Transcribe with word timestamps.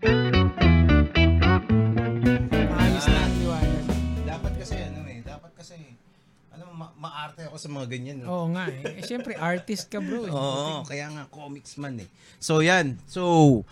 Maayos 0.00 1.44
na 3.04 3.20
ang 3.20 3.36
liwanag. 3.36 3.84
Dapat 4.24 4.52
kasi 4.56 4.76
ano 4.80 5.00
eh, 5.04 5.20
dapat 5.20 5.52
kasi 5.52 5.76
ano 6.50 6.64
ma- 6.72 6.96
maarte 6.96 7.44
ako 7.44 7.56
sa 7.56 7.68
mga 7.68 7.86
ganyan. 7.86 8.16
no? 8.20 8.32
Oo 8.32 8.46
nga 8.50 8.64
eh. 8.66 8.96
eh 8.96 9.04
Siyempre, 9.04 9.36
artist 9.36 9.86
ka 9.86 10.00
bro. 10.00 10.24
eh. 10.24 10.32
Oo, 10.32 10.80
kaya 10.84 11.12
nga 11.12 11.28
comics 11.28 11.76
man 11.76 12.00
eh. 12.00 12.08
So 12.40 12.64
yan. 12.64 12.96
So 13.04 13.62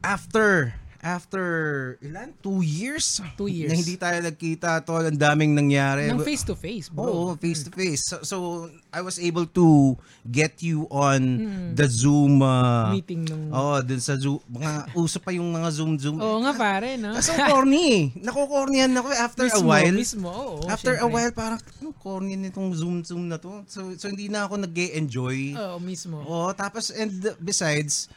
after 0.00 0.74
after 0.98 1.44
ilan? 2.02 2.34
Two 2.42 2.60
years? 2.60 3.22
Two 3.38 3.46
years. 3.46 3.70
Na 3.70 3.78
hindi 3.78 3.94
tayo 3.94 4.18
nagkita, 4.18 4.82
tol. 4.82 5.06
Ang 5.06 5.18
daming 5.18 5.54
nangyari. 5.54 6.10
Ng 6.10 6.22
face 6.26 6.42
to 6.42 6.58
face, 6.58 6.90
bro. 6.90 7.06
Oo, 7.06 7.24
face 7.38 7.62
to 7.66 7.70
face. 7.70 8.02
So, 8.02 8.16
so 8.26 8.36
I 8.90 9.00
was 9.00 9.22
able 9.22 9.46
to 9.54 9.94
get 10.26 10.58
you 10.58 10.90
on 10.90 11.20
the 11.74 11.86
Zoom 11.86 12.42
uh, 12.42 12.58
Hmm. 12.68 12.94
Meeting 12.98 13.22
nung... 13.24 13.44
Oh, 13.54 13.78
dun 13.80 14.02
sa 14.02 14.18
Zoom. 14.18 14.42
Mga 14.50 14.72
uso 14.94 15.18
pa 15.22 15.30
yung 15.30 15.48
mga 15.50 15.68
Zoom 15.70 15.94
Zoom. 15.98 16.18
Oo 16.18 16.42
nga 16.42 16.52
pare, 16.54 16.98
no? 16.98 17.14
Kasi 17.14 17.34
ang 17.34 17.46
corny. 17.50 18.10
Nakukornyan 18.26 18.92
ako 18.98 19.08
eh. 19.14 19.18
after 19.18 19.44
a 19.46 19.50
mismo, 19.50 19.66
while. 19.66 19.94
Mismo, 19.96 20.28
oo. 20.28 20.56
After 20.66 20.94
a 20.94 21.06
syempre. 21.06 21.14
while, 21.14 21.32
parang, 21.32 21.60
ano, 21.80 21.88
corny 21.96 22.34
nitong 22.34 22.74
Zoom 22.74 22.96
Zoom 23.06 23.30
na 23.30 23.38
to. 23.38 23.62
So, 23.70 23.94
so 23.94 24.10
hindi 24.10 24.26
na 24.26 24.44
ako 24.46 24.60
nag 24.62 24.74
enjoy 24.74 25.54
Oo, 25.54 25.78
mismo. 25.78 26.20
Oo, 26.22 26.50
tapos, 26.52 26.90
and 26.90 27.12
besides, 27.38 28.10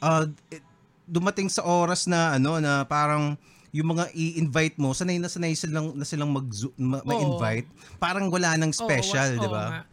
uh, 0.00 0.24
it- 0.48 0.71
dumating 1.12 1.52
sa 1.52 1.60
oras 1.60 2.08
na, 2.08 2.40
ano, 2.40 2.56
na 2.56 2.88
parang, 2.88 3.36
yung 3.72 3.92
mga 3.92 4.08
i-invite 4.16 4.76
mo, 4.80 4.96
sanay 4.96 5.20
na 5.20 5.28
sanay 5.28 5.52
silang, 5.52 5.92
na 5.92 6.04
silang 6.08 6.32
mag 6.32 6.48
ma- 6.76 7.04
ma-invite. 7.04 7.68
Parang 8.00 8.32
wala 8.32 8.56
nang 8.56 8.72
special, 8.72 9.36
di 9.36 9.48
ba? 9.48 9.84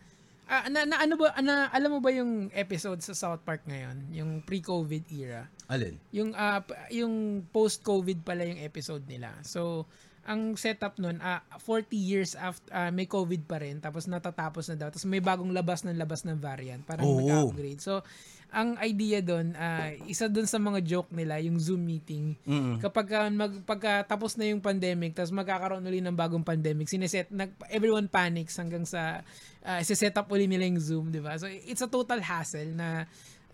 Ah, 0.50 0.66
na, 0.66 0.82
na, 0.82 0.98
ano 1.06 1.14
ba, 1.14 1.30
na, 1.46 1.70
alam 1.70 1.94
mo 1.94 2.00
ba 2.02 2.10
yung 2.10 2.50
episode 2.58 3.00
sa 3.06 3.14
South 3.14 3.46
Park 3.46 3.70
ngayon? 3.70 4.02
Yung 4.12 4.42
pre-COVID 4.42 5.06
era? 5.14 5.46
Alin? 5.70 5.96
Yung 6.10 6.34
ah, 6.34 6.66
p- 6.66 6.74
yung 6.98 7.46
post-COVID 7.54 8.26
pala 8.26 8.50
yung 8.50 8.58
episode 8.58 9.06
nila. 9.06 9.30
So, 9.46 9.86
ang 10.26 10.58
setup 10.58 10.98
nun, 10.98 11.22
ah 11.22 11.46
40 11.62 11.94
years 11.94 12.34
after 12.34 12.70
may 12.90 13.06
COVID 13.06 13.46
pa 13.46 13.62
rin 13.62 13.78
tapos 13.78 14.10
natatapos 14.10 14.74
na 14.74 14.76
daw. 14.78 14.88
Tapos 14.90 15.06
may 15.06 15.22
bagong 15.22 15.54
labas 15.54 15.86
ng 15.86 15.96
labas 15.96 16.26
ng 16.26 16.42
variant, 16.42 16.82
parang 16.82 17.06
Oo. 17.06 17.22
nag-upgrade. 17.22 17.80
So, 17.80 18.02
ang 18.50 18.78
idea 18.82 19.22
doon, 19.22 19.54
ah, 19.54 19.94
isa 20.10 20.26
doon 20.26 20.50
sa 20.50 20.58
mga 20.58 20.82
joke 20.82 21.14
nila, 21.14 21.38
yung 21.38 21.62
Zoom 21.62 21.86
meeting. 21.86 22.34
Mm-mm. 22.50 22.82
Kapag 22.82 23.08
ah, 23.14 23.30
mag, 23.30 23.54
pagka 23.62 24.02
tapos 24.06 24.34
na 24.36 24.50
yung 24.50 24.62
pandemic, 24.62 25.14
tapos 25.14 25.30
magkakaroon 25.30 25.86
uli 25.86 26.02
ng 26.02 26.18
bagong 26.18 26.42
pandemic, 26.42 26.90
sineset, 26.90 27.30
nag, 27.30 27.54
everyone 27.70 28.10
panics 28.10 28.58
hanggang 28.58 28.90
sa 28.90 29.22
uh, 29.62 29.80
set 29.86 30.18
up 30.18 30.26
uli 30.34 30.50
nila 30.50 30.66
yung 30.66 30.82
Zoom, 30.82 31.06
di 31.14 31.22
ba? 31.22 31.38
So, 31.38 31.46
it's 31.46 31.86
a 31.86 31.90
total 31.90 32.22
hassle 32.26 32.74
na 32.74 33.06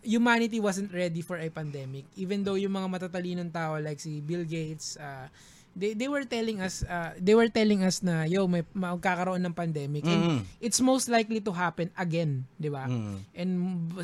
humanity 0.06 0.62
wasn't 0.62 0.94
ready 0.94 1.20
for 1.20 1.36
a 1.42 1.50
pandemic. 1.50 2.06
Even 2.16 2.46
though 2.46 2.56
yung 2.56 2.78
mga 2.78 2.88
matatalinong 2.88 3.52
tao 3.52 3.76
like 3.82 4.00
si 4.00 4.22
Bill 4.22 4.46
Gates, 4.46 4.96
uh, 5.02 5.28
they 5.76 5.92
they 5.92 6.08
were 6.08 6.24
telling 6.24 6.64
us 6.64 6.88
uh, 6.88 7.12
they 7.20 7.36
were 7.36 7.52
telling 7.52 7.84
us 7.84 8.00
na 8.00 8.24
yo 8.24 8.48
may 8.48 8.64
magkakaroon 8.72 9.44
ng 9.44 9.52
pandemic 9.52 10.08
and 10.08 10.24
Mm. 10.26 10.40
it's 10.64 10.80
most 10.80 11.12
likely 11.12 11.44
to 11.44 11.52
happen 11.52 11.92
again, 12.00 12.48
'di 12.56 12.72
ba? 12.72 12.88
Mm. 12.88 13.18
And 13.36 13.52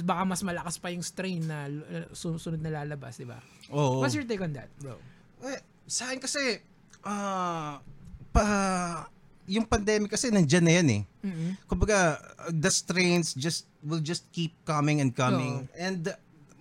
baka 0.04 0.22
mas 0.28 0.44
malakas 0.44 0.76
pa 0.76 0.92
yung 0.92 1.02
strain 1.02 1.48
na 1.48 1.72
uh, 1.72 2.12
susunod 2.12 2.60
na 2.60 2.84
lalabas, 2.84 3.16
'di 3.16 3.26
ba? 3.26 3.40
Oo. 3.72 4.04
What's 4.04 4.14
your 4.14 4.28
take 4.28 4.44
on 4.44 4.52
that, 4.52 4.68
bro? 4.84 5.00
Eh, 5.48 5.64
sa 5.88 6.12
akin 6.12 6.20
kasi, 6.20 6.60
ah, 7.02 7.80
pa, 8.30 8.44
yung 9.48 9.64
pandemic 9.66 10.12
kasi 10.12 10.28
nandyan 10.30 10.64
na 10.64 10.74
yan 10.76 10.88
eh. 10.92 11.02
Mhm. 11.24 11.48
Kumbaga, 11.66 12.20
uh, 12.38 12.52
the 12.52 12.70
strains 12.70 13.32
just 13.34 13.66
will 13.82 14.04
just 14.04 14.28
keep 14.30 14.54
coming 14.64 15.00
and 15.00 15.16
coming. 15.16 15.66
And 15.74 16.04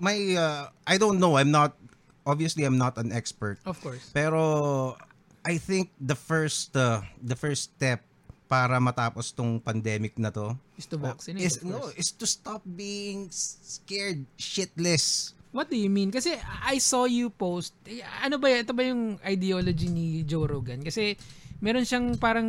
my, 0.01 0.17
uh, 0.35 0.73
I 0.87 0.97
don't 0.97 1.21
know, 1.21 1.37
I'm 1.37 1.53
not, 1.53 1.77
obviously 2.27 2.65
I'm 2.65 2.79
not 2.79 2.99
an 2.99 3.13
expert. 3.13 3.59
Of 3.65 3.81
course. 3.81 4.11
Pero 4.13 4.97
I 5.45 5.57
think 5.57 5.91
the 5.97 6.17
first 6.17 6.77
uh, 6.77 7.01
the 7.21 7.37
first 7.37 7.77
step 7.77 8.05
para 8.51 8.83
matapos 8.83 9.31
tong 9.31 9.63
pandemic 9.63 10.19
na 10.19 10.35
to 10.35 10.59
Is 10.75 10.91
to 10.91 10.99
vaccinate. 10.99 11.47
is 11.47 11.63
no 11.63 11.87
is 11.95 12.11
to 12.11 12.27
stop 12.27 12.67
being 12.67 13.31
scared 13.31 14.27
shitless. 14.35 15.39
What 15.51 15.71
do 15.71 15.79
you 15.79 15.91
mean? 15.91 16.15
Kasi 16.15 16.39
I 16.63 16.79
saw 16.79 17.11
you 17.11 17.27
post, 17.31 17.75
eh, 17.83 18.07
ano 18.23 18.39
ba? 18.39 18.55
Ito 18.55 18.71
ba 18.71 18.87
yung 18.87 19.19
ideology 19.27 19.91
ni 19.91 20.23
Joe 20.23 20.47
Rogan? 20.47 20.79
Kasi 20.79 21.19
meron 21.59 21.83
siyang 21.83 22.15
parang 22.23 22.49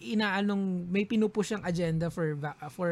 inaanong 0.00 0.88
may 0.88 1.04
pinupush 1.04 1.52
siyang 1.52 1.64
agenda 1.64 2.08
for 2.08 2.36
for 2.72 2.90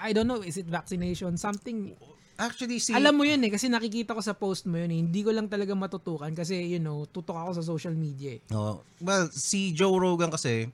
I 0.00 0.16
don't 0.16 0.28
know 0.28 0.40
is 0.40 0.56
it 0.56 0.64
vaccination 0.68 1.36
something 1.36 1.92
Actually 2.38 2.78
si 2.78 2.94
alam 2.94 3.18
mo 3.18 3.26
yun 3.26 3.42
eh 3.42 3.50
kasi 3.50 3.66
nakikita 3.66 4.14
ko 4.14 4.22
sa 4.22 4.30
post 4.30 4.62
mo 4.70 4.78
yun 4.78 4.94
eh 4.94 4.98
hindi 5.02 5.26
ko 5.26 5.34
lang 5.34 5.50
talaga 5.50 5.74
matutukan 5.74 6.30
kasi 6.30 6.70
you 6.70 6.78
know 6.78 7.02
tutok 7.10 7.34
ako 7.34 7.50
sa 7.58 7.64
social 7.66 7.98
media 7.98 8.38
eh. 8.38 8.40
Oh, 8.54 8.78
well, 9.02 9.26
si 9.34 9.74
Joe 9.74 9.98
Rogan 9.98 10.30
kasi 10.30 10.70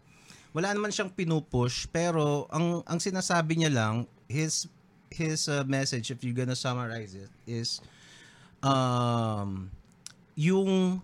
wala 0.52 0.76
naman 0.76 0.92
siyang 0.92 1.08
pinupush 1.10 1.88
pero 1.88 2.44
ang 2.52 2.84
ang 2.84 3.00
sinasabi 3.00 3.64
niya 3.64 3.72
lang 3.72 3.94
his 4.28 4.68
his 5.08 5.48
uh, 5.48 5.64
message 5.64 6.12
if 6.12 6.20
you're 6.20 6.36
gonna 6.36 6.54
summarize 6.54 7.16
it 7.16 7.32
is 7.48 7.80
um 8.60 9.72
yung 10.36 11.00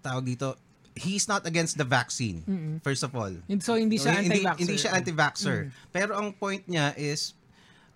tawag 0.00 0.24
dito 0.24 0.54
he's 0.96 1.28
not 1.28 1.44
against 1.44 1.76
the 1.76 1.84
vaccine 1.84 2.40
first 2.80 3.04
of 3.04 3.12
all 3.12 3.28
And 3.28 3.60
so 3.60 3.76
hindi 3.76 4.00
siya 4.00 4.24
hindi, 4.24 4.40
anti-vaxxer. 4.40 4.60
hindi 4.62 4.76
siya 4.80 4.90
anti-vaxxer. 4.96 5.58
Pero 5.92 6.16
ang 6.16 6.32
point 6.32 6.64
niya 6.64 6.96
is 6.96 7.36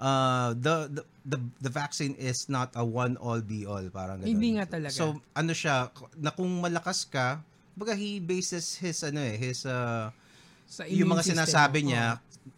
uh, 0.00 0.56
the, 0.56 0.88
the 0.91 1.03
the 1.28 1.38
the 1.61 1.71
vaccine 1.71 2.16
is 2.16 2.49
not 2.49 2.72
a 2.75 2.83
one 2.83 3.21
all 3.21 3.44
be 3.44 3.69
all 3.69 3.84
parang 3.93 4.25
ganun. 4.25 4.33
Hindi 4.33 4.49
nga 4.56 4.66
talaga. 4.66 4.97
So 4.97 5.21
ano 5.37 5.53
siya 5.53 5.93
na 6.16 6.33
kung 6.33 6.49
malakas 6.65 7.06
ka, 7.06 7.44
baga 7.77 7.94
he 7.94 8.19
bases 8.19 8.81
his 8.81 9.05
ano 9.05 9.21
eh 9.21 9.37
his 9.37 9.69
uh, 9.69 10.09
sa 10.66 10.89
yung 10.89 11.12
mga 11.12 11.22
system 11.22 11.37
sinasabi 11.37 11.81
mo. 11.84 11.89
niya 11.93 12.06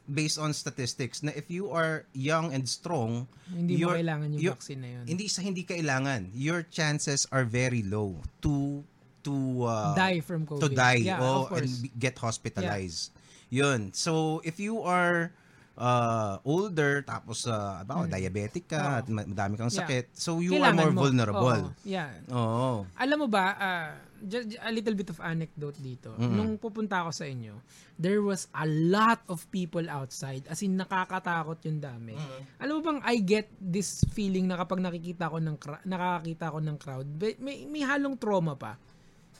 based 0.06 0.38
on 0.38 0.54
statistics 0.54 1.26
na 1.26 1.34
if 1.34 1.50
you 1.50 1.68
are 1.74 2.06
young 2.14 2.54
and 2.54 2.64
strong, 2.70 3.26
hindi 3.50 3.82
mo 3.82 3.92
kailangan 3.92 4.30
yung 4.38 4.54
vaccine 4.54 4.80
na 4.80 4.90
yun. 4.94 5.04
hindi 5.10 5.26
sa 5.26 5.42
hindi 5.42 5.66
kailangan. 5.66 6.30
Your 6.32 6.62
chances 6.62 7.26
are 7.34 7.42
very 7.42 7.82
low 7.82 8.14
to 8.46 8.86
to 9.26 9.34
uh, 9.66 9.94
die 9.98 10.22
from 10.22 10.46
COVID. 10.46 10.62
to 10.62 10.68
die 10.70 11.02
Yeah, 11.02 11.18
oh, 11.22 11.50
of 11.50 11.58
and 11.58 11.70
get 11.98 12.18
hospitalized. 12.18 13.10
Yun. 13.52 13.92
So, 13.92 14.40
if 14.48 14.56
you 14.56 14.80
are 14.80 15.34
uh, 15.74 16.36
older, 16.42 17.00
tapos, 17.02 17.44
uh, 17.44 17.80
about, 17.80 18.06
diabetic 18.06 18.66
ka, 18.66 18.76
Mm. 18.76 18.84
Oo. 18.84 18.94
at 18.94 19.06
ma- 19.08 19.28
madami 19.28 19.54
kang 19.56 19.68
Yeah. 19.68 19.80
sakit, 19.80 20.04
so 20.12 20.38
you 20.38 20.52
Kailangan 20.52 20.68
are 20.70 20.76
more 20.82 20.92
mo. 20.92 21.00
vulnerable. 21.02 21.62
Oo. 21.66 21.82
Yeah. 21.82 22.10
Oo. 22.28 22.84
Alam 22.94 23.16
mo 23.18 23.26
ba, 23.26 23.44
ah, 23.54 23.90
ju- 24.18 24.44
ju- 24.44 24.60
a 24.60 24.70
little 24.70 24.92
bit 24.92 25.08
of 25.08 25.18
anecdote 25.18 25.78
dito. 25.78 26.12
Nung 26.14 26.54
pupunta 26.54 27.02
ako 27.02 27.10
sa 27.10 27.24
inyo, 27.24 27.56
there 27.96 28.20
was 28.20 28.46
a 28.52 28.66
lot 28.66 29.22
of 29.26 29.42
people 29.48 29.82
outside. 29.88 30.46
As 30.46 30.60
in, 30.60 30.76
nakakatakot 30.76 31.58
yung 31.64 31.78
dami. 31.78 32.14
Alam 32.56 32.78
mo 32.78 32.82
bang, 32.82 33.00
I 33.02 33.18
get 33.18 33.48
this 33.56 34.04
feeling 34.08 34.46
na 34.46 34.56
kapag 34.56 34.78
nakikita 34.78 35.26
ko 35.26 35.38
ng 35.38 35.56
nakakakita 35.82 36.46
ko 36.48 36.58
ng 36.58 36.76
crowd, 36.76 37.06
may, 37.38 37.64
may 37.64 37.82
halong 37.82 38.14
trauma 38.14 38.54
pa. 38.54 38.76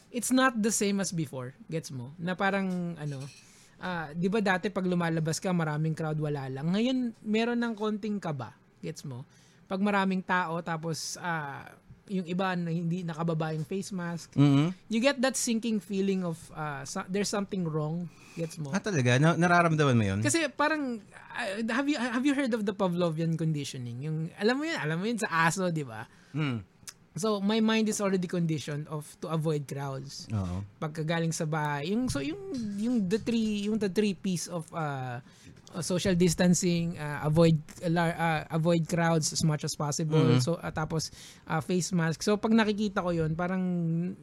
It's 0.09 0.29
not 0.29 0.53
the 0.55 0.69
same 0.69 0.99
as 0.99 1.09
before. 1.09 1.57
Gets 1.67 1.89
mo? 1.89 2.13
Na 2.17 2.33
parang, 2.33 2.69
ano, 2.97 3.23
ah, 3.83 4.09
di 4.15 4.31
ba 4.31 4.39
dati 4.39 4.71
pag 4.71 4.87
lumalabas 4.87 5.43
ka, 5.43 5.51
maraming 5.51 5.93
crowd, 5.93 6.17
wala 6.17 6.47
lang. 6.47 6.71
Ngayon, 6.71 6.99
meron 7.21 7.59
ng 7.59 7.75
konting 7.75 8.23
kaba. 8.23 8.55
Gets 8.79 9.03
mo? 9.05 9.27
Pag 9.67 9.83
maraming 9.83 10.23
tao, 10.23 10.63
tapos, 10.63 11.19
ah, 11.19 11.67
yung 12.11 12.27
iba 12.27 12.55
na 12.59 12.71
hindi 12.71 13.07
nakababa 13.07 13.55
yung 13.55 13.65
face 13.65 13.95
mask, 13.95 14.35
Mhm. 14.35 14.75
you 14.91 14.99
get 14.99 15.19
that 15.19 15.35
sinking 15.35 15.79
feeling 15.79 16.27
of 16.27 16.37
ah, 16.53 16.83
so- 16.83 17.07
there's 17.09 17.31
something 17.31 17.63
wrong. 17.67 18.07
Gets 18.35 18.59
mo? 18.59 18.73
Ah, 18.73 18.81
talaga? 18.81 19.21
Na- 19.21 19.37
nararamdaman 19.39 19.97
mo 19.97 20.05
yun? 20.05 20.21
Kasi 20.25 20.49
parang 20.51 20.99
ah, 21.33 21.47
have 21.73 21.87
you 21.87 21.97
have 21.97 22.25
you 22.25 22.35
heard 22.35 22.53
of 22.53 22.65
the 22.65 22.75
Pavlovian 22.75 23.37
conditioning? 23.37 24.03
Yung 24.03 24.17
alam 24.35 24.57
mo 24.59 24.65
yun, 24.67 24.77
alam 24.77 24.97
mo 24.99 25.05
yun 25.07 25.21
sa 25.21 25.47
aso, 25.47 25.69
'di 25.71 25.85
ba? 25.87 26.05
Mm. 26.35 26.72
So 27.13 27.45
my 27.45 27.61
mind 27.61 27.93
is 27.93 28.01
already 28.01 28.29
conditioned 28.29 28.89
of 28.89 29.05
to 29.21 29.29
avoid 29.29 29.69
crowds. 29.69 30.25
Oo. 30.33 30.65
Pagkagaling 30.81 31.37
sa 31.37 31.45
bahay, 31.45 31.93
yung 31.93 32.09
so 32.09 32.25
yung 32.25 32.41
yung 32.81 32.97
the 33.05 33.21
three 33.21 33.69
yung 33.69 33.77
the 33.77 33.93
three 33.93 34.17
piece 34.17 34.49
of 34.49 34.65
uh, 34.73 35.21
uh, 35.77 35.85
social 35.85 36.17
distancing, 36.17 36.97
uh, 36.97 37.21
avoid 37.29 37.61
uh, 37.85 38.45
avoid 38.49 38.89
crowds 38.89 39.33
as 39.33 39.45
much 39.45 39.65
as 39.65 39.77
possible. 39.77 40.25
So 40.41 40.57
uh, 40.57 40.73
tapos 40.73 41.13
uh, 41.49 41.61
face 41.61 41.93
mask. 41.93 42.25
So 42.25 42.41
pag 42.41 42.53
nakikita 42.57 43.05
ko 43.05 43.13
'yon, 43.13 43.37
parang 43.37 43.61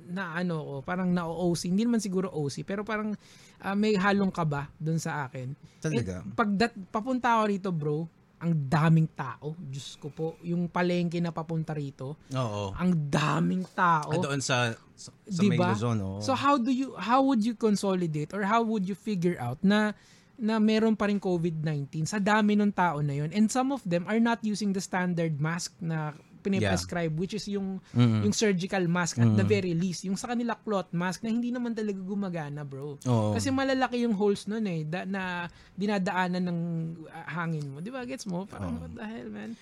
na 0.09 0.33
ano 0.37 0.55
ko, 0.61 0.73
parang 0.81 1.13
na-OC. 1.13 1.69
Hindi 1.69 1.85
naman 1.85 2.01
siguro 2.01 2.29
OC, 2.33 2.65
pero 2.65 2.81
parang 2.81 3.13
uh, 3.61 3.75
may 3.77 3.97
halong 3.97 4.33
kaba 4.33 4.69
doon 4.81 4.97
sa 4.97 5.29
akin. 5.29 5.53
Talaga? 5.77 6.25
And 6.25 6.33
pag 6.33 6.49
dat, 6.57 6.73
papunta 6.89 7.37
ako 7.37 7.43
rito, 7.49 7.69
bro, 7.69 8.09
ang 8.39 8.55
daming 8.55 9.11
tao. 9.11 9.51
Diyos 9.59 9.99
ko 9.99 10.07
po, 10.09 10.39
yung 10.41 10.71
palengke 10.71 11.19
na 11.19 11.35
papunta 11.35 11.75
rito, 11.75 12.15
Oo. 12.31 12.71
ang 12.71 12.91
daming 13.11 13.67
tao. 13.75 14.15
Ah, 14.15 14.19
doon 14.19 14.39
sa, 14.39 14.71
sa, 14.95 15.11
sa 15.11 15.41
Diba? 15.43 15.59
may 15.59 15.59
Luzon, 15.59 15.99
oo. 15.99 16.19
So 16.23 16.31
how 16.33 16.55
do 16.55 16.71
you 16.71 16.95
how 16.95 17.19
would 17.23 17.43
you 17.43 17.53
consolidate 17.53 18.31
or 18.31 18.47
how 18.47 18.63
would 18.63 18.87
you 18.87 18.95
figure 18.95 19.35
out 19.39 19.59
na 19.59 19.91
na 20.39 20.55
meron 20.55 20.95
pa 20.95 21.11
rin 21.11 21.19
COVID-19 21.19 22.07
sa 22.07 22.15
dami 22.15 22.55
ng 22.55 22.71
tao 22.71 23.03
na 23.03 23.11
yon 23.11 23.27
and 23.35 23.51
some 23.51 23.75
of 23.75 23.83
them 23.83 24.07
are 24.07 24.23
not 24.23 24.39
using 24.39 24.71
the 24.71 24.79
standard 24.79 25.35
mask 25.35 25.75
na 25.83 26.15
piniprescribe 26.49 27.13
which 27.13 27.37
is 27.37 27.45
yung 27.45 27.77
Mm. 27.93 28.25
yung 28.25 28.33
surgical 28.33 28.81
mask 28.89 29.21
at 29.21 29.29
the 29.37 29.45
very 29.45 29.77
least. 29.77 30.01
Yung 30.09 30.17
sa 30.17 30.33
kanila 30.33 30.57
cloth 30.57 30.89
mask 30.89 31.21
na 31.21 31.29
hindi 31.29 31.53
naman 31.53 31.77
talaga 31.77 32.01
gumagana, 32.01 32.65
bro. 32.65 32.97
Oo. 33.05 33.37
Kasi 33.37 33.53
malalaki 33.53 34.01
yung 34.01 34.17
holes 34.17 34.49
nun 34.49 34.65
eh 34.65 34.81
da, 34.81 35.05
na 35.05 35.45
dinadaanan 35.77 36.41
ng 36.41 36.59
ah, 37.07 37.27
hangin 37.29 37.69
mo. 37.69 37.77
'Di 37.79 37.93
ba? 37.93 38.01
Gets 38.01 38.25
mo? 38.25 38.49
Parang 38.49 38.81
what 38.81 38.97
the 38.97 39.05
hell, 39.05 39.29
man? 39.29 39.53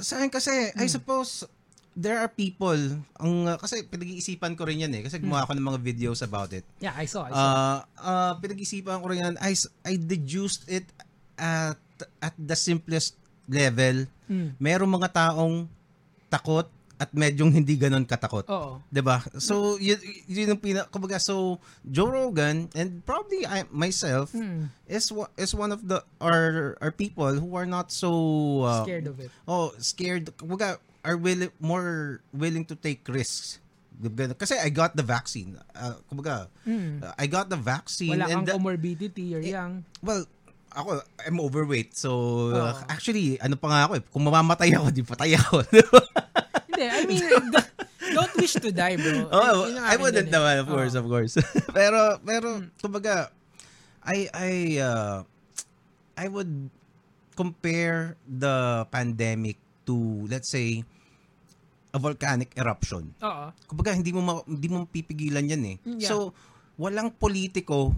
Sa 0.00 0.16
akin 0.16 0.32
kasi, 0.32 0.72
I 0.72 0.88
suppose, 0.88 1.44
there 1.96 2.20
are 2.20 2.28
people, 2.28 2.76
ang, 3.16 3.34
uh, 3.48 3.56
kasi 3.56 3.80
pinag-iisipan 3.84 4.52
ko 4.52 4.68
rin 4.68 4.84
yan 4.84 4.92
eh, 4.92 5.02
kasi 5.04 5.16
gumawa 5.16 5.48
ako 5.48 5.56
ng 5.56 5.64
mga 5.64 5.80
videos 5.80 6.20
about 6.20 6.52
it. 6.52 6.64
Yeah, 6.76 6.92
I 6.92 7.08
saw. 7.08 7.24
I 7.24 7.32
saw. 7.32 7.40
Uh, 7.40 7.78
uh, 8.00 8.32
pinag-isipan 8.36 9.00
ko 9.00 9.08
rin 9.08 9.24
yan, 9.24 9.34
I, 9.40 9.56
I 9.84 9.96
deduced 9.96 10.68
it 10.68 10.84
at, 11.40 11.80
at 12.20 12.36
the 12.36 12.52
simplest 12.52 13.16
level. 13.48 14.04
Mm. 14.28 14.60
Merong 14.60 14.92
mga 14.92 15.08
taong 15.12 15.72
takot 16.28 16.66
at 16.96 17.12
medyong 17.12 17.52
hindi 17.52 17.76
ganon 17.76 18.08
katakot. 18.08 18.48
Oo. 18.48 18.80
'Di 18.88 19.04
ba? 19.04 19.20
So 19.36 19.76
yun, 19.76 20.00
yun 20.24 20.56
yung 20.56 20.60
pina 20.60 20.88
kumbaga 20.88 21.20
so 21.20 21.60
Joe 21.84 22.08
Rogan 22.08 22.72
and 22.72 23.04
probably 23.04 23.44
I 23.44 23.68
myself 23.68 24.32
Mm. 24.32 24.72
is 24.88 25.12
is 25.36 25.52
one 25.52 25.76
of 25.76 25.84
the 25.84 26.00
our 26.24 26.72
our 26.80 26.88
people 26.88 27.36
who 27.36 27.52
are 27.52 27.68
not 27.68 27.92
so 27.92 28.10
uh, 28.64 28.80
Scared 28.88 29.12
of 29.12 29.20
it. 29.20 29.28
Oh, 29.44 29.76
scared. 29.76 30.32
Kumbaga, 30.40 30.80
are 31.04 31.20
willing, 31.20 31.52
more 31.60 32.18
willing 32.32 32.64
to 32.64 32.74
take 32.74 33.04
risks. 33.06 33.60
Kasi 34.36 34.56
I 34.60 34.68
got 34.68 34.92
the 34.96 35.04
vaccine. 35.04 35.56
Uh, 35.72 35.96
kumbaga, 36.08 36.48
Mm. 36.64 37.00
uh, 37.04 37.12
I 37.16 37.28
got 37.28 37.48
the 37.48 37.56
vaccine. 37.56 38.16
Wala 38.16 38.28
and 38.28 38.44
kang 38.44 38.44
the- 38.44 38.56
comorbidity, 38.56 39.36
you're 39.36 39.44
young. 39.44 39.84
well, 40.00 40.24
ako, 40.72 41.00
I'm 41.22 41.38
overweight. 41.38 41.94
So, 41.94 42.10
Oo. 42.50 42.72
actually, 42.88 43.38
ano 43.38 43.54
pa 43.54 43.66
nga 43.68 43.80
ako 43.86 43.92
eh, 43.98 44.02
kung 44.08 44.24
mamamatay 44.24 44.70
ako, 44.74 44.86
di 44.90 45.02
patay 45.02 45.32
ako. 45.34 45.62
Hindi, 46.68 46.84
I 46.84 47.02
mean, 47.04 47.24
don't 48.12 48.34
wish 48.36 48.56
to 48.56 48.68
die, 48.70 48.96
bro. 48.96 49.28
oh, 49.28 49.70
I 49.72 49.94
akin 49.94 50.00
wouldn't 50.00 50.28
eh. 50.28 50.34
naman, 50.34 50.54
of 50.60 50.68
course, 50.68 50.92
Oo. 50.94 51.00
of 51.00 51.06
course. 51.06 51.34
pero, 51.76 52.20
pero, 52.20 52.48
Hmm. 52.60 52.68
kumbaga, 52.78 53.32
I, 54.04 54.28
I, 54.30 54.52
uh, 54.78 55.16
I 56.14 56.26
would 56.28 56.52
compare 57.34 58.16
the 58.22 58.86
pandemic 58.88 59.56
to, 59.84 59.94
let's 60.26 60.48
say, 60.48 60.82
a 61.92 61.98
volcanic 61.98 62.52
eruption. 62.54 63.08
Oo. 63.24 63.46
kumbaga 63.64 63.96
hindi 63.96 64.12
mo 64.12 64.20
ma- 64.20 64.44
hindi 64.44 64.68
mo 64.68 64.84
pipigilan 64.84 65.48
'yan 65.48 65.62
eh. 65.64 65.76
Mm, 65.80 65.96
yeah. 65.96 66.12
So 66.12 66.36
walang 66.76 67.08
politiko 67.08 67.96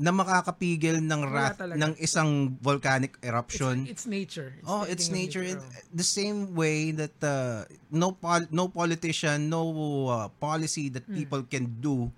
na 0.00 0.10
makakapigil 0.10 0.96
ng 0.96 1.20
wrath 1.28 1.60
ng 1.60 1.92
isang 2.00 2.56
volcanic 2.56 3.20
It's, 3.20 3.28
eruption. 3.28 3.76
it's 3.84 4.06
nature. 4.08 4.56
oh, 4.64 4.88
the 4.88 4.96
it's 4.96 5.12
thing 5.12 5.12
of 5.12 5.20
nature. 5.20 5.44
nature, 5.44 5.60
And 5.60 5.92
the 5.92 6.06
same 6.08 6.56
way 6.56 6.96
that 6.96 7.12
uh, 7.20 7.68
no 7.92 8.16
pol- 8.16 8.48
no 8.48 8.72
politician, 8.72 9.52
no 9.52 9.62
uh, 10.08 10.26
policy 10.40 10.88
that 10.88 11.04
Hmm. 11.04 11.20
people 11.20 11.42
can 11.44 11.68
do 11.84 12.08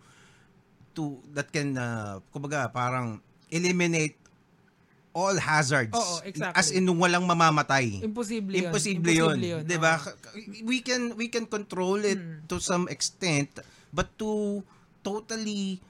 to 0.94 1.18
that 1.34 1.50
can 1.50 1.74
uh, 1.74 2.22
kumbaga 2.30 2.70
parang 2.70 3.18
eliminate 3.50 4.14
all 5.12 5.34
hazards. 5.36 5.92
Oo, 5.92 6.22
exactly. 6.24 6.56
As 6.56 6.70
in 6.70 6.86
walang 6.86 7.26
mamamatay. 7.26 8.00
Imposible 8.00 8.54
yun. 8.54 8.70
Imposible 8.70 9.10
yun. 9.12 9.36
yun. 9.42 9.62
'Di 9.66 9.76
ba? 9.76 9.98
We 10.62 10.80
can 10.80 11.18
we 11.18 11.26
can 11.28 11.44
control 11.44 11.98
it 12.00 12.16
Mm. 12.16 12.46
to 12.46 12.56
some 12.62 12.86
extent, 12.88 13.58
but 13.90 14.06
to 14.16 14.62
totally 15.02 15.82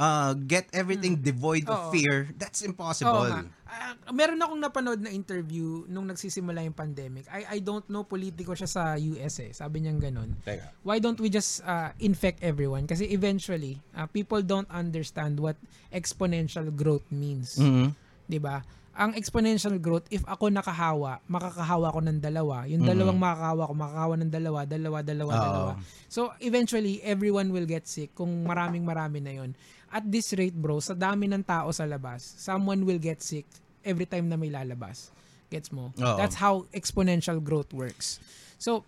uh, 0.00 0.32
get 0.34 0.64
everything 0.72 1.20
devoid 1.20 1.68
of 1.68 1.76
Mm. 1.76 1.84
Oo. 1.86 1.92
fear, 1.92 2.16
that's 2.34 2.64
Oo 2.64 2.72
impossible. 2.72 3.28
nga. 3.28 3.44
Ah, 3.70 3.94
meron 4.10 4.40
akong 4.40 4.58
napanood 4.58 4.98
na 4.98 5.12
interview 5.12 5.86
nung 5.86 6.02
nagsisimula 6.02 6.64
yung 6.64 6.74
pandemic. 6.74 7.28
I 7.30 7.46
I 7.46 7.58
don't 7.60 7.86
know, 7.86 8.02
politiko 8.02 8.50
siya 8.50 8.66
sa 8.66 8.82
US 8.96 9.38
eh. 9.38 9.52
Sabi 9.52 9.84
niya 9.84 9.94
ganun. 9.94 10.34
Teka. 10.42 10.74
Why 10.82 10.98
don't 10.98 11.20
we 11.20 11.28
just 11.28 11.62
uh, 11.62 11.94
infect 12.00 12.42
everyone? 12.42 12.88
Kasi 12.88 13.06
eventually, 13.06 13.78
uh, 13.94 14.08
people 14.08 14.42
don't 14.42 14.66
understand 14.72 15.38
what 15.38 15.54
exponential 15.94 16.66
growth 16.72 17.04
means. 17.12 17.54
Mhm. 17.54 17.94
'di 18.26 18.40
ba? 18.40 18.64
Ang 18.92 19.14
exponential 19.14 19.78
growth, 19.78 20.04
if 20.10 20.20
ako 20.26 20.50
nakahawa, 20.50 21.22
makakahawa 21.24 21.94
ko 21.94 22.02
ng 22.02 22.18
dalawa. 22.18 22.66
Yung 22.66 22.82
dalawang 22.82 23.16
makakahawa 23.16 23.62
ko, 23.64 23.72
makakahawa 23.72 24.14
ng 24.18 24.30
dalawa, 24.30 24.60
dalawa, 24.66 24.98
dalawa, 25.00 25.32
Oo. 25.32 25.40
dalawa. 25.40 25.72
So, 26.10 26.34
eventually, 26.42 26.98
everyone 27.00 27.54
will 27.54 27.64
get 27.64 27.86
sick 27.86 28.12
kung 28.12 28.42
maraming 28.42 28.82
marami 28.82 29.22
na 29.22 29.32
yon. 29.32 29.54
At 29.90 30.06
this 30.06 30.30
rate, 30.32 30.54
bro, 30.54 30.78
sa 30.78 30.94
dami 30.94 31.26
ng 31.26 31.42
tao 31.42 31.74
sa 31.74 31.82
labas, 31.82 32.22
someone 32.38 32.86
will 32.86 32.98
get 32.98 33.20
sick 33.20 33.44
every 33.82 34.06
time 34.06 34.30
na 34.30 34.38
may 34.38 34.48
lalabas. 34.48 35.10
Gets 35.50 35.74
mo? 35.74 35.90
Oo. 35.92 36.16
That's 36.16 36.38
how 36.38 36.62
exponential 36.70 37.42
growth 37.42 37.74
works. 37.74 38.22
So, 38.54 38.86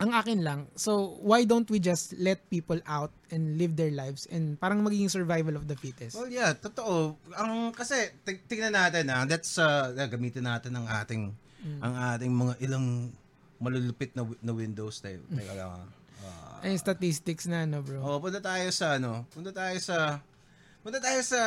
ang 0.00 0.10
akin 0.10 0.40
lang, 0.42 0.66
so 0.74 1.14
why 1.20 1.44
don't 1.44 1.68
we 1.68 1.78
just 1.78 2.16
let 2.18 2.42
people 2.48 2.80
out 2.88 3.12
and 3.30 3.54
live 3.54 3.76
their 3.76 3.92
lives 3.92 4.26
and 4.26 4.58
parang 4.58 4.82
magiging 4.82 5.06
survival 5.06 5.54
of 5.54 5.68
the 5.68 5.76
fittest? 5.76 6.16
Well, 6.16 6.26
yeah, 6.26 6.56
totoo. 6.56 7.14
Ang 7.36 7.70
kasi 7.70 8.10
tig- 8.24 8.42
tingnan 8.48 8.74
natin 8.74 9.06
ah, 9.12 9.22
that's 9.22 9.60
uh, 9.60 9.94
gamitin 10.08 10.48
natin 10.48 10.74
ang 10.74 10.88
ating 10.90 11.30
Mm. 11.62 11.78
ang 11.78 11.94
ating 12.10 12.32
mga 12.34 12.54
ilang 12.58 13.14
malulupit 13.62 14.10
na 14.18 14.26
na 14.42 14.50
windows 14.50 14.98
tayo. 14.98 15.22
Teka 15.30 15.54
lang. 15.54 15.86
Ay, 16.62 16.78
statistics 16.78 17.50
na, 17.50 17.66
no, 17.66 17.82
bro? 17.82 17.98
Oh, 18.00 18.18
punta 18.22 18.38
tayo 18.38 18.70
sa 18.70 18.96
ano? 18.96 19.26
Punta 19.34 19.50
tayo 19.50 19.74
sa 19.82 20.22
Punta 20.82 20.98
tayo 20.98 21.22
sa 21.22 21.40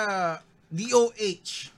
DOH. 0.71 1.75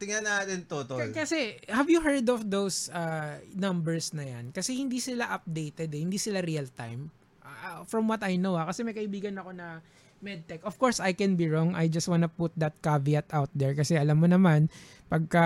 Tingnan 0.00 0.24
natin 0.24 0.64
to, 0.64 0.80
tol. 0.88 0.96
K- 0.96 1.12
Kasi, 1.12 1.60
have 1.68 1.92
you 1.92 2.00
heard 2.00 2.24
of 2.32 2.48
those 2.48 2.88
uh, 2.88 3.36
numbers 3.52 4.16
na 4.16 4.24
yan? 4.24 4.48
Kasi 4.48 4.80
hindi 4.80 4.96
sila 4.96 5.28
updated 5.28 5.92
eh. 5.92 6.00
Hindi 6.00 6.16
sila 6.16 6.40
real 6.40 6.72
time. 6.72 7.12
Uh, 7.44 7.84
from 7.84 8.08
what 8.08 8.24
I 8.24 8.40
know, 8.40 8.56
ah, 8.56 8.64
kasi 8.64 8.80
may 8.80 8.96
kaibigan 8.96 9.36
ako 9.36 9.52
na 9.52 9.84
medtech. 10.24 10.64
Of 10.64 10.80
course, 10.80 11.04
I 11.04 11.12
can 11.12 11.36
be 11.36 11.52
wrong. 11.52 11.76
I 11.76 11.84
just 11.92 12.08
wanna 12.08 12.32
put 12.32 12.56
that 12.56 12.80
caveat 12.80 13.28
out 13.36 13.52
there. 13.52 13.76
Kasi 13.76 14.00
alam 14.00 14.16
mo 14.16 14.24
naman, 14.24 14.72
pagka 15.12 15.44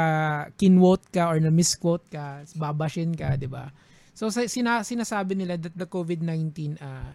kinwote 0.54 1.10
ka 1.10 1.34
or 1.34 1.42
na-misquote 1.42 2.06
ka, 2.14 2.46
babashin 2.54 3.10
ka, 3.18 3.34
di 3.34 3.50
ba? 3.50 3.74
So, 4.14 4.30
sa, 4.30 4.46
sina, 4.46 4.80
sinasabi 4.80 5.34
nila 5.34 5.58
that 5.58 5.74
the 5.74 5.84
COVID-19, 5.84 6.78
uh, 6.78 7.10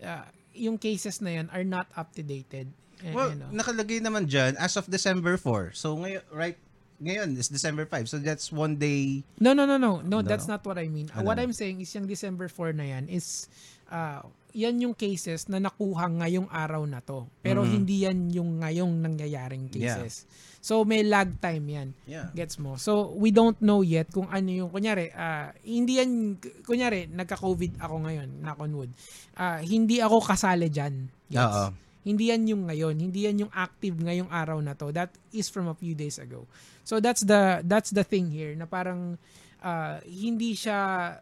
uh, 0.00 0.24
yung 0.56 0.80
cases 0.80 1.20
na 1.20 1.38
yan 1.38 1.46
are 1.52 1.62
not 1.62 1.86
up-to-dated. 1.92 2.72
Eh, 2.98 3.12
Well, 3.14 3.30
you 3.30 3.38
know. 3.38 3.52
nakalagay 3.52 4.00
naman 4.00 4.26
dyan 4.26 4.56
as 4.56 4.74
of 4.74 4.88
December 4.88 5.36
4. 5.36 5.70
So, 5.76 5.94
ngayon, 5.94 6.24
right, 6.32 6.58
ngayon 6.98 7.36
is 7.38 7.46
December 7.46 7.86
5. 7.86 8.08
So, 8.08 8.16
that's 8.18 8.50
one 8.50 8.74
day. 8.74 9.22
No, 9.38 9.52
no, 9.52 9.68
no, 9.68 9.76
no. 9.78 10.00
No, 10.02 10.18
Ano? 10.18 10.26
that's 10.26 10.48
not 10.48 10.64
what 10.66 10.80
I 10.80 10.88
mean. 10.88 11.12
Ano? 11.14 11.28
What 11.28 11.38
I'm 11.38 11.52
saying 11.54 11.78
is 11.78 11.94
yung 11.94 12.08
December 12.08 12.48
4 12.48 12.72
na 12.74 12.96
yan 12.96 13.06
is 13.06 13.46
uh, 13.92 14.24
yan 14.58 14.82
yung 14.82 14.94
cases 14.98 15.46
na 15.46 15.62
nakuha 15.62 16.10
ngayong 16.10 16.50
araw 16.50 16.82
na 16.82 16.98
to. 16.98 17.30
Pero 17.38 17.62
Mhm. 17.62 17.70
hindi 17.70 17.96
yan 18.02 18.18
yung 18.34 18.58
ngayong 18.58 18.90
nangyayaring 18.98 19.70
Yeah. 19.70 19.94
cases. 20.02 20.26
So 20.58 20.82
may 20.82 21.06
lag 21.06 21.38
time 21.38 21.64
yan. 21.70 21.88
Yeah. 22.04 22.34
Gets 22.34 22.58
mo? 22.58 22.74
So 22.74 23.14
we 23.14 23.30
don't 23.30 23.54
know 23.62 23.86
yet 23.86 24.10
kung 24.10 24.26
ano 24.26 24.50
yung 24.50 24.74
kunyari 24.74 25.14
ah, 25.14 25.54
hindi 25.62 26.02
yan 26.02 26.34
kunyari 26.66 27.06
nagka-COVID 27.06 27.78
ako 27.78 27.94
ngayon, 28.02 28.28
knock 28.42 28.58
on 28.58 28.72
wood. 28.74 28.90
Ah, 29.38 29.62
hindi 29.62 30.02
ako 30.02 30.18
kasali 30.18 30.66
diyan. 30.66 30.94
Oo. 31.38 31.64
Hindi 32.02 32.34
yan 32.34 32.42
yung 32.48 32.62
ngayon, 32.66 32.96
hindi 32.98 33.30
yan 33.30 33.46
yung 33.46 33.52
active 33.54 33.94
ngayong 33.94 34.32
araw 34.32 34.58
na 34.58 34.74
to. 34.74 34.90
That 34.90 35.14
is 35.30 35.46
from 35.46 35.70
a 35.70 35.76
few 35.78 35.94
days 35.94 36.18
ago. 36.18 36.50
So 36.82 36.98
that's 36.98 37.22
the 37.22 37.62
that's 37.62 37.94
the 37.94 38.02
thing 38.02 38.34
here 38.34 38.58
na 38.58 38.66
parang 38.66 39.14
ah, 39.62 40.02
hindi 40.02 40.58
siya 40.58 41.14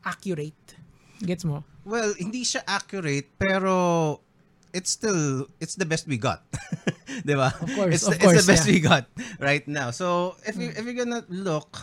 accurate. 0.00 0.79
Gets 1.20 1.44
mo? 1.44 1.64
Well, 1.84 2.16
hindi 2.16 2.44
siya 2.44 2.64
accurate, 2.64 3.28
pero 3.36 4.20
it's 4.72 4.92
still, 4.92 5.46
it's 5.60 5.76
the 5.76 5.84
best 5.84 6.08
we 6.08 6.16
got. 6.16 6.44
Di 7.26 7.34
ba? 7.36 7.52
Of 7.52 7.70
course, 7.76 7.92
it's, 7.94 8.06
of 8.06 8.16
the, 8.16 8.20
course, 8.20 8.36
it's 8.40 8.46
the 8.46 8.52
best 8.52 8.64
yeah. 8.66 8.74
we 8.74 8.80
got 8.80 9.04
right 9.40 9.66
now. 9.68 9.90
So, 9.92 10.36
if, 10.46 10.56
you, 10.56 10.72
if 10.72 10.80
you're 10.80 10.96
gonna 10.96 11.26
look, 11.28 11.76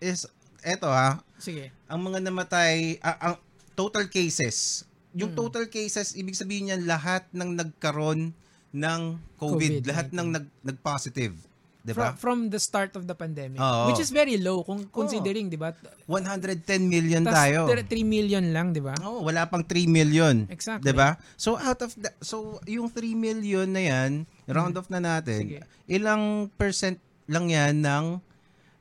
is, 0.00 0.26
eto 0.64 0.90
ha, 0.90 1.22
Sige. 1.38 1.70
ang 1.86 2.00
mga 2.02 2.26
namatay, 2.26 2.98
ah, 3.04 3.18
ang 3.20 3.34
total 3.78 4.10
cases, 4.10 4.86
Hmm. 5.12 5.28
yung 5.28 5.32
total 5.36 5.68
cases, 5.68 6.16
ibig 6.16 6.32
sabihin 6.32 6.72
niyan 6.72 6.88
lahat 6.88 7.28
ng 7.36 7.52
nagkaroon 7.52 8.32
ng 8.72 9.00
COVID, 9.36 9.84
COVID-19. 9.84 9.90
lahat 9.92 10.08
ng 10.16 10.28
nag, 10.32 10.46
nag-positive. 10.64 11.36
Di 11.82 11.90
From, 11.90 12.06
ba? 12.06 12.10
from 12.14 12.38
the 12.46 12.62
start 12.62 12.94
of 12.94 13.10
the 13.10 13.16
pandemic. 13.18 13.58
Oo. 13.58 13.90
Which 13.90 13.98
is 13.98 14.14
very 14.14 14.38
low 14.38 14.62
kung 14.62 14.86
considering, 14.86 15.50
di 15.50 15.58
ba? 15.58 15.74
110 16.06 16.62
million 16.86 17.26
Tas 17.26 17.34
tayo. 17.34 17.66
3 17.66 18.06
million 18.06 18.44
lang, 18.54 18.70
di 18.70 18.78
ba? 18.78 18.94
Oh, 19.02 19.26
wala 19.26 19.50
pang 19.50 19.66
3 19.66 19.90
million. 19.90 20.46
Exactly. 20.46 20.86
'Di 20.86 20.94
ba? 20.94 21.18
So 21.34 21.58
out 21.58 21.82
of 21.82 21.90
the, 21.98 22.14
so 22.22 22.62
yung 22.70 22.86
3 22.86 23.18
million 23.18 23.66
na 23.66 23.82
'yan, 23.82 24.10
round 24.46 24.78
off 24.78 24.86
na 24.94 25.02
natin. 25.02 25.42
Sige. 25.42 25.58
Ilang 25.90 26.54
percent 26.54 27.02
lang 27.26 27.50
'yan 27.50 27.82
ng 27.82 28.06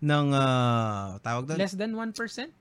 ng 0.01 0.25
ah, 0.33 1.17
tawag 1.25 1.49
doon? 1.49 1.57
Less 1.57 1.73
than 1.73 1.97
1%, 1.97 2.13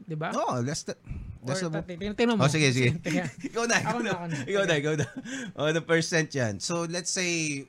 di 0.09 0.17
ba? 0.17 0.33
Oh, 0.33 0.61
less 0.65 0.89
than 0.89 0.97
less 1.45 1.61
Or, 1.61 1.69
than- 1.69 1.85
tingnan- 2.17 2.37
mo. 2.37 2.45
Oh, 2.45 2.53
sige, 2.53 2.73
sige. 2.73 2.97
Ikaw 3.49 3.65
na, 3.69 3.77
ikaw 3.81 4.01
na. 4.01 4.13
Ikaw 4.45 4.65
na, 4.65 4.75
ikaw 4.77 4.95
na. 4.97 5.07
Oh, 5.53 5.69
the 5.69 5.85
percent 5.85 6.33
'yan. 6.33 6.61
So 6.65 6.89
let's 6.89 7.13
say 7.13 7.65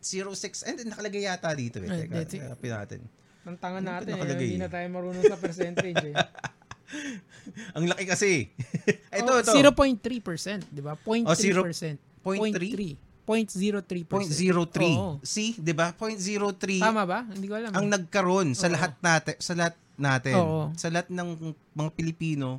1.06 0.00 0.64
and 0.64 0.78
nakalagay 0.88 1.28
yata 1.28 1.52
dito 1.52 1.78
eh. 1.84 1.88
Ay, 1.88 1.98
Teka, 2.08 2.14
that's 2.16 2.34
it. 2.34 2.40
hanapin 2.40 2.72
natin. 2.72 3.00
Ang 3.44 3.56
tanga 3.56 3.80
natin, 3.80 4.12
eh. 4.12 4.16
nakalagay 4.16 4.46
hindi 4.48 4.58
eh. 4.60 4.64
na 4.64 4.68
tayo 4.68 4.86
marunong 4.88 5.24
sa 5.24 5.36
percentage. 5.36 6.04
Eh. 6.04 6.14
Ang 7.76 7.86
laki 7.86 8.04
kasi. 8.04 8.50
ito, 9.20 9.30
Oh, 9.30 9.38
ito. 9.40 9.52
0.3%, 9.54 10.74
di 10.74 10.82
ba? 10.82 10.98
0.3%. 10.98 11.24
Oh, 11.24 11.36
zero- 11.36 11.64
0.3. 11.70 12.98
0.03%. 13.30 14.26
0.03. 14.26 14.98
Oo. 14.98 15.22
See, 15.22 15.54
'di 15.54 15.70
ba? 15.70 15.94
0.03 15.94 16.82
Tama 16.82 17.06
ba? 17.06 17.22
Hindi 17.30 17.46
ko 17.46 17.54
alam. 17.54 17.70
ang 17.70 17.86
nagkaroon 17.86 18.58
sa 18.58 18.66
Oo. 18.66 18.74
lahat 18.74 18.98
natin, 18.98 19.34
sa 19.38 19.52
lahat 19.54 19.74
natin, 19.94 20.34
Oo. 20.34 20.62
sa 20.74 20.90
lahat 20.90 21.06
ng 21.14 21.54
mga 21.70 21.90
Pilipino, 21.94 22.58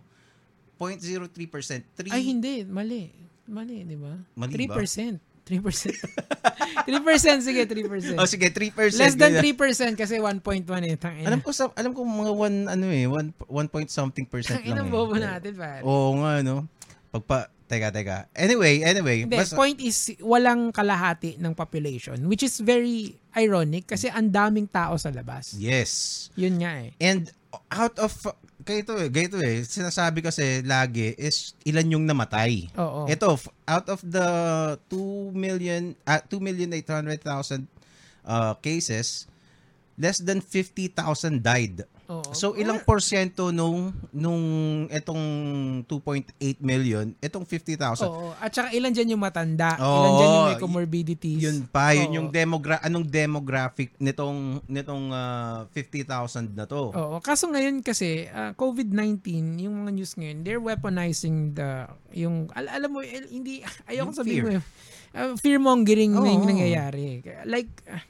0.03%. 0.80 1.84
3 2.08 2.16
Ay, 2.16 2.24
hindi. 2.24 2.64
Mali. 2.64 3.12
Mali, 3.52 3.84
di 3.84 4.00
ba? 4.00 4.16
Mali 4.34 4.66
ba? 4.66 4.80
3%. 5.52 5.92
3%. 6.88 6.88
3%, 6.88 7.44
sige, 7.44 7.62
3%. 7.68 8.16
Oh, 8.16 8.28
sige, 8.28 8.48
3%. 8.48 8.96
Less 8.96 9.16
than 9.20 9.36
ganyan. 9.36 9.44
3% 9.44 10.00
kasi 10.00 10.16
1.1 10.18 10.64
eh. 10.88 10.96
Tangina. 10.96 11.28
Alam 11.28 11.44
ko 11.44 11.52
sa 11.52 11.68
alam 11.76 11.92
ko 11.92 12.08
mga 12.08 12.32
1 12.32 12.72
ano 12.72 12.86
eh, 12.88 13.06
1 13.06 13.36
1 13.52 13.74
point 13.74 13.90
something 13.92 14.24
percent 14.24 14.64
lang. 14.64 14.88
eh. 14.88 14.92
bobo 14.92 15.20
natin, 15.20 15.52
pare. 15.60 15.84
Oo 15.84 16.16
nga 16.24 16.40
no. 16.40 16.66
Pagpa 17.12 17.52
Teka, 17.72 17.88
teka. 17.88 18.28
Anyway, 18.36 18.84
anyway. 18.84 19.24
Hindi, 19.24 19.40
basta- 19.40 19.56
point 19.56 19.80
is, 19.80 19.96
walang 20.20 20.76
kalahati 20.76 21.40
ng 21.40 21.56
population, 21.56 22.20
which 22.28 22.44
is 22.44 22.60
very 22.60 23.16
ironic 23.32 23.88
kasi 23.88 24.12
ang 24.12 24.28
daming 24.28 24.68
tao 24.68 25.00
sa 25.00 25.08
labas. 25.08 25.56
yes. 25.56 26.28
Yun 26.36 26.60
nga 26.60 26.84
eh. 26.84 26.92
And 27.00 27.32
out 27.72 27.96
of 27.96 28.12
ganito 28.62 28.94
eh, 28.98 29.10
ganito 29.10 29.38
eh, 29.42 29.66
sinasabi 29.66 30.22
kasi 30.22 30.62
lagi 30.62 31.14
is 31.18 31.58
ilan 31.66 31.98
yung 31.98 32.06
namatay. 32.06 32.70
Oo. 32.78 33.10
Ito, 33.10 33.38
out 33.66 33.88
of 33.90 34.02
the 34.06 34.28
2 34.90 35.34
million, 35.34 35.98
uh, 36.06 36.22
2 36.30 36.38
million 36.40 36.70
800,000 36.74 37.66
uh, 38.26 38.54
cases, 38.62 39.26
less 39.98 40.22
than 40.22 40.40
50,000 40.40 41.42
died. 41.42 41.84
Oo. 42.12 42.36
So, 42.36 42.60
ilang 42.60 42.84
porsyento 42.84 43.56
nung, 43.56 43.96
nung 44.12 44.44
itong 44.92 45.24
2.8 45.88 46.60
million, 46.60 47.08
itong 47.24 47.48
50,000? 47.48 48.04
Oo. 48.04 48.36
At 48.36 48.52
saka 48.52 48.76
ilan 48.76 48.92
dyan 48.92 49.16
yung 49.16 49.24
matanda? 49.24 49.80
Oo, 49.80 49.96
ilan 49.96 50.12
dyan 50.20 50.30
yung 50.30 50.48
may 50.52 50.60
comorbidities? 50.60 51.40
Yun 51.40 51.58
pa, 51.72 51.96
yun 51.96 52.12
Oo. 52.12 52.16
yung 52.20 52.28
demogra 52.28 52.84
anong 52.84 53.08
demographic 53.08 53.96
nitong 53.96 54.60
nitong 54.68 55.04
ah, 55.16 55.64
50,000 55.72 56.52
na 56.52 56.68
to. 56.68 56.92
Oo. 56.92 57.24
Kaso 57.24 57.48
ngayon 57.48 57.80
kasi, 57.80 58.28
ah, 58.28 58.52
COVID-19, 58.60 59.24
yung 59.64 59.88
mga 59.88 59.92
news 59.96 60.14
ngayon, 60.20 60.38
they're 60.44 60.60
weaponizing 60.60 61.56
the, 61.56 61.88
yung, 62.12 62.52
al- 62.52 62.68
alam 62.70 62.92
mo, 62.92 63.00
hindi, 63.02 63.64
ayoko 63.88 64.12
Yung 64.12 64.20
sabihin 64.20 64.44
fear. 64.44 64.60
mo, 64.60 64.62
uh, 65.16 65.34
fear-mongering 65.40 66.12
na 66.12 66.28
yung 66.28 66.48
nangyayari. 66.48 67.24
Like, 67.48 67.72
ah, 67.88 68.04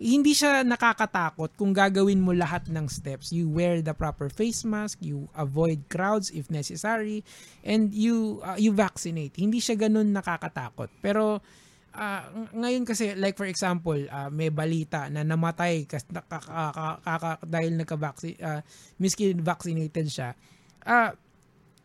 hindi 0.00 0.32
siya 0.32 0.64
nakakatakot 0.64 1.60
kung 1.60 1.76
gagawin 1.76 2.24
mo 2.24 2.32
lahat 2.32 2.72
ng 2.72 2.88
steps. 2.88 3.36
You 3.36 3.52
wear 3.52 3.84
the 3.84 3.92
proper 3.92 4.32
face 4.32 4.64
mask, 4.64 5.04
you 5.04 5.28
avoid 5.36 5.92
crowds 5.92 6.32
if 6.32 6.48
necessary, 6.48 7.20
and 7.60 7.92
you 7.92 8.40
uh, 8.40 8.56
you 8.56 8.72
vaccinate. 8.72 9.36
Hindi 9.36 9.60
siya 9.60 9.76
ganun 9.76 10.08
nakakatakot. 10.16 10.88
Pero 11.04 11.44
ah, 11.92 12.24
ng- 12.32 12.64
ngayon 12.64 12.88
kasi 12.88 13.12
like 13.12 13.36
for 13.36 13.44
example, 13.44 14.00
ah, 14.08 14.32
may 14.32 14.48
balita 14.48 15.12
na 15.12 15.20
namatay 15.20 15.84
kas 15.84 16.08
nakaka, 16.08 16.48
kaka- 16.48 17.00
kaka- 17.04 17.44
dahil 17.44 17.76
nagka-vaccine 17.76 18.40
uh, 18.40 18.64
miski 18.96 19.36
vaccinated 19.36 20.08
siya. 20.08 20.32
Ah, 20.80 21.12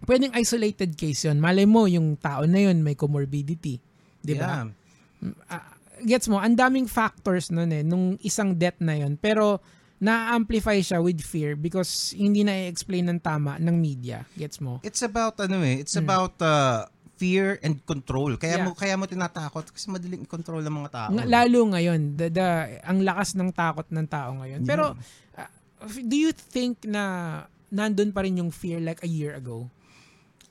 pwedeng 0.07 0.31
isolated 0.39 0.95
case 0.95 1.27
'yon. 1.27 1.43
Malay 1.43 1.67
mo 1.67 1.84
yung 1.84 2.15
tao 2.15 2.48
na 2.48 2.63
'yon 2.63 2.79
may 2.79 2.95
comorbidity, 2.95 3.75
'di 4.24 4.34
ba? 4.39 4.63
Yeah. 4.63 5.51
Ah, 5.51 5.75
gets 6.05 6.29
mo, 6.29 6.38
ang 6.38 6.53
daming 6.53 6.85
factors 6.85 7.50
nun 7.50 7.74
eh, 7.74 7.81
nung 7.81 8.15
isang 8.21 8.53
death 8.53 8.77
na 8.79 8.95
yon 8.95 9.17
Pero, 9.17 9.59
na-amplify 9.95 10.83
siya 10.83 11.00
with 11.00 11.24
fear 11.24 11.55
because 11.55 12.12
hindi 12.13 12.43
na-explain 12.43 13.07
ng 13.07 13.19
tama 13.24 13.55
ng 13.57 13.74
media. 13.74 14.27
Gets 14.35 14.59
mo? 14.59 14.83
It's 14.83 15.00
about 15.01 15.39
ano 15.39 15.63
eh, 15.63 15.79
it's 15.79 15.95
Mm. 15.95 16.03
about 16.03 16.35
uh, 16.43 16.83
fear 17.15 17.55
and 17.63 17.79
control. 17.88 18.35
Kaya 18.35 18.59
Yeah. 18.59 18.65
mo 18.67 18.75
kaya 18.75 19.00
mo 19.00 19.07
tinatakot 19.07 19.71
kasi 19.71 19.88
madaling 19.88 20.27
i-control 20.27 20.59
ng 20.59 20.75
mga 20.83 20.89
tao. 20.91 21.09
Lalo 21.15 21.59
ngayon, 21.71 22.19
the, 22.19 22.27
the, 22.27 22.47
ang 22.83 23.07
lakas 23.07 23.39
ng 23.39 23.55
takot 23.55 23.88
ng 23.88 24.03
tao 24.05 24.35
ngayon. 24.35 24.67
Pero, 24.67 25.00
ah, 25.39 25.50
do 25.95 26.15
you 26.19 26.35
think 26.35 26.83
na 26.83 27.47
nandun 27.71 28.12
pa 28.12 28.27
rin 28.27 28.35
yung 28.35 28.51
fear 28.51 28.83
like 28.83 29.00
a 29.00 29.07
year 29.07 29.31
ago? 29.31 29.71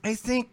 I 0.01 0.17
think 0.17 0.49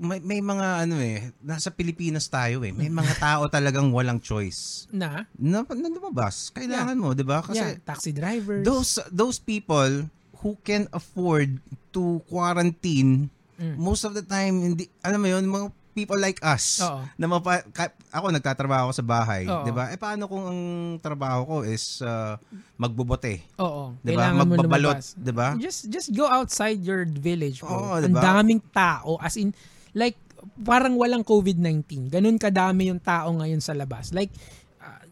may, 0.00 0.18
may 0.18 0.40
mga 0.40 0.66
ano 0.82 0.96
eh, 0.96 1.28
nasa 1.38 1.68
Pilipinas 1.68 2.24
tayo 2.26 2.64
eh. 2.64 2.72
May 2.72 2.88
mga 2.88 3.20
tao 3.22 3.46
talagang 3.46 3.92
walang 3.92 4.18
choice. 4.18 4.88
Na? 4.88 5.28
Na, 5.36 5.60
na 5.62 5.88
lumabas. 5.88 6.48
Kailangan 6.50 6.96
mo, 6.96 7.12
'di 7.12 7.22
ba? 7.22 7.44
Kasi 7.44 7.60
yeah, 7.60 7.76
taxi 7.78 8.10
drivers. 8.10 8.64
those 8.64 8.96
those 9.12 9.36
people 9.36 10.08
who 10.40 10.56
can 10.60 10.88
afford 10.90 11.60
to 11.90 12.18
quarantine 12.26 13.28
Mm. 13.60 13.76
most 13.76 14.08
of 14.08 14.16
the 14.16 14.24
time 14.24 14.56
hindi 14.64 14.88
alam 15.04 15.20
mo 15.20 15.28
yun 15.28 15.44
mga 15.44 15.68
people 15.92 16.16
like 16.16 16.40
us 16.40 16.80
Oo. 16.80 17.04
na 17.20 17.28
mapa, 17.28 17.60
ka- 17.68 17.92
ako 18.08 18.32
nagtatrabaho 18.32 18.88
ako 18.88 18.94
sa 18.94 19.04
bahay. 19.04 19.44
'di 19.44 19.68
ba 19.68 19.92
eh 19.92 20.00
paano 20.00 20.24
kung 20.24 20.48
ang 20.48 20.60
trabaho 20.96 21.44
ko 21.44 21.56
is 21.60 22.00
uh, 22.00 22.40
magbobote 22.74 23.44
Oo. 23.60 23.92
'di 24.00 24.16
ba 24.16 24.32
magbabalot. 24.32 25.04
'di 25.12 25.32
ba 25.36 25.60
Just 25.60 25.92
just 25.92 26.08
go 26.10 26.24
outside 26.24 26.80
your 26.80 27.04
village, 27.04 27.60
bro. 27.60 27.68
Oo, 27.68 27.90
Ang 28.00 28.08
diba? 28.08 28.24
daming 28.24 28.64
tao 28.72 29.20
as 29.20 29.36
in 29.36 29.52
like 29.92 30.16
parang 30.56 30.96
walang 30.96 31.22
COVID-19. 31.22 32.08
Ganun 32.08 32.36
kadami 32.36 32.88
yung 32.88 32.98
tao 32.98 33.28
ngayon 33.34 33.60
sa 33.60 33.76
labas. 33.76 34.10
Like 34.10 34.32
uh, 34.80 35.04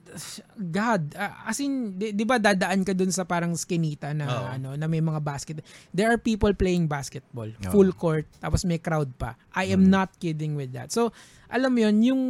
God, 0.57 1.13
uh, 1.13 1.45
as 1.45 1.61
in 1.61 1.95
'di, 1.95 2.17
'di 2.17 2.25
ba 2.25 2.41
dadaan 2.41 2.81
ka 2.81 2.97
dun 2.97 3.13
sa 3.13 3.29
parang 3.29 3.53
skinita 3.53 4.17
na 4.17 4.25
Oo. 4.25 4.47
ano 4.49 4.69
na 4.75 4.89
may 4.89 5.05
mga 5.05 5.21
basket. 5.21 5.61
There 5.91 6.09
are 6.09 6.17
people 6.17 6.53
playing 6.53 6.89
basketball, 6.89 7.49
Oo. 7.49 7.69
full 7.69 7.93
court, 7.93 8.25
tapos 8.39 8.65
may 8.65 8.81
crowd 8.81 9.13
pa. 9.15 9.37
I 9.53 9.69
am 9.69 9.85
Mm. 9.85 9.93
not 9.93 10.17
kidding 10.17 10.57
with 10.57 10.73
that. 10.73 10.89
So, 10.89 11.13
alam 11.47 11.77
mo 11.77 11.85
'yun, 11.85 11.97
yung 12.01 12.23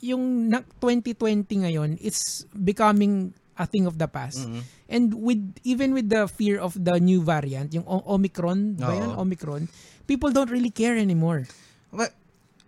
yung 0.00 0.48
na- 0.48 0.64
2020 0.80 1.44
ngayon, 1.60 2.00
it's 2.00 2.48
becoming 2.56 3.36
a 3.54 3.68
thing 3.68 3.84
of 3.84 4.00
the 4.00 4.08
past. 4.08 4.40
Mhm. 4.40 4.60
And 4.88 5.06
with 5.12 5.60
even 5.60 5.92
with 5.92 6.08
the 6.08 6.24
fear 6.24 6.56
of 6.56 6.72
the 6.72 6.96
new 6.96 7.20
variant, 7.20 7.76
yung 7.76 7.84
Omicron, 7.84 8.80
ba 8.80 8.96
yun? 8.96 9.12
Oo. 9.12 9.28
Omicron, 9.28 9.68
people 10.08 10.32
don't 10.32 10.48
really 10.48 10.72
care 10.72 10.96
anymore. 10.96 11.44
Well, 11.90 12.10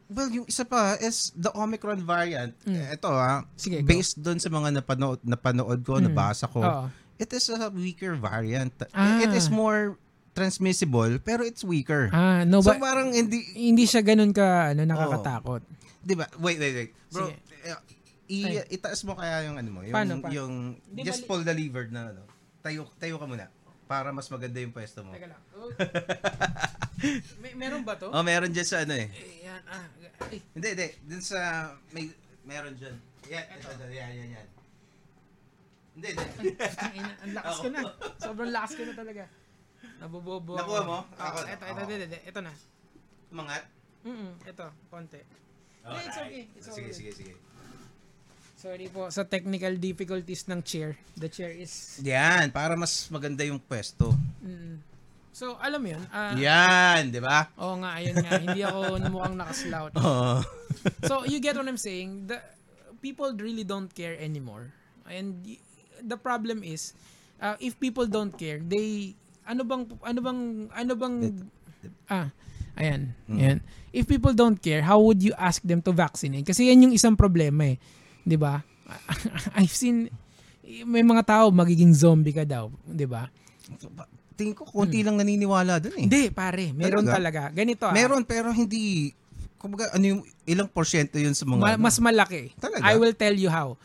well 0.08 0.28
yung 0.28 0.44
isa 0.44 0.62
pa 0.62 0.94
is 0.96 1.30
the 1.34 1.50
Omicron 1.52 2.00
variant 2.00 2.52
Mm. 2.62 2.92
ito 2.92 3.08
ah 3.08 3.42
Sige, 3.54 3.80
go. 3.80 3.88
based 3.88 4.18
doon 4.18 4.36
sa 4.36 4.48
mga 4.48 4.74
napanood 4.74 5.20
napanood 5.22 5.80
ko 5.80 5.96
Mm. 5.96 6.06
nabasa 6.06 6.46
ko 6.46 6.60
Oo. 6.60 6.86
it 7.16 7.28
is 7.28 7.48
a 7.48 7.68
weaker 7.68 8.14
variant 8.14 8.72
Ah. 8.90 9.18
it 9.18 9.30
is 9.30 9.46
more 9.46 9.96
transmissible 10.32 11.16
pero 11.18 11.40
it's 11.40 11.62
weaker 11.62 12.08
Ah, 12.08 12.42
no, 12.42 12.58
so 12.58 12.72
but 12.72 12.80
parang 12.80 13.12
hindi 13.12 13.40
hindi 13.54 13.84
siya 13.84 14.00
ganun 14.00 14.32
ka 14.32 14.72
ano, 14.72 14.82
nakakatakot. 14.82 15.60
Di 16.00 16.16
ba? 16.16 16.26
Wait, 16.36 16.56
wait, 16.56 16.74
wait. 16.74 16.90
Bro, 17.08 17.28
Sige. 17.28 17.36
eh, 17.62 17.78
i, 18.26 18.38
Ay. 18.42 18.64
itaas 18.72 19.04
mo 19.04 19.12
kaya 19.12 19.46
yung 19.46 19.54
ano 19.54 19.68
mo, 19.70 19.80
yung, 19.84 19.92
Paano, 19.92 20.18
paano? 20.18 20.32
yung 20.32 20.52
Di, 20.82 21.04
just 21.04 21.22
mali- 21.22 21.28
pull 21.28 21.42
the 21.44 21.52
lever 21.52 21.84
na 21.86 22.10
ano. 22.10 22.24
Tayo, 22.58 22.88
tayo 22.96 23.20
ka 23.20 23.26
muna 23.28 23.46
para 23.92 24.08
mas 24.08 24.25
maganda 24.32 24.56
yung 24.56 24.72
pwesto 24.72 25.04
mo. 25.04 25.12
Teka 25.12 25.28
lang. 25.28 25.42
Oh. 25.52 25.68
May, 27.44 27.52
meron 27.52 27.84
ba 27.84 28.00
to? 28.00 28.08
Oh, 28.08 28.25
meron 28.25 28.49
dyan 28.49 28.64
sa 28.64 28.88
ano 28.88 28.96
eh. 28.96 29.11
Eh, 29.12 29.44
yan, 29.44 29.61
ah, 29.68 29.84
ay, 30.32 30.40
Hindi, 30.56 30.68
hindi. 30.72 30.88
Dun 31.02 31.20
sa, 31.20 31.66
may, 31.90 32.06
meron 32.46 32.78
dyan. 32.78 32.94
Yan, 33.26 33.42
ito, 33.42 33.66
ito, 33.75 33.84
yan, 33.90 34.11
yan, 34.14 34.28
yan. 34.38 34.49
Hindi, 35.99 36.08
hindi. 36.14 37.12
ang 37.26 37.32
lakas 37.34 37.56
ko 37.58 37.68
na. 37.75 37.80
Sobrang 38.22 38.50
lakas 38.54 38.72
ko 38.78 38.82
na 38.87 38.94
talaga. 38.94 39.25
Nabobobo. 39.99 40.54
Nakuha 40.54 40.82
mo? 40.87 40.99
Ako, 41.18 41.38
ito, 41.42 41.64
ito, 41.66 41.80
ito, 41.82 41.92
ito, 42.06 42.18
ito 42.22 42.40
na. 42.40 42.52
Umangat. 43.34 43.66
Mm 44.06 44.30
ito, 44.46 44.66
konti. 44.88 45.20
Yeah, 45.82 46.06
it's 46.06 46.18
okay. 46.22 46.44
It's 46.54 46.66
sige, 46.70 46.87
okay. 46.87 46.94
sige, 46.94 47.11
sige. 47.12 47.34
Sorry 48.62 48.87
po 48.87 49.11
sa 49.11 49.26
technical 49.26 49.75
difficulties 49.75 50.47
ng 50.47 50.62
chair. 50.62 50.95
The 51.19 51.26
chair 51.26 51.50
is... 51.50 51.99
Yan, 51.99 52.54
para 52.54 52.78
mas 52.78 53.11
maganda 53.11 53.42
yung 53.42 53.59
pwesto. 53.59 54.14
Mm. 54.38 54.78
So, 55.35 55.59
alam 55.59 55.83
mo 55.83 55.90
yun. 55.90 56.04
ah, 56.14 56.38
Yan, 56.38 57.11
di 57.11 57.19
ba? 57.19 57.50
Oo 57.59 57.83
nga, 57.83 57.99
ayun 57.99 58.23
nga. 58.23 58.38
Hindi 58.38 58.62
ako 58.62 58.78
mukhang 59.19 59.35
nakaslout. 59.35 59.92
Oo. 59.99 60.47
So, 61.11 61.26
you 61.26 61.42
get 61.42 61.59
what 61.59 61.66
I'm 61.66 61.81
saying? 61.81 62.31
The 62.31 62.38
people 63.02 63.35
really 63.35 63.66
don't 63.66 63.90
care 63.90 64.14
anymore. 64.14 64.71
And 65.11 65.42
the 65.99 66.14
problem 66.14 66.62
is, 66.62 66.95
uh, 67.42 67.59
if 67.59 67.75
people 67.83 68.07
don't 68.07 68.31
care, 68.31 68.62
they 68.62 69.19
ano 69.42 69.66
bang 69.66 69.90
ano 70.07 70.21
bang 70.23 70.40
ano 70.71 70.92
bang 70.95 71.16
ah 72.07 72.31
ayan 72.78 73.11
Mm. 73.26 73.38
ayan 73.42 73.59
if 73.90 74.07
people 74.07 74.31
don't 74.31 74.54
care 74.62 74.87
how 74.87 75.02
would 75.02 75.19
you 75.19 75.35
ask 75.35 75.59
them 75.66 75.83
to 75.83 75.90
vaccinate 75.90 76.47
kasi 76.47 76.71
yan 76.71 76.87
yung 76.87 76.95
isang 76.95 77.19
problema 77.19 77.75
eh 77.75 77.76
'di 78.22 78.36
ba 78.38 78.62
I've 79.58 79.72
seen 79.72 80.10
may 80.86 81.02
mga 81.02 81.22
tao 81.26 81.44
magiging 81.50 81.92
zombie 81.92 82.34
ka 82.34 82.46
daw 82.46 82.70
'di 82.86 83.06
ba 83.06 83.26
Tingin 84.32 84.56
ko, 84.56 84.64
konti 84.64 85.04
lang 85.04 85.20
naniniwala 85.20 85.76
dun 85.78 85.92
eh. 85.92 86.02
Hmm. 86.02 86.04
hindi 86.08 86.32
pare 86.32 86.72
meron 86.72 87.04
Talaga? 87.04 87.46
talaga 87.48 87.62
ganito 87.62 87.84
ah 87.84 87.94
Meron, 87.94 88.24
pero 88.24 88.48
hindi, 88.50 89.12
kumbaga, 89.60 89.92
ano 89.94 90.04
yung, 90.08 90.20
ilang 90.48 90.66
porsyento 90.66 91.20
yun 91.20 91.36
sa 91.36 91.44
mga, 91.46 91.60
Ma- 91.60 91.76
ano? 91.76 91.82
mas 91.84 91.96
malaki. 92.02 92.50
Talaga? 92.58 92.82
I 92.82 92.96
will 92.98 93.14
tell 93.14 93.36
you 93.36 93.46
how. 93.52 93.76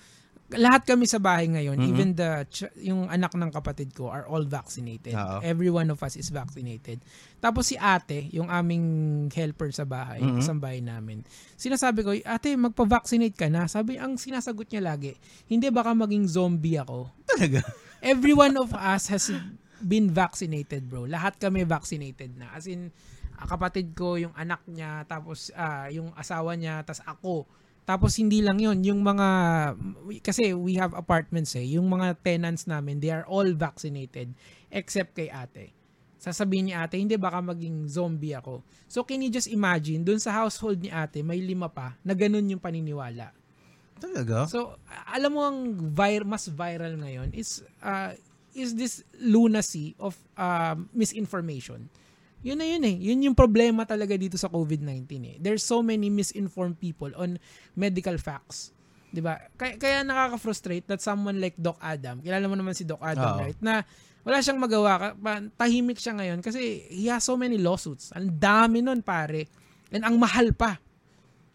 Lahat 0.48 0.88
kami 0.88 1.04
sa 1.04 1.20
bahay 1.20 1.52
ngayon, 1.52 1.76
Mhm. 1.76 1.88
even 1.92 2.10
the 2.16 2.48
ch- 2.48 2.72
yung 2.80 3.12
anak 3.12 3.36
ng 3.36 3.52
kapatid 3.52 3.92
ko 3.92 4.08
are 4.08 4.24
all 4.32 4.48
vaccinated. 4.48 5.12
Oo. 5.12 5.44
Every 5.44 5.68
one 5.68 5.92
of 5.92 6.00
us 6.00 6.16
is 6.16 6.32
vaccinated. 6.32 7.04
Tapos 7.38 7.68
si 7.68 7.76
ate, 7.76 8.32
yung 8.32 8.48
aming 8.48 8.86
helper 9.28 9.76
sa 9.76 9.84
bahay, 9.84 10.24
Mhm. 10.24 10.40
sa 10.40 10.56
bahay 10.56 10.80
namin, 10.80 11.28
sinasabi 11.60 12.00
ko, 12.00 12.16
ate, 12.16 12.56
magpa-vaccinate 12.56 13.36
ka 13.36 13.52
na. 13.52 13.68
Sabi, 13.68 14.00
ang 14.00 14.16
sinasagot 14.16 14.72
niya 14.72 14.88
lagi, 14.88 15.20
hindi 15.52 15.68
baka 15.68 15.92
maging 15.92 16.32
zombie 16.32 16.80
ako. 16.80 17.12
Talaga? 17.28 17.60
Every 18.00 18.32
one 18.32 18.56
of 18.56 18.72
us 18.72 19.12
has 19.12 19.28
been 19.78 20.08
vaccinated, 20.08 20.88
bro. 20.88 21.04
Lahat 21.04 21.36
kami 21.36 21.68
vaccinated 21.68 22.40
na. 22.40 22.56
As 22.56 22.72
in, 22.72 22.90
kapatid 23.38 23.94
ko, 23.94 24.16
yung 24.16 24.34
anak 24.34 24.64
niya, 24.66 25.04
tapos 25.04 25.52
ah, 25.54 25.92
yung 25.92 26.10
asawa 26.16 26.56
niya, 26.56 26.82
tapos 26.82 27.04
ako. 27.04 27.36
Tapos 27.88 28.20
hindi 28.20 28.44
lang 28.44 28.60
yon 28.60 28.84
yung 28.84 29.00
mga, 29.00 29.28
kasi 30.20 30.52
we 30.52 30.76
have 30.76 30.92
apartments 30.92 31.56
eh, 31.56 31.64
yung 31.64 31.88
mga 31.88 32.20
tenants 32.20 32.68
namin, 32.68 33.00
they 33.00 33.08
are 33.08 33.24
all 33.32 33.48
vaccinated 33.56 34.36
except 34.68 35.16
kay 35.16 35.32
ate. 35.32 35.72
Sasabihin 36.20 36.68
ni 36.68 36.74
ate, 36.76 37.00
hindi 37.00 37.16
baka 37.16 37.40
maging 37.40 37.88
zombie 37.88 38.36
ako. 38.36 38.60
So 38.92 39.08
can 39.08 39.24
you 39.24 39.32
just 39.32 39.48
imagine, 39.48 40.04
dun 40.04 40.20
sa 40.20 40.36
household 40.36 40.84
ni 40.84 40.92
ate, 40.92 41.24
may 41.24 41.40
lima 41.40 41.72
pa 41.72 41.96
na 42.04 42.12
ganun 42.12 42.44
yung 42.52 42.60
paniniwala. 42.60 43.32
Talaga? 43.98 44.46
So, 44.46 44.78
alam 45.10 45.32
mo 45.34 45.42
ang 45.48 45.58
vir- 45.90 46.28
mas 46.28 46.46
viral 46.46 47.02
ngayon 47.02 47.34
is 47.34 47.66
uh, 47.82 48.14
is 48.54 48.78
this 48.78 49.02
lunacy 49.18 49.98
of 49.98 50.14
um, 50.38 50.90
misinformation. 50.94 51.90
Yun 52.46 52.58
na 52.58 52.66
yun 52.66 52.84
eh. 52.86 52.96
Yun 52.96 53.32
yung 53.32 53.36
problema 53.38 53.84
talaga 53.84 54.14
dito 54.14 54.38
sa 54.38 54.48
COVID-19 54.48 55.10
eh. 55.26 55.36
There's 55.42 55.66
so 55.66 55.82
many 55.82 56.08
misinformed 56.08 56.78
people 56.78 57.10
on 57.18 57.42
medical 57.74 58.16
facts. 58.22 58.72
'Di 59.10 59.22
ba? 59.24 59.40
Kaya, 59.56 59.80
kaya 59.80 59.98
nakaka-frustrate 60.04 60.86
that 60.86 61.02
someone 61.02 61.40
like 61.42 61.58
Doc 61.58 61.80
Adam, 61.82 62.22
kilala 62.22 62.46
mo 62.46 62.54
naman 62.54 62.76
si 62.78 62.84
Doc 62.86 63.02
Adam, 63.02 63.40
Oo. 63.40 63.42
right? 63.42 63.58
Na 63.64 63.82
wala 64.22 64.44
siyang 64.44 64.60
magawa. 64.60 65.16
Tahimik 65.56 65.98
siya 65.98 66.14
ngayon 66.20 66.44
kasi 66.44 66.84
he 66.92 67.08
has 67.08 67.24
so 67.24 67.40
many 67.40 67.56
lawsuits. 67.56 68.12
Ang 68.12 68.36
dami 68.36 68.84
nun, 68.84 69.00
pare. 69.00 69.48
And 69.90 70.04
ang 70.04 70.20
mahal 70.20 70.52
pa. 70.52 70.76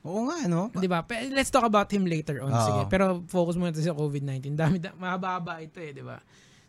Oo 0.02 0.26
nga, 0.26 0.50
no? 0.50 0.72
'Di 0.74 0.88
ba? 0.90 1.06
Let's 1.30 1.52
talk 1.52 1.62
about 1.62 1.86
him 1.92 2.08
later 2.08 2.42
on. 2.42 2.50
Oo. 2.50 2.64
Sige, 2.66 2.82
pero 2.90 3.22
focus 3.30 3.54
muna 3.54 3.70
tayo 3.70 3.86
sa 3.86 3.94
COVID-19. 3.94 4.58
Dami 4.58 4.76
da- 4.82 4.96
mahaba-haba 4.98 5.62
ito 5.62 5.78
eh, 5.78 5.94
'di 5.94 6.02
ba? 6.02 6.18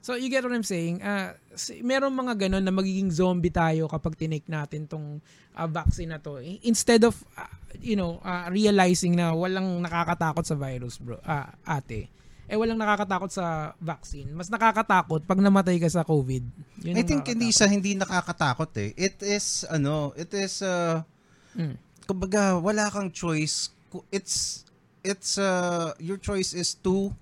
So 0.04 0.20
you 0.20 0.28
get 0.28 0.44
what 0.44 0.52
I'm 0.52 0.68
saying? 0.68 1.00
Uh, 1.00 1.32
si- 1.56 1.80
meron 1.80 2.12
mga 2.12 2.36
ganun 2.36 2.60
na 2.60 2.76
magiging 2.76 3.08
zombie 3.08 3.48
tayo 3.48 3.88
kapag 3.88 4.20
tinake 4.20 4.52
natin 4.52 4.84
tong 4.84 5.24
uh, 5.56 5.68
vaccine 5.72 6.12
na 6.12 6.20
to. 6.20 6.44
Instead 6.68 7.08
of 7.08 7.16
uh, 7.40 7.48
you 7.80 7.96
know, 7.96 8.20
uh, 8.20 8.52
realizing 8.52 9.16
na 9.16 9.32
walang 9.32 9.80
nakakatakot 9.80 10.44
sa 10.44 10.60
virus, 10.60 11.00
bro. 11.00 11.16
Ah, 11.24 11.56
ate. 11.64 12.12
Eh 12.52 12.60
walang 12.60 12.76
nakakatakot 12.76 13.32
sa 13.32 13.72
vaccine. 13.80 14.28
Mas 14.36 14.52
nakakatakot 14.52 15.24
pag 15.24 15.40
namatay 15.40 15.80
ka 15.80 15.88
sa 15.88 16.04
COVID. 16.04 16.44
Yun 16.84 17.00
I 17.00 17.04
think 17.08 17.24
hindi 17.24 17.56
sa 17.56 17.64
hindi 17.66 17.96
nakakatakot 17.96 18.76
eh. 18.84 18.92
It 19.00 19.24
is, 19.24 19.64
ano, 19.72 20.12
it 20.20 20.36
is, 20.36 20.60
uh, 20.60 21.00
Mm. 21.56 21.80
kumbaga, 22.04 22.60
wala 22.60 22.92
kang 22.92 23.08
choice. 23.08 23.72
It's, 24.12 24.66
it's, 25.00 25.38
uh, 25.40 25.94
your 25.96 26.18
choice 26.18 26.52
is 26.52 26.76
to 26.84 27.14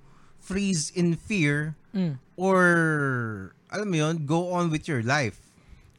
freeze 0.41 0.89
in 0.89 1.13
fear 1.13 1.77
Mm. 1.91 2.15
Or, 2.41 2.59
alam 3.69 3.85
mo 3.85 3.97
yun, 4.01 4.25
go 4.25 4.49
on 4.57 4.73
with 4.73 4.89
your 4.89 5.05
life. 5.05 5.37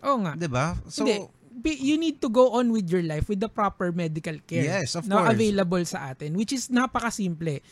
Oo 0.03 0.19
nga. 0.27 0.35
'Di 0.35 0.51
ba? 0.51 0.75
So, 0.91 1.07
Hindi. 1.07 1.31
You 1.63 1.95
need 1.95 2.19
to 2.19 2.27
go 2.27 2.59
on 2.59 2.75
with 2.75 2.91
your 2.91 3.05
life 3.07 3.31
with 3.31 3.39
the 3.39 3.47
proper 3.47 3.95
medical 3.95 4.35
care 4.51 4.67
Yes, 4.83 4.99
of 4.99 5.07
na 5.07 5.23
course. 5.23 5.37
available 5.37 5.85
sa 5.87 6.11
atin, 6.11 6.35
which 6.35 6.51
is 6.51 6.67
napakasimple. 6.67 7.63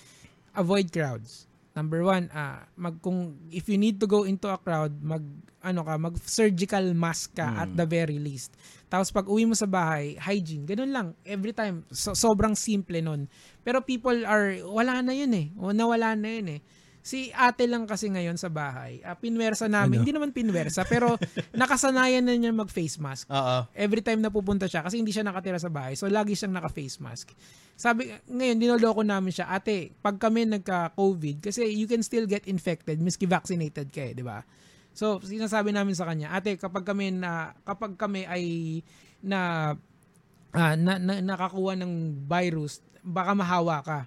Avoid 0.54 0.94
crowds. 0.94 1.50
Number 1.72 2.04
one, 2.04 2.28
ah, 2.30 2.70
mag, 2.76 3.00
kung, 3.00 3.34
if 3.50 3.66
you 3.66 3.80
need 3.80 3.98
to 3.98 4.06
go 4.06 4.28
into 4.28 4.46
a 4.46 4.60
crowd, 4.60 4.94
mag, 5.00 5.24
ano 5.64 5.80
ka, 5.82 5.96
mag 5.96 6.14
surgical 6.22 6.82
mask 6.94 7.34
ka 7.34 7.46
Hmm. 7.50 7.62
at 7.66 7.70
the 7.74 7.86
very 7.88 8.20
least. 8.20 8.54
Tapos 8.86 9.10
pag 9.10 9.26
uwi 9.26 9.48
mo 9.48 9.56
sa 9.56 9.66
bahay, 9.66 10.14
hygiene. 10.20 10.68
Ganun 10.68 10.92
lang. 10.92 11.08
Every 11.24 11.50
time. 11.50 11.82
So, 11.90 12.12
sobrang 12.12 12.54
simple 12.54 13.00
nun. 13.00 13.26
Pero 13.64 13.80
people 13.80 14.22
are, 14.22 14.60
wala 14.66 15.00
na 15.02 15.16
yun 15.16 15.32
eh. 15.34 15.46
O, 15.56 15.72
nawala 15.72 16.14
na 16.14 16.30
yun 16.30 16.58
eh. 16.58 16.60
Si 17.00 17.32
ate 17.32 17.64
lang 17.64 17.88
kasi 17.88 18.12
ngayon 18.12 18.36
sa 18.36 18.52
bahay, 18.52 19.00
ah, 19.00 19.16
pinwersa 19.16 19.72
namin, 19.72 20.00
Ano? 20.00 20.04
hindi 20.04 20.12
naman 20.12 20.36
pinwersa, 20.36 20.84
pero 20.84 21.16
nakasanayan 21.56 22.20
na 22.20 22.36
niya 22.36 22.52
mag-face 22.52 23.00
mask 23.00 23.24
oo. 23.32 23.64
every 23.72 24.04
time 24.04 24.20
na 24.20 24.28
pupunta 24.28 24.68
siya 24.68 24.84
kasi 24.84 25.00
hindi 25.00 25.08
siya 25.08 25.24
nakatira 25.24 25.56
sa 25.56 25.72
bahay. 25.72 25.96
So 25.96 26.12
lagi 26.12 26.36
siyang 26.36 26.52
naka-face 26.52 27.00
mask. 27.00 27.32
Sabi 27.72 28.12
ngayon 28.28 28.60
dinoloko 28.60 29.00
namin 29.00 29.32
siya, 29.32 29.48
"Ate, 29.48 29.96
pag 30.04 30.20
kami 30.20 30.44
nagka-COVID 30.52 31.40
kasi 31.40 31.64
you 31.72 31.88
can 31.88 32.04
still 32.04 32.28
get 32.28 32.44
infected 32.44 33.00
miski 33.00 33.24
vaccinated 33.24 33.88
ka, 33.88 34.04
eh, 34.04 34.12
'di 34.12 34.20
ba?" 34.20 34.44
So 34.92 35.24
sinasabi 35.24 35.72
namin 35.72 35.96
sa 35.96 36.04
kanya, 36.04 36.36
"Ate, 36.36 36.60
kapag 36.60 36.84
kami 36.84 37.16
na 37.16 37.56
kapag 37.64 37.96
kami 37.96 38.28
ay 38.28 38.44
na, 39.24 39.72
ah, 40.52 40.76
na, 40.76 41.00
na 41.00 41.24
nakakakuha 41.24 41.80
ng 41.80 41.92
virus, 42.28 42.84
baka 43.00 43.32
mahawa 43.32 43.80
ka." 43.80 44.00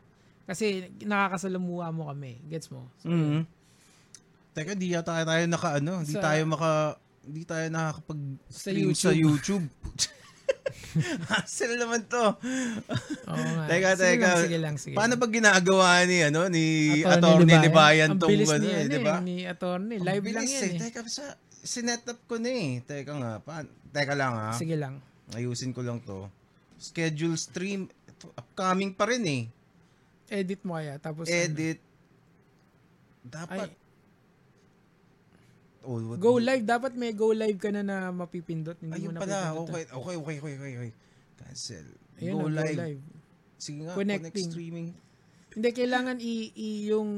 Kasi 0.44 0.92
nakakasalamuha 1.02 1.88
mo 1.90 2.08
kami. 2.08 2.40
Gets 2.46 2.68
mo? 2.70 2.88
So, 3.00 3.08
Mhm. 3.08 3.48
Teka, 4.54 4.78
di 4.78 4.94
yata 4.94 5.18
tayo 5.18 5.44
naka 5.48 5.82
ano, 5.82 6.04
di 6.04 6.14
Sa- 6.14 6.22
tayo 6.22 6.44
maka 6.46 6.72
di 7.24 7.42
tayo 7.42 7.66
nakakapag 7.68 8.20
Sa 8.46 8.70
stream 8.70 8.92
sa 8.94 9.10
YouTube. 9.10 9.66
YouTube. 9.66 9.66
Hassle 11.32 11.76
naman 11.76 12.06
to. 12.06 12.38
Oo 13.26 13.46
nga. 13.56 13.66
Teka, 13.66 13.90
Sige 13.94 14.04
teka. 14.14 14.28
lang, 14.28 14.44
sige 14.44 14.58
lang, 14.60 14.76
sige 14.78 14.96
Paano 14.96 15.14
ba 15.16 15.26
ginagawa 15.26 16.06
ni 16.06 16.22
ano 16.22 16.46
ni 16.48 16.66
Attorney 17.02 17.56
Libayan 17.58 18.10
Ang 18.14 18.20
tong 18.22 18.30
bilis 18.30 18.50
ano, 18.52 18.62
niya, 18.62 18.78
eh, 18.78 18.86
di 18.86 18.98
eh, 18.98 19.02
ba? 19.02 19.14
Ni 19.18 19.36
attorney. 19.44 19.98
Live 19.98 20.26
lang 20.28 20.46
yan 20.46 20.62
eh. 20.62 20.70
eh. 20.70 20.82
Teka, 20.84 21.00
sa 21.08 21.26
sinet 21.56 22.06
up 22.06 22.20
ko 22.28 22.38
na 22.38 22.52
eh. 22.52 22.70
Teka 22.84 23.14
nga, 23.16 23.32
pa, 23.40 23.66
teka 23.90 24.14
lang 24.14 24.34
ha. 24.36 24.52
Sige 24.54 24.78
lang. 24.78 25.02
Ayusin 25.34 25.74
ko 25.74 25.82
lang 25.82 25.98
to. 26.04 26.30
Schedule 26.78 27.40
stream. 27.40 27.88
Ito, 28.06 28.30
upcoming 28.36 28.94
pa 28.94 29.10
rin 29.10 29.24
eh. 29.26 29.44
Edit 30.34 30.62
mo 30.66 30.74
kaya. 30.82 30.98
Tapos 30.98 31.30
ano. 31.30 31.38
Edit. 31.38 31.78
Ay, 31.78 31.92
Dapat. 33.24 33.70
Oh, 35.84 36.00
what- 36.00 36.20
go 36.20 36.40
live. 36.40 36.64
Dapat 36.66 36.96
may 36.96 37.14
go 37.14 37.30
live 37.36 37.60
ka 37.60 37.70
na 37.70 37.84
na 37.86 38.10
mapipindot. 38.10 38.80
Hindi 38.82 39.04
Ayun 39.04 39.14
mo 39.14 39.22
pala. 39.22 39.54
napipindot. 39.54 39.70
Okay, 39.70 39.84
okay, 39.94 40.16
okay, 40.18 40.38
okay, 40.40 40.54
okay. 40.58 40.74
okay. 40.80 40.92
Cancel. 41.38 41.86
Ayun, 42.18 42.34
go, 42.34 42.48
oh, 42.48 42.52
live. 42.52 42.78
go 42.78 42.84
live. 42.88 43.04
Sige 43.60 43.80
nga, 43.88 43.94
Connecting. 43.96 44.32
connect 44.34 44.52
streaming. 44.52 44.88
Hindi, 45.54 45.70
kailangan 45.70 46.18
i, 46.18 46.34
i 46.58 46.68
yung... 46.90 47.10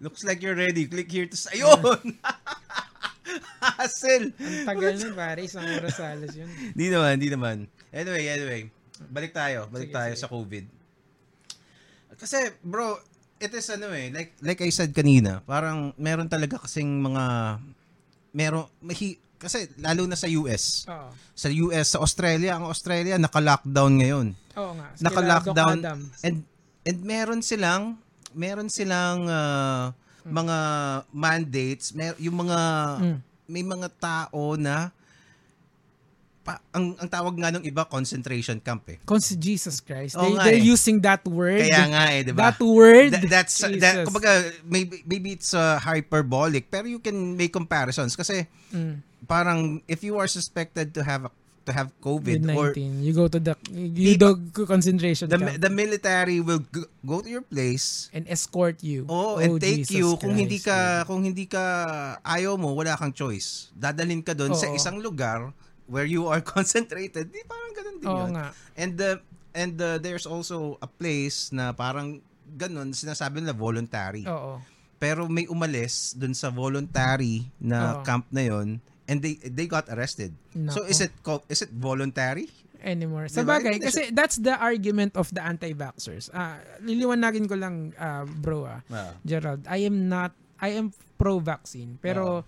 Looks 0.00 0.24
like 0.24 0.40
you're 0.40 0.56
ready. 0.56 0.86
Click 0.86 1.10
here 1.10 1.26
to... 1.28 1.36
Ayun! 1.52 2.16
Hassle! 3.60 4.32
Ang 4.32 4.64
tagal 4.64 4.96
nun, 4.96 5.12
pare. 5.12 5.44
Isang 5.44 5.66
oras 5.76 6.00
alas 6.00 6.32
yun. 6.32 6.48
Di 6.72 6.88
naman, 6.88 7.20
di 7.20 7.28
naman. 7.28 7.56
Anyway, 7.92 8.24
anyway. 8.30 8.62
Balik 9.12 9.36
tayo. 9.36 9.68
Balik 9.68 9.92
Sige, 9.92 9.96
tayo 9.96 10.12
sige. 10.16 10.22
sa 10.24 10.28
COVID. 10.28 10.64
Kasi, 12.20 12.36
bro, 12.60 13.00
it 13.36 13.48
is 13.50 13.66
ano 13.68 13.88
eh, 13.90 14.12
like, 14.12 14.36
like 14.38 14.60
I 14.60 14.68
said 14.68 14.92
kanina, 14.92 15.40
parang 15.42 15.96
meron 15.96 16.28
talaga 16.28 16.60
kasing 16.60 17.00
mga, 17.00 17.24
meron, 18.30 18.68
mahi, 18.78 19.16
kasi 19.40 19.72
lalo 19.80 20.04
na 20.04 20.14
sa 20.14 20.28
US. 20.28 20.84
Oo. 20.84 21.08
Sa 21.32 21.48
US, 21.48 21.96
sa 21.96 21.98
Australia, 21.98 22.60
ang 22.60 22.68
Australia 22.68 23.16
naka-lockdown 23.16 23.92
ngayon. 23.96 24.26
Oo 24.54 24.72
nga. 24.76 24.88
Sila, 24.92 25.04
Naka-lockdown. 25.08 25.76
And, 26.20 26.44
and 26.84 26.98
meron 27.00 27.40
silang, 27.40 27.96
meron 28.36 28.68
silang 28.68 29.24
ah, 29.26 29.96
mga 30.20 30.56
mandates, 31.10 31.96
mer, 31.96 32.12
yung 32.20 32.44
mga, 32.44 32.58
Mm. 33.00 33.16
may 33.48 33.64
mga 33.64 33.88
tao 33.96 34.54
na 34.54 34.92
pa, 36.40 36.60
ang 36.72 36.96
ang 36.96 37.08
tawag 37.08 37.36
nga 37.36 37.52
ng 37.52 37.64
iba 37.64 37.84
concentration 37.84 38.56
camp 38.58 38.84
eh. 38.88 38.98
Cons- 39.04 39.36
Jesus 39.36 39.80
Christ. 39.84 40.16
They, 40.16 40.32
nga 40.32 40.44
they're 40.48 40.62
eh. 40.62 40.72
using 40.72 40.98
that 41.04 41.22
word. 41.28 41.68
Kaya 41.68 41.84
nga 41.92 42.04
eh, 42.16 42.20
'di 42.24 42.32
ba? 42.32 42.50
That 42.50 42.60
word. 42.64 43.12
That- 43.12 43.28
that's 43.28 43.56
that 43.60 43.72
Jesus. 43.76 44.06
kumbaga 44.08 44.30
maybe 44.64 45.04
maybe 45.04 45.36
it's 45.36 45.52
uh, 45.52 45.76
hyperbolic 45.78 46.72
pero 46.72 46.88
you 46.88 46.98
can 46.98 47.36
make 47.36 47.52
comparisons 47.52 48.16
kasi 48.16 48.48
Mm. 48.70 49.02
parang 49.26 49.82
if 49.90 50.06
you 50.06 50.14
are 50.14 50.30
suspected 50.30 50.94
to 50.94 51.02
have 51.02 51.26
to 51.66 51.72
have 51.76 51.92
COVID 52.00 52.40
or 52.50 52.72
COVID-19. 52.72 53.04
You 53.04 53.12
go 53.12 53.28
to 53.28 53.38
the... 53.38 53.54
You 53.70 54.16
do 54.16 54.38
concentration 54.66 55.28
the 55.28 55.38
camp 55.38 55.60
the 55.60 55.70
military 55.70 56.40
will 56.40 56.64
go, 56.66 56.88
go 57.04 57.20
to 57.20 57.28
your 57.28 57.44
place 57.44 58.08
and 58.10 58.26
escort 58.26 58.80
you. 58.82 59.06
Oh, 59.06 59.38
and 59.38 59.60
take 59.60 59.86
Jesus 59.86 59.94
you 59.94 60.06
kung 60.16 60.34
hindi 60.34 60.58
Christ, 60.58 61.04
ka 61.04 61.06
kung 61.06 61.22
hindi 61.22 61.44
ka 61.46 61.64
ayaw 62.24 62.56
mo, 62.56 62.72
wala 62.74 62.96
kang 62.96 63.12
choice. 63.12 63.70
Dadalhin 63.76 64.24
ka 64.24 64.32
doon 64.32 64.56
sa 64.56 64.72
isang 64.72 64.98
lugar 64.98 65.52
where 65.90 66.06
you 66.06 66.24
are 66.24 66.40
concentrated. 66.56 67.28
Di 67.28 67.42
parang 67.44 67.72
ganun 67.74 67.96
din 67.98 68.06
Oo 68.06 68.18
yun. 68.24 68.30
nga. 68.32 68.46
And 68.74 68.94
the 68.94 69.10
and 69.52 69.74
uh, 69.76 69.98
there's 69.98 70.24
also 70.24 70.78
a 70.78 70.86
place 70.86 71.50
na 71.50 71.74
parang 71.74 72.22
ganun 72.48 72.94
sinasabi 72.94 73.42
nila 73.42 73.52
voluntary. 73.52 74.22
Oo. 74.24 74.62
Pero 74.96 75.26
may 75.26 75.44
umalis 75.44 76.14
doon 76.14 76.32
sa 76.32 76.48
voluntary 76.48 77.50
na 77.58 77.98
Oo. 77.98 78.02
camp 78.02 78.30
na 78.30 78.44
yon 78.44 78.78
and 79.04 79.18
they 79.18 79.34
they 79.42 79.66
got 79.66 79.90
arrested. 79.90 80.30
Nako. 80.52 80.72
So 80.72 80.80
is 80.84 81.00
it 81.00 81.12
co- 81.20 81.44
is 81.46 81.60
it 81.60 81.70
voluntary? 81.70 82.46
anymore. 82.80 83.28
Sa 83.28 83.44
bagay, 83.44 83.76
kasi 83.76 84.08
that's 84.08 84.40
the 84.40 84.56
argument 84.56 85.12
of 85.12 85.28
the 85.28 85.42
anti-vaxxers. 85.44 86.32
Ah, 86.32 86.56
liliwanagin 86.80 87.44
ko 87.44 87.52
lang, 87.52 87.92
ah, 88.00 88.24
bro, 88.24 88.64
ah, 88.64 88.80
Ah. 88.88 89.12
Gerald. 89.20 89.68
I 89.68 89.84
am 89.84 90.08
not, 90.08 90.32
I 90.56 90.80
am 90.80 90.88
pro-vaccine. 91.20 92.00
Pero, 92.00 92.40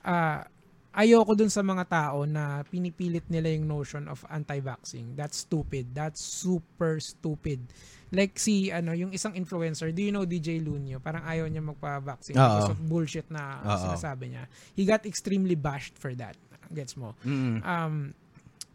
ah, 0.00 0.48
ayoko 0.94 1.34
dun 1.34 1.50
sa 1.50 1.60
mga 1.66 1.84
tao 1.90 2.22
na 2.24 2.62
pinipilit 2.70 3.26
nila 3.26 3.50
yung 3.50 3.66
notion 3.66 4.06
of 4.06 4.22
anti-vaxxing. 4.30 5.18
That's 5.18 5.42
stupid. 5.42 5.90
That's 5.90 6.22
super 6.22 7.02
stupid. 7.02 7.66
Like 8.14 8.38
si, 8.38 8.70
ano, 8.70 8.94
yung 8.94 9.10
isang 9.10 9.34
influencer, 9.34 9.90
do 9.90 10.00
you 10.06 10.14
know 10.14 10.22
DJ 10.22 10.62
Lunyo? 10.62 11.02
Parang 11.02 11.26
ayaw 11.26 11.50
niya 11.50 11.66
magpa-vaccine 11.66 12.38
Oo. 12.38 12.46
because 12.46 12.70
of 12.70 12.80
bullshit 12.86 13.26
na 13.26 13.58
Oo. 13.66 13.90
sinasabi 13.90 14.38
niya. 14.38 14.46
He 14.78 14.86
got 14.86 15.02
extremely 15.02 15.58
bashed 15.58 15.98
for 15.98 16.14
that. 16.14 16.38
Gets 16.70 16.94
mo? 16.94 17.18
Mm. 17.26 17.58
Um, 17.66 17.94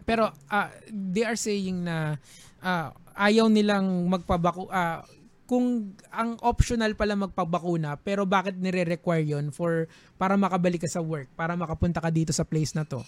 pero 0.03 0.35
ah, 0.51 0.69
they 0.91 1.23
are 1.23 1.39
saying 1.39 1.87
na 1.87 2.19
ah, 2.59 2.91
ayaw 3.15 3.47
nilang 3.47 4.11
magpabaku 4.11 4.67
ah, 4.67 5.07
kung 5.49 5.97
ang 6.13 6.37
optional 6.45 6.93
pala 6.93 7.17
magpabakuna 7.17 7.97
pero 7.97 8.29
bakit 8.29 8.53
nire-require 8.61 9.25
yon 9.33 9.49
for 9.49 9.89
para 10.21 10.37
makabalik 10.37 10.85
ka 10.85 10.89
sa 10.93 11.01
work, 11.01 11.25
para 11.33 11.57
makapunta 11.57 11.97
ka 11.97 12.13
dito 12.13 12.29
sa 12.29 12.45
place 12.45 12.77
na 12.77 12.85
to. 12.85 13.01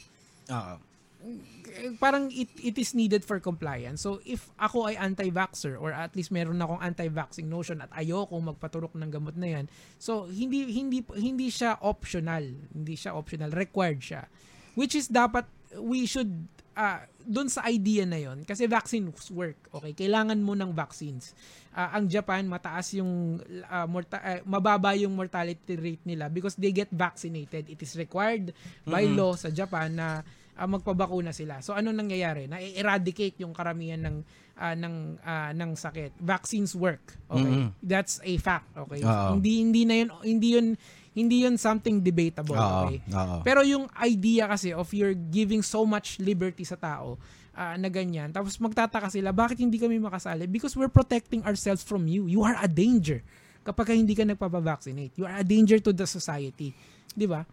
Oo. 0.49 0.75
Eh, 1.21 1.93
Parang 2.01 2.33
it, 2.33 2.49
it 2.57 2.75
is 2.81 2.97
needed 2.97 3.21
for 3.21 3.37
compliance. 3.37 4.01
So 4.01 4.17
if 4.25 4.49
ako 4.57 4.89
ay 4.89 4.97
anti-vaxxer 4.97 5.77
or 5.77 5.93
at 5.93 6.17
least 6.17 6.33
meron 6.33 6.57
akong 6.57 6.81
anti-vaxxing 6.81 7.45
notion 7.45 7.77
at 7.85 7.93
ayoko 7.93 8.33
magpaturok 8.41 8.97
ng 8.97 9.13
gamot 9.13 9.37
na 9.37 9.61
yan. 9.61 9.65
So 10.01 10.25
hindi 10.25 10.65
hindi 10.73 11.05
hindi 11.13 11.53
siya 11.53 11.77
optional, 11.85 12.41
hindi 12.73 12.97
siya 12.97 13.13
optional, 13.13 13.53
required 13.53 14.01
siya. 14.01 14.25
Which 14.73 14.97
is 14.97 15.13
dapat 15.13 15.45
we 15.77 16.09
should 16.09 16.49
ah 16.71 17.03
doon 17.21 17.47
sa 17.47 17.67
idea 17.67 18.01
na 18.03 18.17
yon 18.17 18.41
kasi 18.41 18.65
vaccines 18.65 19.29
work 19.29 19.69
okay? 19.69 19.93
Kailangan 19.93 20.39
mo 20.39 20.55
ng 20.55 20.71
vaccines. 20.71 21.35
Ah, 21.71 21.95
ang 21.95 22.07
Japan 22.07 22.47
mataas 22.47 22.95
yung 22.95 23.37
ah, 23.67 23.85
morta- 23.85 24.19
ah, 24.19 24.41
mababa 24.43 24.95
yung 24.95 25.13
mortality 25.13 25.75
rate 25.75 26.03
nila 26.03 26.27
because 26.27 26.55
they 26.55 26.71
get 26.71 26.89
vaccinated. 26.89 27.67
It 27.67 27.79
is 27.79 27.93
required 27.93 28.51
by 28.83 29.03
law 29.05 29.35
sa 29.35 29.51
Japan 29.51 29.93
na 29.93 30.07
ah, 30.53 30.67
magpabakuna 30.67 31.31
sila. 31.31 31.59
So 31.61 31.71
ano 31.71 31.91
nangyayari? 31.91 32.47
Na 32.47 32.57
eradicate 32.57 33.39
yung 33.39 33.53
karamihan 33.53 34.01
ng 34.01 34.17
ah, 34.57 34.73
ng 34.73 34.95
ah, 35.21 35.51
ng 35.51 35.71
sakit. 35.75 36.17
Vaccines 36.17 36.73
work 36.73 37.03
okay? 37.29 37.45
Mhm. 37.61 37.67
that's 37.83 38.17
a 38.23 38.33
fact 38.37 38.71
okay? 38.75 39.03
Oo. 39.03 39.37
hindi 39.37 39.61
hindi 39.61 39.81
na 39.83 39.95
yun 40.01 40.09
hindi 40.23 40.47
yun 40.55 40.67
hindi 41.11 41.43
yun 41.43 41.55
something 41.55 41.99
debatable 41.99 42.55
Oo. 42.55 42.87
okay 42.87 42.99
Oo. 43.11 43.43
pero 43.43 43.61
yung 43.61 43.85
idea 43.99 44.47
kasi 44.47 44.71
of 44.71 44.87
you're 44.91 45.13
giving 45.13 45.59
so 45.59 45.83
much 45.83 46.15
liberty 46.17 46.63
sa 46.63 46.75
tao 46.75 47.19
ah, 47.51 47.75
na 47.75 47.91
ganyan, 47.91 48.31
tapos 48.31 48.55
magtataka 48.57 49.11
sila, 49.11 49.35
bakit 49.35 49.59
hindi 49.59 49.75
kami 49.75 49.99
makasali? 49.99 50.47
Because 50.47 50.71
we're 50.71 50.87
protecting 50.87 51.43
ourselves 51.43 51.83
from 51.83 52.07
you. 52.07 52.23
You 52.25 52.47
are 52.47 52.55
a 52.55 52.65
danger 52.65 53.19
kapag 53.61 53.91
ka 53.91 53.93
hindi 53.93 54.15
ka 54.15 54.23
nagpapavaccinate. 54.23 55.11
You 55.19 55.27
are 55.27 55.35
a 55.35 55.43
danger 55.43 55.75
to 55.83 55.91
the 55.91 56.07
society. 56.07 56.71
Di 57.11 57.27
ba? 57.27 57.43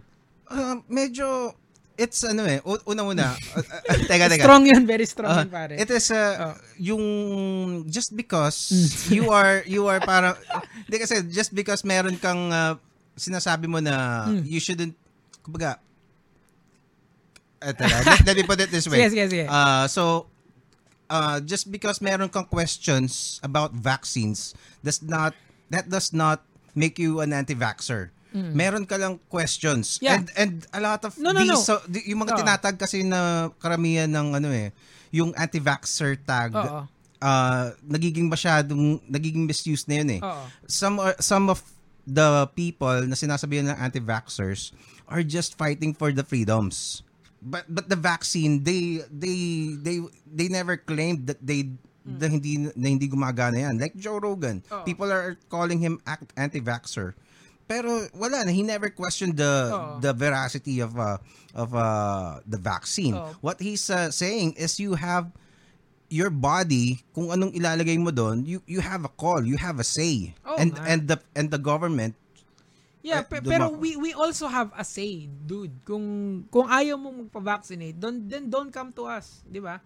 Ah, 0.46 0.78
medyo 0.86 1.50
it's 1.98 2.22
ano 2.22 2.46
eh 2.46 2.62
una-una 2.86 3.34
uh, 3.34 3.58
uh, 3.58 3.98
teka 4.06 4.30
teka 4.30 4.46
Strong 4.46 4.70
yan, 4.70 4.82
very 4.86 5.02
strong 5.02 5.34
Ah, 5.34 5.42
yan, 5.42 5.50
pare. 5.50 5.74
it 5.74 5.90
is 5.90 6.14
uh, 6.14 6.30
Oh. 6.38 6.54
yung 6.78 7.04
just 7.90 8.14
because 8.14 8.70
you 9.10 9.34
are 9.34 9.66
you 9.66 9.82
are 9.90 9.98
parang 9.98 10.38
hindi 10.86 10.96
kasi 11.02 11.26
just 11.26 11.50
because 11.50 11.82
meron 11.82 12.14
kang 12.16 12.54
uh, 12.54 12.78
sinasabi 13.18 13.66
mo 13.66 13.78
na 13.78 14.24
Hmm. 14.24 14.42
you 14.42 14.58
shouldn't 14.58 14.94
kumbaga 15.42 15.78
eto 17.58 17.82
let, 17.82 18.22
let 18.24 18.34
me 18.36 18.44
put 18.44 18.60
it 18.60 18.70
this 18.70 18.86
way. 18.86 19.02
Sige, 19.02 19.10
sige, 19.10 19.26
sige. 19.28 19.44
Uh, 19.46 19.84
so 19.90 20.30
uh, 21.10 21.42
just 21.42 21.68
because 21.68 21.98
meron 21.98 22.30
kang 22.30 22.46
questions 22.46 23.42
about 23.42 23.74
vaccines 23.74 24.54
does 24.80 25.02
not 25.02 25.34
that 25.68 25.90
does 25.90 26.14
not 26.14 26.46
make 26.72 26.96
you 26.96 27.18
an 27.18 27.34
anti-vaxxer. 27.34 28.14
Meron 28.38 28.86
ka 28.86 28.94
lang 28.94 29.18
questions. 29.26 29.98
Mm. 29.98 30.02
Yeah. 30.04 30.14
And 30.14 30.26
and 30.38 30.52
a 30.70 30.78
lot 30.78 31.02
of 31.02 31.18
No, 31.18 31.34
no, 31.34 31.42
these 31.42 31.50
no. 31.50 31.58
so 31.58 31.82
yung 32.06 32.22
mga 32.22 32.38
Oo. 32.38 32.38
tinatag 32.38 32.76
kasi 32.78 33.02
na 33.02 33.50
karamihan 33.58 34.06
ng 34.06 34.38
ano 34.38 34.54
eh, 34.54 34.70
yung 35.10 35.34
anti-vaxxer 35.34 36.22
tag 36.22 36.54
Oo. 36.54 36.86
uh, 37.18 37.66
nagiging 37.82 38.30
masyadong 38.30 39.02
nagiging 39.10 39.42
misuse 39.42 39.82
na 39.90 39.98
yun 39.98 40.10
eh. 40.14 40.20
Oo. 40.22 40.44
Some 40.70 41.02
are, 41.02 41.18
some 41.18 41.50
of 41.50 41.58
the 42.08 42.48
people 42.56 43.04
na 43.04 43.12
sinasabihan 43.12 43.68
ng 43.68 43.76
anti-vaxxers 43.76 44.72
are 45.04 45.20
just 45.20 45.60
fighting 45.60 45.92
for 45.92 46.08
the 46.08 46.24
freedoms. 46.24 47.04
But 47.38 47.68
but 47.68 47.86
the 47.92 48.00
vaccine 48.00 48.64
they 48.64 49.04
they 49.12 49.76
they 49.78 50.02
they 50.26 50.48
never 50.48 50.74
claimed 50.74 51.28
that 51.28 51.38
they 51.38 51.70
na 52.02 52.26
hindi 52.26 52.72
na 52.72 52.88
hindi 52.88 53.06
gumagana 53.06 53.68
yan. 53.68 53.76
Like 53.76 53.94
Joe 53.94 54.18
Rogan, 54.18 54.64
Oo. 54.72 54.82
people 54.88 55.12
are 55.12 55.36
calling 55.52 55.78
him 55.78 56.00
anti-vaxxer. 56.34 57.12
Pero 57.68 58.08
wala 58.16 58.48
na 58.48 58.50
he 58.50 58.64
never 58.64 58.88
questioned 58.88 59.36
the 59.36 59.70
Oo. 59.70 60.00
the 60.00 60.16
veracity 60.16 60.80
of 60.80 60.96
uh, 60.96 61.20
of 61.52 61.76
uh, 61.76 62.40
the 62.48 62.56
vaccine. 62.56 63.14
Oo. 63.14 63.36
What 63.44 63.60
he's 63.60 63.86
uh, 63.92 64.08
saying 64.08 64.56
is 64.56 64.80
you 64.80 64.96
have 64.96 65.28
your 66.08 66.32
body 66.32 67.00
kung 67.12 67.28
anong 67.28 67.52
ilalagay 67.52 67.96
mo 68.00 68.08
doon 68.08 68.40
you 68.42 68.58
you 68.64 68.80
have 68.80 69.04
a 69.04 69.12
call 69.12 69.44
you 69.44 69.60
have 69.60 69.76
a 69.76 69.84
say 69.86 70.32
Oo 70.42 70.56
and 70.56 70.72
nga. 70.72 70.84
and 70.88 71.00
the 71.04 71.16
and 71.36 71.48
the 71.52 71.60
government 71.60 72.16
Yeah, 72.98 73.22
Eh, 73.22 73.30
pe- 73.30 73.46
pero 73.46 73.70
we 73.72 73.94
we 73.94 74.10
also 74.10 74.50
have 74.50 74.74
a 74.74 74.82
say, 74.82 75.30
dude. 75.30 75.70
Kung 75.86 76.02
kung 76.50 76.66
ayaw 76.66 76.98
mo 76.98 77.14
magpa-vaccinate, 77.14 77.94
don't 77.94 78.26
then 78.26 78.50
don't 78.50 78.74
come 78.74 78.90
to 78.92 79.06
us, 79.06 79.40
'di 79.46 79.62
ba? 79.62 79.78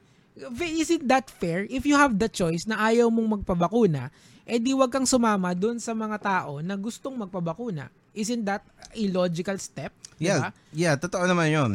Is 0.58 0.88
it 0.88 1.04
that 1.06 1.28
fair? 1.28 1.68
If 1.68 1.84
you 1.84 1.92
have 1.94 2.16
the 2.16 2.26
choice 2.26 2.64
na 2.64 2.80
ayaw 2.80 3.12
mong 3.12 3.44
magpabakuna, 3.44 4.08
eh 4.48 4.56
di 4.56 4.72
wag 4.72 4.88
kang 4.90 5.04
sumama 5.04 5.52
doon 5.52 5.76
sa 5.76 5.92
mga 5.92 6.18
tao 6.18 6.64
na 6.64 6.72
gustong 6.74 7.14
magpabakuna. 7.20 7.92
Isn't 8.16 8.48
that 8.48 8.64
a 8.96 9.04
logical 9.12 9.60
step? 9.60 9.92
Di 10.16 10.32
yeah 10.32 10.48
yeah 10.72 10.96
totoo 10.96 11.22
naman 11.28 11.52
yun 11.52 11.72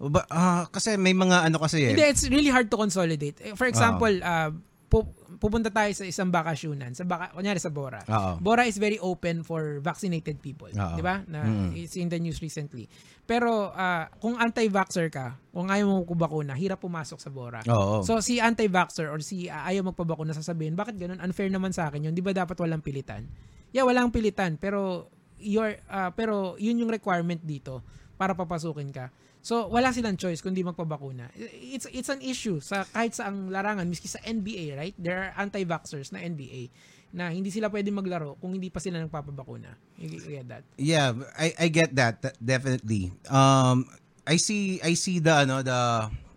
ba, 0.00 0.22
ah, 0.28 0.64
kasi 0.66 0.94
may 0.94 1.10
mga 1.10 1.42
ano 1.44 1.58
kasi 1.58 1.82
eh 1.82 1.90
Hindi, 1.90 2.06
it's 2.06 2.22
really 2.24 2.48
hard 2.48 2.66
to 2.66 2.76
consolidate. 2.76 3.34
Eh, 3.40 3.52
For 3.52 3.66
example, 3.66 4.14
uh, 4.22 4.54
pu- 4.86 5.10
pupunta 5.36 5.68
tayo 5.68 5.90
sa 5.92 6.02
isang 6.02 6.30
bakasyonan, 6.30 6.94
sa 6.94 7.02
baka, 7.02 7.30
kunyari 7.30 7.58
sa 7.58 7.68
Bora. 7.68 8.00
Oo. 8.04 8.38
Bora 8.38 8.64
is 8.64 8.74
very 8.74 8.96
open 8.96 9.42
for 9.42 9.78
vaccinated 9.78 10.38
people. 10.38 10.66
'di 10.66 11.02
ba? 11.02 11.22
Na 11.24 11.42
Mm. 11.42 11.74
it's 11.74 11.94
in 11.94 12.06
the 12.06 12.16
news 12.16 12.38
recently. 12.38 12.86
Pero 13.22 13.70
ah, 13.70 14.08
kung 14.16 14.34
anti-vaxxer 14.34 15.10
ka, 15.10 15.36
kung 15.48 15.68
ayaw 15.68 15.84
mo 15.84 15.94
magpabakuna, 16.02 16.54
hirap 16.54 16.78
pumasok 16.78 17.18
sa 17.18 17.28
Bora. 17.28 17.60
Oo. 17.66 18.00
So 18.00 18.18
si 18.18 18.38
anti-vaxxer 18.38 19.06
or 19.06 19.18
si 19.20 19.46
ah, 19.46 19.66
ayaw 19.66 19.82
magpabakuna 19.84 20.30
sasabihin, 20.32 20.72
bakit 20.72 20.94
ganun? 20.94 21.18
Unfair 21.18 21.50
naman 21.50 21.70
sa 21.70 21.86
akin 21.86 22.08
'yun. 22.08 22.14
'Di 22.14 22.22
ba 22.22 22.32
dapat 22.32 22.54
walang 22.56 22.80
pilitan? 22.80 23.26
Yeah, 23.70 23.84
walang 23.84 24.08
pilitan, 24.08 24.56
pero 24.56 25.10
your 25.36 25.74
ah, 25.86 26.10
pero 26.10 26.56
'yun 26.56 26.80
yung 26.80 26.90
requirement 26.90 27.38
dito 27.38 27.82
para 28.14 28.32
papasukin 28.32 28.90
ka. 28.90 29.12
So 29.48 29.64
wala 29.72 29.96
silang 29.96 30.20
choice 30.20 30.44
kundi 30.44 30.60
magpabakuna. 30.60 31.32
It's 31.56 31.88
it's 31.88 32.12
an 32.12 32.20
issue 32.20 32.60
sa 32.60 32.84
kahit 32.84 33.16
sa 33.16 33.32
ang 33.32 33.48
larangan, 33.48 33.88
miski 33.88 34.04
sa 34.04 34.20
NBA, 34.20 34.76
right? 34.76 34.92
There 35.00 35.16
are 35.16 35.32
anti-vaxxers 35.40 36.12
na 36.12 36.20
NBA 36.20 36.68
na 37.16 37.32
hindi 37.32 37.48
sila 37.48 37.72
pwede 37.72 37.88
maglaro 37.88 38.36
kung 38.44 38.52
hindi 38.52 38.68
pa 38.68 38.76
sila 38.76 39.00
nagpapabakuna. 39.00 39.72
You, 39.96 40.20
you 40.20 40.36
get 40.36 40.52
that? 40.52 40.68
Yeah, 40.76 41.16
I 41.32 41.56
I 41.56 41.66
get 41.72 41.96
that 41.96 42.20
th- 42.20 42.36
definitely. 42.36 43.08
Um 43.32 43.88
I 44.28 44.36
see 44.36 44.84
I 44.84 44.92
see 44.92 45.16
the 45.16 45.48
ano 45.48 45.64
the 45.64 45.80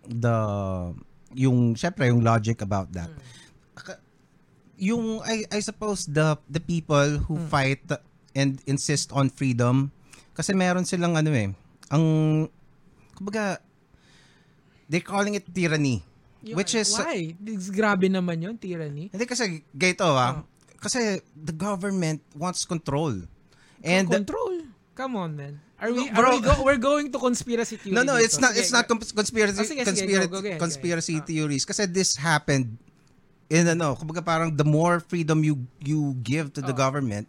the 0.08 0.36
yung 1.36 1.76
syempre 1.76 2.08
yung 2.08 2.24
logic 2.24 2.64
about 2.64 2.88
that. 2.96 3.12
Aka- 3.76 4.00
Yung 4.80 5.20
I 5.20 5.44
I 5.52 5.60
suppose 5.60 6.08
the 6.08 6.40
the 6.48 6.64
people 6.64 7.20
who 7.28 7.36
fight 7.52 7.84
and 8.32 8.56
insist 8.64 9.12
on 9.12 9.28
freedom 9.28 9.92
kasi 10.32 10.56
meron 10.56 10.88
silang 10.88 11.20
ano 11.20 11.28
eh 11.36 11.52
ang 11.92 12.04
kumbaga 13.12 13.58
they're 14.88 15.04
calling 15.04 15.34
it 15.34 15.46
tyranny. 15.48 16.02
Yung- 16.42 16.58
Which 16.58 16.74
is 16.74 16.90
why? 16.92 17.32
It's 17.38 17.70
grabe 17.70 18.10
naman 18.10 18.42
'yon, 18.42 18.58
tyranny. 18.58 19.08
hindi 19.08 19.24
kasi 19.24 19.62
gayto 19.72 20.10
ah. 20.10 20.42
Kasi 20.82 21.22
the 21.32 21.54
government 21.54 22.18
wants 22.34 22.66
control. 22.66 23.14
And 23.82 24.10
control. 24.10 24.66
Come 24.92 25.14
on, 25.14 25.38
man. 25.38 25.62
Are 25.78 25.90
we, 25.90 26.10
bro. 26.10 26.22
are 26.22 26.30
we 26.34 26.40
go, 26.42 26.54
we're 26.62 26.78
going 26.78 27.10
to 27.10 27.18
conspiracy 27.18 27.74
theory 27.74 27.94
No, 27.94 28.06
no, 28.06 28.14
dito. 28.14 28.22
it's 28.22 28.38
not 28.38 28.54
Sige, 28.54 28.58
it's 28.62 28.70
not 28.70 28.86
cons- 28.86 29.10
conspiracy 29.10 29.58
Oh, 29.58 29.66
sige, 29.66 29.82
sige, 29.82 29.90
conspiracy, 29.90 30.30
go, 30.30 30.38
go 30.38 30.46
ahead, 30.46 30.58
conspiracy 30.58 31.14
go 31.14 31.18
ahead. 31.18 31.26
Ah. 31.26 31.30
theories 31.30 31.64
kasi 31.66 31.82
this 31.90 32.14
happened 32.14 32.78
in 33.50 33.66
ano, 33.66 33.98
kumbaga 33.98 34.22
parang 34.22 34.54
the 34.54 34.62
more 34.62 35.02
freedom 35.02 35.42
you 35.42 35.58
you 35.82 36.14
give 36.22 36.54
to 36.54 36.62
the 36.62 36.70
Oh. 36.70 36.78
government, 36.78 37.26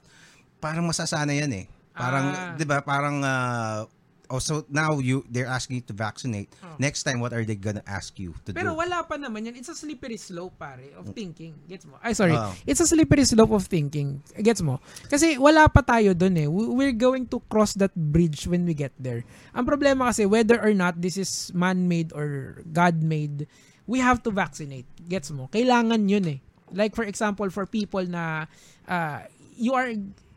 parang 0.60 0.86
masasana 0.86 1.34
yan 1.34 1.50
eh. 1.54 1.66
Parang 1.94 2.26
Ah. 2.30 2.54
'di 2.54 2.66
ba, 2.66 2.82
parang 2.82 3.22
uh, 3.22 3.90
oh, 4.34 4.42
so 4.42 4.66
now 4.74 4.98
you 4.98 5.22
they're 5.30 5.46
asking 5.46 5.78
you 5.78 5.86
to 5.86 5.94
vaccinate. 5.94 6.50
Oh. 6.66 6.74
Next 6.82 7.06
time 7.06 7.22
what 7.22 7.30
are 7.32 7.46
they 7.46 7.54
gonna 7.54 7.86
ask 7.86 8.18
you 8.18 8.34
to 8.44 8.58
Pero 8.58 8.74
do? 8.74 8.82
wala 8.82 9.06
pa 9.06 9.22
naman 9.22 9.46
yan. 9.46 9.54
It's 9.54 9.70
a 9.70 9.78
slippery 9.78 10.18
slope, 10.18 10.58
pare, 10.58 10.90
of 10.98 11.14
thinking. 11.14 11.54
Gets 11.70 11.86
mo? 11.86 12.02
Ay, 12.02 12.18
sorry. 12.18 12.34
Oh. 12.34 12.50
It's 12.66 12.82
a 12.82 12.90
slippery 12.90 13.22
slope 13.30 13.54
of 13.54 13.70
thinking. 13.70 14.26
Gets 14.34 14.66
mo? 14.66 14.82
Kasi 15.06 15.38
wala 15.38 15.70
pa 15.70 15.86
tayo 15.86 16.18
dun 16.18 16.34
eh. 16.42 16.50
We- 16.50 16.74
We're 16.74 16.98
going 16.98 17.30
to 17.30 17.38
cross 17.46 17.78
that 17.78 17.94
bridge 17.94 18.50
when 18.50 18.66
we 18.66 18.74
get 18.74 18.98
there. 18.98 19.22
Ang 19.54 19.70
problema 19.70 20.10
kasi, 20.10 20.26
whether 20.26 20.58
or 20.58 20.74
not 20.74 20.98
this 20.98 21.22
is 21.22 21.54
man-made 21.54 22.10
or 22.18 22.58
God-made, 22.74 23.46
we 23.86 24.02
have 24.02 24.26
to 24.26 24.34
vaccinate. 24.34 24.90
Gets 25.06 25.30
mo? 25.30 25.46
Kailangan 25.54 26.10
yun 26.10 26.26
eh. 26.26 26.40
Like 26.74 26.98
for 26.98 27.06
example, 27.06 27.46
for 27.54 27.70
people 27.70 28.02
na 28.10 28.50
uh, 28.90 29.22
you 29.54 29.78
are 29.78 29.94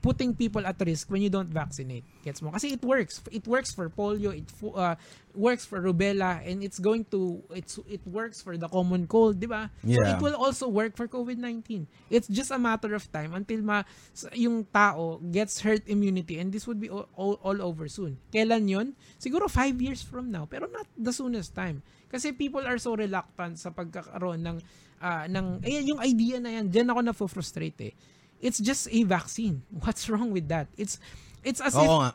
putting 0.06 0.30
people 0.38 0.62
at 0.62 0.78
risk 0.78 1.10
when 1.10 1.18
you 1.18 1.26
don't 1.26 1.50
vaccinate. 1.50 2.06
Gets 2.22 2.38
mo? 2.38 2.54
Kasi 2.54 2.78
it 2.78 2.82
works. 2.86 3.18
It 3.34 3.42
works 3.50 3.74
for 3.74 3.90
polio, 3.90 4.30
it 4.30 4.46
uh, 4.62 4.94
works 5.34 5.66
for 5.66 5.82
rubella, 5.82 6.38
and 6.46 6.62
it's 6.62 6.78
going 6.78 7.02
to, 7.10 7.42
it's 7.50 7.82
it 7.90 8.06
works 8.06 8.38
for 8.38 8.54
the 8.54 8.70
common 8.70 9.10
cold, 9.10 9.42
di 9.42 9.50
ba? 9.50 9.66
So 9.82 9.98
Yeah. 9.98 10.14
it 10.14 10.22
will 10.22 10.38
also 10.38 10.70
work 10.70 10.94
for 10.94 11.10
COVID-19. 11.10 11.90
It's 12.06 12.30
just 12.30 12.54
a 12.54 12.60
matter 12.62 12.94
of 12.94 13.02
time 13.10 13.34
until 13.34 13.66
ma, 13.66 13.82
yung 14.30 14.62
tao 14.70 15.18
gets 15.26 15.58
herd 15.66 15.82
immunity 15.90 16.38
and 16.38 16.54
this 16.54 16.70
would 16.70 16.78
be 16.78 16.86
all, 16.86 17.10
all, 17.18 17.34
all 17.42 17.58
over 17.58 17.90
soon. 17.90 18.22
Kailan 18.30 18.70
yun? 18.70 18.94
Siguro 19.18 19.50
five 19.50 19.74
years 19.82 20.06
from 20.06 20.30
now, 20.30 20.46
pero 20.46 20.70
not 20.70 20.86
the 20.94 21.10
soonest 21.10 21.50
time. 21.50 21.82
Kasi 22.06 22.30
people 22.30 22.62
are 22.62 22.78
so 22.78 22.94
reluctant 22.94 23.58
sa 23.58 23.74
pagkakaroon 23.74 24.38
ng, 24.46 24.56
ah, 25.02 25.26
ng, 25.26 25.66
eh, 25.66 25.82
yung 25.82 25.98
idea 25.98 26.38
na 26.38 26.54
yan, 26.54 26.70
dyan 26.70 26.88
ako 26.94 27.00
na-frustrate 27.02 27.80
eh. 27.82 27.94
It's 28.38 28.58
just 28.58 28.88
a 28.88 29.00
vaccine. 29.02 29.62
What's 29.82 30.06
wrong 30.06 30.30
with 30.30 30.48
that? 30.48 30.68
It's, 30.74 31.00
it's 31.40 31.58
as 31.58 31.72
if, 31.72 31.80
Oo 31.80 32.00
nga. 32.00 32.12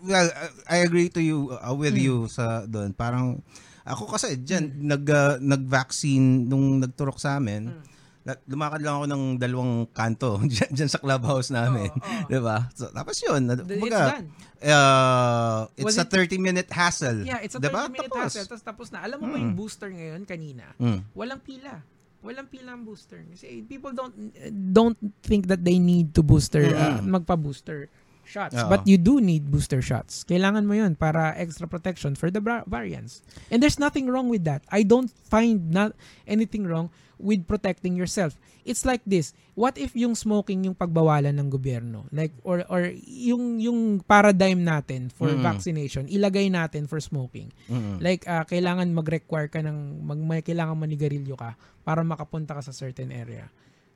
Well, 0.00 0.28
I 0.64 0.82
agree 0.82 1.10
to 1.10 1.20
you 1.20 1.50
uh, 1.52 1.72
with 1.72 1.92
Hmm. 1.92 2.04
you 2.04 2.16
sa 2.28 2.62
doon. 2.62 2.94
Parang 2.94 3.42
ako 3.82 4.06
kasi 4.08 4.38
diyan 4.38 4.70
nag 4.80 5.04
uh, 5.04 5.36
nag-vaccine 5.38 6.46
nung 6.46 6.78
nagturok 6.78 7.18
sa 7.18 7.36
amin. 7.36 7.74
Na- 8.22 8.40
Lumakad 8.46 8.80
lang 8.80 8.94
ako 8.96 9.06
ng 9.10 9.22
dalawang 9.36 9.72
kanto 9.90 10.40
diyan, 10.46 10.70
diyan 10.72 10.88
sa 10.88 10.96
clubhouse 10.96 11.50
namin, 11.50 11.90
Oo, 11.90 12.00
oo. 12.00 12.24
'di 12.30 12.40
ba? 12.40 12.70
So, 12.72 12.88
tapos 12.88 13.20
'yun, 13.20 13.44
it's 13.44 13.60
kumbaga, 13.60 14.00
done. 14.16 14.26
uh, 14.64 15.60
it's 15.76 15.84
Was 15.84 15.98
a 16.00 16.06
it- 16.06 16.32
30 16.32 16.38
minute 16.38 16.68
hassle. 16.70 17.20
Yeah, 17.20 17.42
it's 17.42 17.52
a 17.52 17.60
30 17.60 17.66
diba? 17.66 17.82
minute 17.90 18.08
Tapos. 18.08 18.32
hassle. 18.32 18.46
Tapos 18.46 18.62
tapos 18.62 18.86
na. 18.88 19.04
Alam 19.04 19.18
mo 19.20 19.26
ba 19.28 19.36
yung 19.36 19.52
booster 19.52 19.90
ngayon 19.90 20.22
kanina? 20.24 20.70
Mm. 20.78 21.04
Walang 21.12 21.42
pila. 21.42 21.82
Walang 22.24 22.48
pila 22.48 22.72
ang 22.72 22.88
booster. 22.88 23.20
Kasi 23.28 23.60
people 23.68 23.92
don't 23.92 24.32
don't 24.72 24.96
think 25.20 25.46
that 25.52 25.60
they 25.60 25.76
need 25.76 26.16
to 26.16 26.24
booster 26.24 26.64
uh, 26.72 27.04
magpa-booster 27.04 27.92
shots. 28.26 28.56
Oo. 28.56 28.68
But 28.68 28.84
you 28.84 28.96
do 28.96 29.20
need 29.20 29.48
booster 29.48 29.80
shots. 29.80 30.24
Kailangan 30.24 30.64
mo 30.64 30.74
'yun 30.74 30.96
para 30.96 31.32
extra 31.36 31.64
protection 31.64 32.16
for 32.16 32.28
the 32.28 32.40
bra- 32.40 32.64
variants. 32.66 33.20
And 33.48 33.60
there's 33.60 33.78
nothing 33.78 34.08
wrong 34.08 34.28
with 34.28 34.44
that. 34.44 34.64
I 34.68 34.82
don't 34.82 35.12
find 35.28 35.70
not 35.70 35.92
anything 36.24 36.64
wrong 36.64 36.88
with 37.14 37.46
protecting 37.46 37.94
yourself. 37.94 38.34
It's 38.64 38.82
like 38.82 39.04
this. 39.04 39.36
What 39.54 39.76
if 39.76 39.92
yung 39.92 40.16
smoking 40.16 40.64
yung 40.64 40.74
pagbawalan 40.74 41.36
ng 41.36 41.48
gobyerno? 41.52 42.08
Like 42.10 42.32
or 42.42 42.64
or 42.72 42.90
yung 43.04 43.60
yung 43.60 44.00
paradigm 44.00 44.64
natin 44.64 45.12
for 45.12 45.28
Mm. 45.30 45.44
vaccination, 45.44 46.08
ilagay 46.08 46.48
natin 46.48 46.88
for 46.88 46.98
smoking. 46.98 47.52
Mm. 47.68 48.00
Like, 48.00 48.24
ah, 48.24 48.42
kailangan 48.42 48.88
mag-require 48.90 49.52
ka 49.52 49.60
ng, 49.60 50.00
mag, 50.02 50.18
may, 50.18 50.40
kailangan 50.40 50.74
manigarilyo 50.80 51.36
ka 51.36 51.54
para 51.84 52.00
makapunta 52.00 52.56
ka 52.56 52.64
sa 52.64 52.72
certain 52.72 53.12
area. 53.12 53.52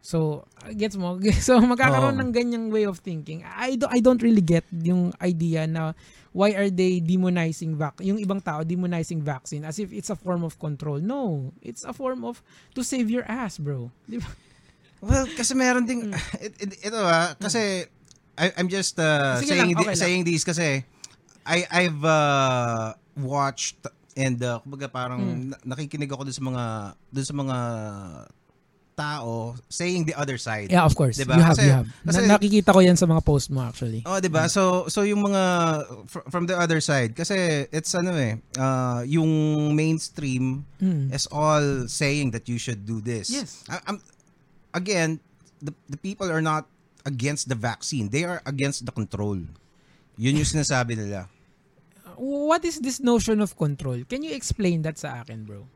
So, 0.09 0.49
gets 0.73 0.97
mo? 0.97 1.21
So, 1.45 1.61
magkakaroon 1.61 2.17
Oo. 2.17 2.21
ng 2.25 2.31
ganyang 2.33 2.73
way 2.73 2.89
of 2.89 3.05
thinking. 3.05 3.45
I, 3.45 3.77
do, 3.77 3.85
I 3.93 4.01
don't 4.01 4.25
really 4.25 4.41
get 4.41 4.65
yung 4.73 5.13
idea 5.21 5.69
na 5.69 5.93
why 6.33 6.57
are 6.57 6.73
they 6.73 6.97
demonizing 6.97 7.77
vac 7.77 8.01
yung 8.01 8.17
ibang 8.17 8.41
tao 8.41 8.65
demonizing 8.65 9.21
vaccine 9.21 9.65
as 9.65 9.77
if 9.77 9.93
it's 9.93 10.09
a 10.09 10.17
form 10.17 10.45
of 10.45 10.57
control. 10.57 10.97
No, 10.97 11.53
it's 11.61 11.85
a 11.85 11.93
form 11.93 12.25
of 12.25 12.41
to 12.73 12.81
save 12.81 13.13
your 13.13 13.29
ass, 13.29 13.61
bro. 13.61 13.93
Di 14.05 14.17
ba? 14.17 14.31
Well, 14.99 15.31
kasi 15.31 15.55
meron 15.55 15.85
ding 15.85 16.11
Mm. 16.11 16.17
it, 16.43 16.53
it- 16.59 16.81
ito 16.89 16.99
ah, 16.99 17.31
kasi 17.37 17.87
I, 18.35 18.51
I'm 18.57 18.67
just 18.67 18.99
uh, 18.99 19.39
Sige 19.39 19.55
saying 19.55 19.71
lang, 19.71 19.83
okay 19.83 19.95
lang. 19.95 20.03
saying 20.03 20.23
these 20.25 20.43
kasi 20.43 20.83
I 21.45 21.59
I've 21.71 22.03
uh, 22.03 22.93
watched 23.15 23.79
and 24.15 24.41
uh, 24.41 24.59
kumbaga 24.59 24.89
parang 24.89 25.21
Mm. 25.23 25.45
na- 25.53 25.63
nakikinig 25.71 26.09
ako 26.09 26.27
dun 26.27 26.35
sa 26.35 26.43
mga 26.43 26.65
dun 27.09 27.27
sa 27.27 27.35
mga 27.37 27.57
tao 28.99 29.55
saying 29.71 30.03
the 30.03 30.19
other 30.19 30.35
side. 30.35 30.67
Yeah, 30.69 30.83
of 30.83 30.99
course. 30.99 31.15
Diba? 31.15 31.39
You 31.39 31.47
have, 31.47 31.55
Kasi- 31.55 31.71
you 31.71 31.75
have. 31.79 31.89
kasi- 32.03 32.27
Na- 32.27 32.35
nakikita 32.35 32.75
ko 32.75 32.83
yan 32.83 32.99
sa 32.99 33.07
mga 33.07 33.23
post 33.23 33.55
mo 33.55 33.63
actually. 33.63 34.03
Oh, 34.03 34.19
'di 34.19 34.27
ba? 34.27 34.51
So 34.51 34.91
so 34.91 35.07
yung 35.07 35.23
mga 35.23 35.43
fr- 36.11 36.27
from 36.27 36.51
the 36.51 36.59
other 36.59 36.83
side 36.83 37.15
kasi 37.15 37.71
it's 37.71 37.95
ano 37.95 38.11
eh 38.13 38.43
uh, 38.59 39.07
yung 39.07 39.31
mainstream 39.73 40.67
Mm. 40.83 41.15
is 41.15 41.31
all 41.31 41.87
saying 41.87 42.35
that 42.35 42.51
you 42.51 42.59
should 42.59 42.83
do 42.83 42.99
this. 42.99 43.31
Yes. 43.31 43.63
I, 43.67 43.79
I'm, 43.87 43.99
again, 44.71 45.19
the, 45.59 45.71
the 45.87 45.99
people 45.99 46.27
are 46.27 46.43
not 46.43 46.67
against 47.03 47.47
the 47.47 47.59
vaccine. 47.59 48.11
They 48.11 48.23
are 48.23 48.39
against 48.45 48.87
the 48.87 48.95
control. 48.95 49.39
Yun 50.15 50.35
yung 50.35 50.47
sinasabi 50.47 50.95
nila. 50.95 51.27
What 52.15 52.63
is 52.63 52.79
this 52.79 52.99
notion 52.99 53.39
of 53.39 53.55
control? 53.55 54.03
Can 54.07 54.23
you 54.23 54.35
explain 54.35 54.83
that 54.83 54.99
sa 54.99 55.23
akin, 55.23 55.47
bro? 55.47 55.67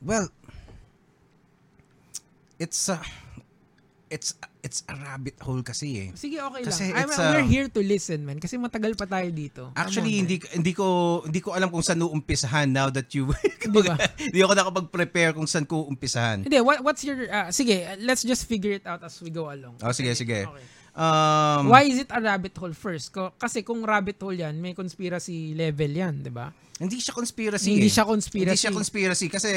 Well, 0.00 0.28
it's 2.62 2.86
a, 2.86 3.02
it's 4.06 4.38
it's 4.62 4.86
a 4.86 4.94
rabbit 4.94 5.34
hole 5.42 5.66
kasi 5.66 6.06
eh. 6.06 6.08
Sige, 6.14 6.38
okay 6.38 6.62
Kasi 6.62 6.94
lang. 6.94 7.02
I'm, 7.02 7.10
it's, 7.10 7.18
we're 7.18 7.42
uh, 7.42 7.48
here 7.50 7.66
to 7.66 7.80
listen, 7.82 8.22
man. 8.22 8.38
Kasi 8.38 8.54
matagal 8.54 8.94
pa 8.94 9.10
tayo 9.10 9.26
dito. 9.34 9.74
Actually, 9.74 10.22
hindi 10.22 10.38
hindi 10.54 10.70
ko 10.70 11.20
hindi 11.26 11.42
ko 11.42 11.50
alam 11.58 11.66
kung 11.66 11.82
saan 11.82 11.98
uumpisahan 11.98 12.70
now 12.70 12.86
that 12.86 13.10
you 13.10 13.26
Di 13.62 13.82
ba? 13.82 13.98
hindi 14.14 14.38
ako 14.38 14.52
nakapag-prepare 14.54 15.34
kung 15.34 15.50
saan 15.50 15.66
ko 15.66 15.90
umpisahan. 15.90 16.46
Hindi, 16.46 16.62
what, 16.62 16.78
what's 16.86 17.02
your... 17.02 17.26
ah, 17.34 17.50
sige, 17.50 17.82
let's 18.06 18.22
just 18.22 18.46
figure 18.46 18.70
it 18.70 18.86
out 18.86 19.02
as 19.02 19.18
we 19.18 19.34
go 19.34 19.50
along. 19.50 19.74
Oh, 19.82 19.90
sige, 19.90 20.14
Okay, 20.14 20.22
sige. 20.22 20.38
okay. 20.46 20.66
Um, 20.92 21.72
Why 21.72 21.88
is 21.88 22.04
it 22.04 22.12
a 22.12 22.20
rabbit 22.20 22.52
hole 22.52 22.76
first? 22.76 23.16
Kasi 23.16 23.64
kung 23.64 23.80
rabbit 23.80 24.20
hole 24.20 24.36
yan, 24.36 24.60
may 24.60 24.76
conspiracy 24.76 25.56
level 25.56 25.88
yan, 25.88 26.20
di 26.20 26.28
ba? 26.28 26.52
Hindi 26.76 27.00
siya 27.00 27.16
conspiracy. 27.16 27.80
Hindi 27.80 27.88
eh. 27.88 27.94
siya 27.96 28.04
conspiracy. 28.04 28.44
Hindi 28.44 28.60
siya 28.60 28.72
conspiracy 28.76 29.26
kasi 29.32 29.50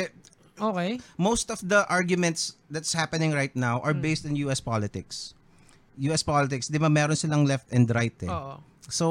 Okay. 0.55 0.97
most 1.15 1.51
of 1.51 1.59
the 1.59 1.83
arguments 1.87 2.55
that's 2.67 2.91
happening 2.91 3.31
right 3.31 3.51
now 3.53 3.79
Hmm. 3.79 3.85
are 3.85 3.95
based 3.95 4.23
in 4.23 4.35
US 4.41 4.59
politics. 4.59 5.35
US 5.97 6.21
politics, 6.21 6.67
'di 6.67 6.77
ba 6.77 6.87
meron 6.87 7.15
silang 7.15 7.43
left 7.43 7.67
and 7.71 7.87
right 7.89 8.15
eh. 8.19 8.31
Oo. 8.31 8.59
So 8.85 9.05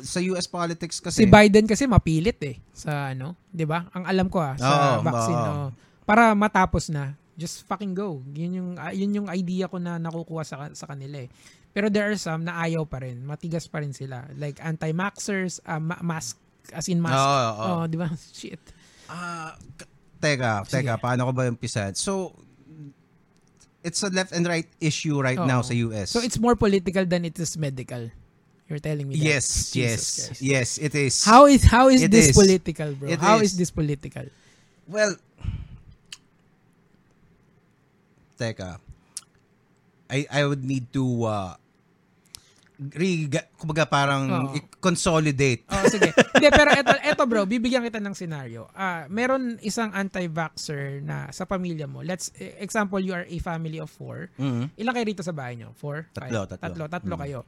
sa 0.00 0.22
US 0.30 0.46
politics 0.46 0.96
Si 0.96 1.02
kasi 1.02 1.20
Biden 1.26 1.66
kasi 1.66 1.84
mapilit 1.84 2.38
eh 2.40 2.56
sa 2.70 3.10
ano, 3.10 3.34
'di 3.50 3.64
ba? 3.64 3.88
Ang 3.90 4.04
alam 4.06 4.26
ko 4.28 4.38
ah 4.38 4.54
sa 4.54 4.70
Oo, 4.96 5.02
vaccine 5.02 5.40
oo. 5.40 5.52
oo. 5.52 5.68
para 6.04 6.32
matapos 6.32 6.88
na. 6.88 7.12
Just 7.34 7.64
fucking 7.64 7.92
go. 7.92 8.20
Yun 8.30 8.52
yung 8.52 8.70
ah, 8.76 8.92
yun 8.92 9.16
yung 9.16 9.28
idea 9.28 9.64
ko 9.64 9.80
na 9.80 9.96
nakukuha 9.96 10.44
sa 10.44 10.68
sa 10.70 10.84
kanila 10.86 11.24
eh. 11.24 11.28
Pero 11.72 11.88
there 11.88 12.06
are 12.06 12.18
some 12.18 12.44
na 12.44 12.60
ayaw 12.60 12.84
pa 12.84 13.00
rin. 13.00 13.24
Matigas 13.24 13.64
pa 13.64 13.80
rin 13.80 13.90
sila. 13.90 14.28
Like 14.36 14.60
anti-maxers, 14.60 15.58
ah, 15.64 15.78
ma- 15.78 16.00
mask 16.00 16.36
as 16.70 16.86
in 16.86 17.00
mask. 17.00 17.16
Oo, 17.16 17.40
oo. 17.50 17.66
Oh, 17.66 17.84
'di 17.88 17.96
ba? 17.96 18.06
Shit. 18.38 18.60
Ah, 19.10 19.58
k- 19.74 19.89
teka, 20.20 20.62
Sige. 20.68 20.84
teka, 20.84 21.00
paano 21.00 21.26
ko 21.26 21.32
ba 21.32 21.48
umpisahan? 21.48 21.96
So 21.96 22.36
it's 23.82 24.02
a 24.04 24.10
left 24.12 24.32
and 24.36 24.44
right 24.46 24.68
issue 24.80 25.16
right 25.20 25.40
Oo. 25.40 25.48
now 25.48 25.64
sa 25.64 25.72
US. 25.88 26.12
So 26.12 26.20
it's 26.20 26.36
more 26.38 26.54
political 26.54 27.04
than 27.08 27.24
it 27.24 27.38
is 27.40 27.56
medical. 27.56 28.12
You're 28.70 28.78
telling 28.78 29.08
me 29.10 29.18
that? 29.18 29.24
Yes, 29.40 29.74
Jesus 29.74 29.74
yes. 29.74 30.26
Christ. 30.30 30.42
Yes, 30.42 30.68
it 30.78 30.94
is. 30.94 31.14
How 31.26 31.50
is 31.50 31.66
how 31.66 31.90
is 31.90 32.06
It 32.06 32.14
this 32.14 32.30
is. 32.30 32.36
political, 32.38 32.94
bro? 32.94 33.10
It 33.10 33.18
How 33.18 33.42
is 33.42 33.52
is. 33.52 33.58
this 33.58 33.70
political? 33.74 34.30
Well, 34.86 35.18
teka. 38.38 38.78
I 40.10 40.26
I 40.30 40.42
would 40.46 40.62
need 40.62 40.90
to 40.94 41.02
uh, 41.24 41.54
re, 42.80 43.28
kumbaga 43.60 43.84
parang 43.84 44.22
Oo. 44.48 44.56
i-consolidate. 44.56 45.68
Oh, 45.68 45.84
sige. 45.84 46.08
Hindi, 46.32 46.48
pero 46.48 46.72
eto, 46.72 46.96
eto 47.04 47.22
bro, 47.28 47.44
bibigyan 47.44 47.84
kita 47.84 48.00
ng 48.00 48.16
scenario. 48.16 48.72
Ah, 48.72 49.04
meron 49.12 49.60
isang 49.60 49.92
anti-vaxxer 49.92 51.04
na 51.04 51.28
sa 51.28 51.44
pamilya 51.44 51.84
mo. 51.84 52.00
Let's, 52.00 52.32
eh, 52.40 52.56
example, 52.58 52.96
you 52.98 53.12
are 53.12 53.28
a 53.28 53.38
family 53.38 53.76
of 53.76 53.92
four. 53.92 54.32
Mhm. 54.40 54.72
Ilan 54.80 54.92
kayo 54.96 55.06
rito 55.06 55.20
sa 55.20 55.36
bahay 55.36 55.60
nyo? 55.60 55.76
Four? 55.76 56.08
Tatlo, 56.16 56.48
Five? 56.48 56.56
tatlo. 56.56 56.64
Tatlo, 56.64 56.84
tatlo 56.88 57.14
Mm. 57.16 57.22
kayo. 57.22 57.40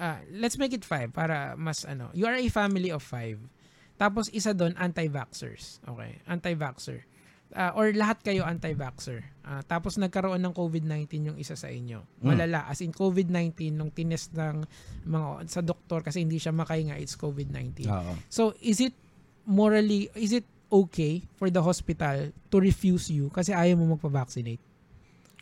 Ah, 0.00 0.18
let's 0.32 0.56
make 0.56 0.72
it 0.72 0.86
five 0.86 1.12
para 1.12 1.52
mas 1.58 1.84
ano. 1.84 2.08
You 2.16 2.24
are 2.24 2.40
a 2.40 2.48
family 2.48 2.88
of 2.88 3.04
five. 3.04 3.36
Tapos 3.98 4.30
isa 4.30 4.54
doon, 4.54 4.72
anti-vaxxers. 4.78 5.82
Okay? 5.84 6.22
Anti-vaxxer. 6.24 7.02
Ah, 7.56 7.72
or 7.72 7.88
lahat 7.96 8.20
kayo 8.20 8.44
anti-vaxxer. 8.44 9.24
Ah, 9.40 9.64
tapos 9.64 9.96
nagkaroon 9.96 10.40
ng 10.44 10.52
COVID-19 10.52 11.32
yung 11.32 11.38
isa 11.40 11.56
sa 11.56 11.72
inyo. 11.72 12.04
Mm. 12.20 12.26
Malala. 12.28 12.68
As 12.68 12.84
in 12.84 12.92
COVID-19, 12.92 13.72
nung 13.72 13.88
tinest 13.88 14.36
ng 14.36 14.68
mga, 15.08 15.48
sa 15.48 15.64
doktor 15.64 16.04
kasi 16.04 16.20
hindi 16.20 16.36
siya 16.36 16.52
makahinga, 16.52 17.00
it's 17.00 17.16
COVID-19. 17.16 17.88
Oo. 17.88 18.12
So, 18.28 18.52
is 18.60 18.84
it 18.84 18.92
morally, 19.48 20.12
is 20.12 20.36
it 20.36 20.44
okay 20.68 21.24
for 21.40 21.48
the 21.48 21.64
hospital 21.64 22.28
to 22.52 22.56
refuse 22.60 23.08
you 23.08 23.32
kasi 23.32 23.56
ayaw 23.56 23.80
mo 23.80 23.96
magpa-vaccinate? 23.96 24.60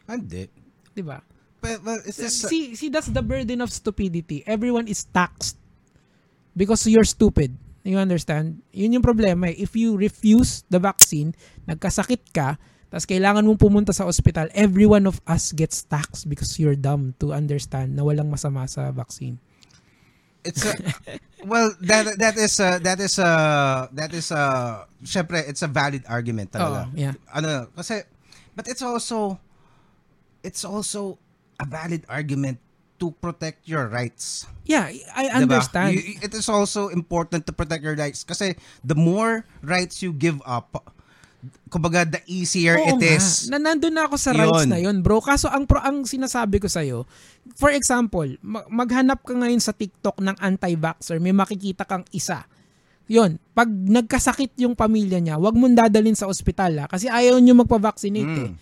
Hindi. 0.06 0.46
Di 0.94 1.02
ba? 1.02 1.18
But, 1.58 1.82
well, 1.82 1.98
it's 2.06 2.22
just, 2.22 2.46
See, 2.46 2.78
see, 2.78 2.86
that's 2.86 3.10
the 3.10 3.26
burden 3.26 3.58
of 3.58 3.74
stupidity. 3.74 4.46
Everyone 4.46 4.86
is 4.86 5.02
taxed 5.10 5.58
because 6.54 6.86
you're 6.86 7.08
stupid. 7.08 7.50
You 7.86 8.02
understand? 8.02 8.66
Yun 8.74 8.98
yung 8.98 9.06
problema. 9.06 9.46
eh. 9.46 9.62
If 9.62 9.78
you 9.78 9.94
refuse 9.94 10.66
the 10.66 10.82
vaccine, 10.82 11.38
nagkasakit 11.70 12.34
ka, 12.34 12.58
tapos 12.90 13.06
kailangan 13.06 13.46
mong 13.46 13.62
pumunta 13.62 13.94
sa 13.94 14.10
ospital, 14.10 14.50
every 14.58 14.90
one 14.90 15.06
of 15.06 15.22
us 15.30 15.54
gets 15.54 15.86
taxed 15.86 16.26
because 16.26 16.58
you're 16.58 16.78
dumb 16.78 17.14
to 17.22 17.30
understand 17.30 17.94
na 17.94 18.02
walang 18.02 18.26
masama 18.26 18.66
sa 18.66 18.90
vaccine. 18.90 19.38
it's 20.46 20.62
a, 20.64 20.72
well 21.50 21.74
that 21.82 22.18
that 22.18 22.38
is 22.38 22.54
uh, 22.62 22.78
that 22.78 23.02
is 23.02 23.18
uh, 23.18 23.90
that 23.92 24.14
is 24.14 24.30
uh, 24.30 24.86
syempre 25.02 25.42
it's 25.42 25.62
a 25.62 25.70
valid 25.70 26.06
argument 26.06 26.54
talaga. 26.54 26.86
Oo, 26.86 26.94
yeah. 26.94 27.14
Ano 27.34 27.68
kasi 27.74 28.06
but 28.54 28.70
it's 28.70 28.82
also 28.82 29.36
it's 30.46 30.62
also 30.62 31.18
a 31.58 31.66
valid 31.66 32.06
argument 32.06 32.62
to 32.96 33.12
protect 33.16 33.64
your 33.64 33.86
rights. 33.86 34.44
Yeah, 34.64 34.90
I 35.12 35.28
Diba? 35.28 35.46
understand. 35.46 35.94
You- 35.94 36.20
it 36.20 36.32
is 36.32 36.46
also 36.46 36.88
important 36.88 37.46
to 37.46 37.52
protect 37.52 37.80
your 37.80 37.94
rights 37.94 38.22
kasi 38.22 38.54
the 38.80 38.96
more 38.96 39.44
rights 39.60 40.00
you 40.00 40.10
give 40.10 40.40
up, 40.42 40.74
kumbaga 41.68 42.02
the 42.08 42.22
easier 42.26 42.74
Oo 42.74 42.96
it 42.96 42.98
nga. 42.98 43.10
is. 43.14 43.46
Na 43.46 43.58
nandun 43.58 43.94
na 43.94 44.06
ako 44.06 44.16
sa 44.16 44.32
rights 44.32 44.66
Yun. 44.66 44.68
na 44.70 44.78
yun, 44.78 44.96
bro. 45.00 45.20
Kaso 45.20 45.46
ang 45.46 45.64
pro 45.64 45.78
ang 45.78 46.02
sinasabi 46.02 46.58
ko 46.58 46.66
sa'yo, 46.66 47.06
for 47.54 47.70
example, 47.70 48.26
ma- 48.42 48.66
maghanap 48.66 49.22
ka 49.22 49.32
ngayon 49.32 49.62
sa 49.62 49.70
TikTok 49.70 50.18
ng 50.18 50.36
anti-vaxxer, 50.36 51.22
may 51.22 51.30
makikita 51.30 51.86
kang 51.86 52.02
isa. 52.10 52.42
Yun, 53.06 53.38
pag 53.54 53.70
nagkasakit 53.70 54.58
yung 54.58 54.74
pamilya 54.74 55.22
niya, 55.22 55.38
wag 55.38 55.54
mong 55.54 55.78
dadalhin 55.78 56.18
sa 56.18 56.26
ospital 56.26 56.74
ha, 56.82 56.86
kasi 56.90 57.06
ayaw 57.06 57.38
niyo 57.38 57.54
magpa-vaccinate 57.54 58.34
eh. 58.34 58.50
Mm. 58.50 58.54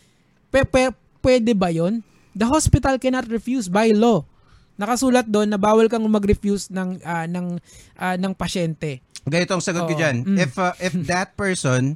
Pe- 0.53 0.69
pe- 0.69 0.93
pwede 1.25 1.57
ba 1.57 1.73
yon? 1.73 2.05
The 2.35 2.47
hospital 2.51 2.99
cannot 2.99 3.31
refuse 3.31 3.71
by 3.71 3.95
law. 3.95 4.27
Nakasulat 4.75 5.31
doon 5.31 5.55
na 5.55 5.59
bawal 5.59 5.87
kang 5.87 6.03
mag-refuse 6.11 6.67
ng 6.75 6.99
ah, 7.07 7.31
ng 7.31 7.63
ah, 7.95 8.19
ng 8.19 8.35
pasyente. 8.35 8.99
Ganito 9.23 9.55
ang 9.55 9.63
sagot 9.63 9.87
ko 9.87 9.95
Oo. 9.95 10.01
dyan. 10.01 10.27
Mm. 10.27 10.37
If 10.43 10.53
uh, 10.59 10.75
if 10.83 10.95
that 11.07 11.39
person 11.39 11.95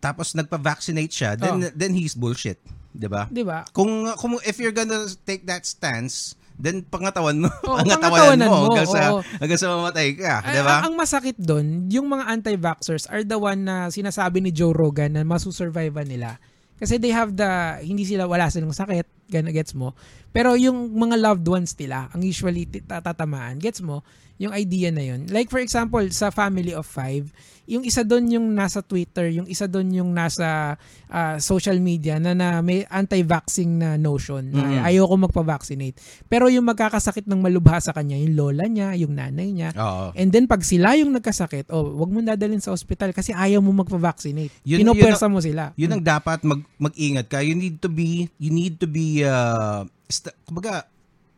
tapos 0.00 0.32
nagpa-vaccinate 0.32 1.12
siya, 1.12 1.30
then 1.36 1.68
Oo. 1.68 1.72
then 1.76 1.92
he's 1.92 2.16
bullshit, 2.16 2.56
'di 2.96 3.08
ba? 3.12 3.28
'Di 3.28 3.44
ba? 3.44 3.68
Kung 3.76 4.08
kung 4.16 4.40
if 4.42 4.56
you're 4.56 4.74
gonna 4.74 5.04
take 5.28 5.44
that 5.44 5.68
stance, 5.68 6.32
then 6.56 6.80
pangatawan 6.80 7.44
mo, 7.44 7.52
pangatawanan 7.60 7.92
pangatawanan 8.08 8.46
mo, 8.48 8.56
mo, 8.56 8.64
hanggang 8.72 8.88
sa 8.88 9.00
oo. 9.12 9.20
hanggang 9.36 9.60
sa 9.60 9.68
mamatay 9.68 10.08
ka, 10.16 10.34
'di 10.48 10.62
ba? 10.64 10.76
Ang, 10.80 10.84
ang 10.88 10.94
masakit 10.96 11.36
doon, 11.36 11.92
yung 11.92 12.08
mga 12.08 12.24
anti-vaxxers 12.32 13.04
are 13.12 13.20
the 13.20 13.36
one 13.36 13.68
na 13.68 13.92
sinasabi 13.92 14.40
ni 14.40 14.48
Joe 14.48 14.72
Rogan 14.72 15.12
na 15.12 15.22
masusurvive 15.28 16.00
nila. 16.08 16.40
Kasi 16.76 17.00
they 17.00 17.08
have 17.08 17.32
the, 17.32 17.80
hindi 17.80 18.04
sila, 18.04 18.28
wala 18.28 18.52
silang 18.52 18.76
sakit, 18.76 19.15
gets 19.28 19.74
mo. 19.74 19.92
Pero 20.30 20.54
yung 20.54 20.94
mga 20.94 21.16
loved 21.18 21.46
ones 21.48 21.72
nila, 21.78 22.10
ang 22.12 22.22
usually 22.22 22.66
tatatamaan, 22.66 23.58
gets 23.58 23.82
mo, 23.82 24.06
yung 24.36 24.52
idea 24.52 24.88
na 24.88 25.00
yun. 25.02 25.24
Like 25.26 25.48
for 25.48 25.58
example, 25.58 26.04
sa 26.10 26.28
family 26.28 26.70
of 26.70 26.84
five, 26.84 27.32
yung 27.64 27.82
isa 27.82 28.00
doon 28.00 28.30
yung 28.30 28.46
nasa 28.52 28.78
Twitter, 28.78 29.26
yung 29.28 29.44
isa 29.44 29.66
doon 29.66 29.90
yung 29.90 30.10
nasa 30.10 30.78
ah, 31.06 31.36
social 31.36 31.78
media 31.78 32.16
na, 32.16 32.30
na 32.30 32.60
may 32.60 32.84
anti-vaxxing 32.84 33.72
na 33.76 33.94
notion 33.96 34.42
na 34.44 34.62
Mhm. 34.62 34.82
ayoko 34.84 35.14
magpa-vaccinate. 35.20 35.96
Pero 36.24 36.46
yung 36.46 36.62
magkakasakit 36.64 37.24
ng 37.24 37.40
malubha 37.40 37.78
sa 37.78 37.90
kanya, 37.90 38.14
yung 38.16 38.34
lola 38.34 38.66
niya, 38.66 38.94
yung 38.94 39.14
nanay 39.14 39.50
niya, 39.50 39.70
Oo. 39.72 40.10
And 40.12 40.28
then 40.28 40.44
pag 40.44 40.62
sila 40.62 40.94
yung 40.94 41.10
nagkasakit, 41.12 41.70
oh, 41.70 41.96
wag 41.96 42.10
mo 42.10 42.20
dadalhin 42.20 42.60
sa 42.60 42.70
ospital 42.70 43.10
kasi 43.10 43.30
ayaw 43.30 43.58
mo 43.58 43.72
magpa-vaccinate. 43.72 44.52
Yun- 44.62 44.82
Pinopwersa 44.82 45.26
mo 45.26 45.38
sila. 45.38 45.74
Yun 45.74 45.90
ang 45.92 46.02
dapat 46.02 46.42
mag 46.42 46.60
mag-ingat 46.76 47.26
ka. 47.26 47.40
You 47.40 47.54
need 47.54 47.78
to 47.78 47.88
be 47.88 48.06
you 48.36 48.50
need 48.50 48.76
to 48.76 48.86
be 48.86 49.22
uh 49.22 49.82
st- 50.06 50.34
kumbaga 50.42 50.86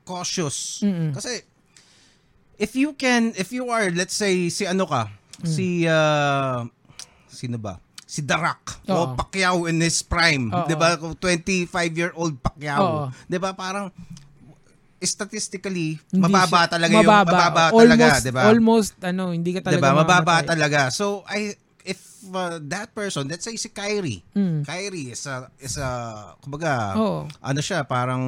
cautious. 0.03 0.81
Mm-mm. 0.81 1.13
Kasi 1.13 1.45
if 2.59 2.75
you 2.75 2.93
can 2.93 3.33
if 3.35 3.55
you 3.55 3.71
are 3.71 3.89
let's 3.89 4.15
say 4.15 4.51
si 4.51 4.67
ano 4.67 4.85
ka, 4.85 5.09
Mm. 5.39 5.47
si 5.47 5.67
uh, 5.87 6.67
sino 7.31 7.57
ba? 7.57 7.79
Si 8.03 8.25
Rock 8.25 8.83
o 8.89 8.93
Oo. 8.93 9.07
Pacquiao 9.15 9.71
in 9.71 9.79
his 9.79 10.03
prime, 10.03 10.51
Oo. 10.51 10.67
'di 10.67 10.75
ba? 10.75 10.99
25-year-old 10.99 12.43
Pacquiao, 12.43 12.83
Oo. 12.83 13.05
'di 13.31 13.39
ba? 13.39 13.55
Parang 13.55 13.95
statistically 14.99 16.03
Hindi 16.11 16.27
mababa 16.27 16.67
siya- 16.67 16.73
talaga 16.75 16.93
yung 16.99 17.07
mababa 17.07 17.71
talaga, 17.71 18.05
almost, 18.11 18.23
'di 18.27 18.33
ba? 18.35 18.43
Almost, 18.51 18.93
ano, 19.07 19.25
hindi 19.31 19.51
ka 19.55 19.61
talaga 19.63 19.79
Diba? 19.79 19.91
Mababa 19.95 20.37
talaga. 20.43 20.81
So, 20.91 21.23
I 21.31 21.55
if 21.89 22.01
uh, 22.29 22.61
that 22.69 22.93
person, 22.93 23.25
let's 23.33 23.49
say 23.49 23.57
si 23.57 23.73
Kyrie. 23.73 24.21
Mm. 24.37 24.61
Kyrie 24.69 25.17
is 25.17 25.25
a, 25.25 25.49
is 25.57 25.81
a, 25.81 25.89
kumbaga, 26.45 26.93
Oo. 27.01 27.25
ano 27.41 27.61
siya, 27.65 27.81
parang... 27.89 28.21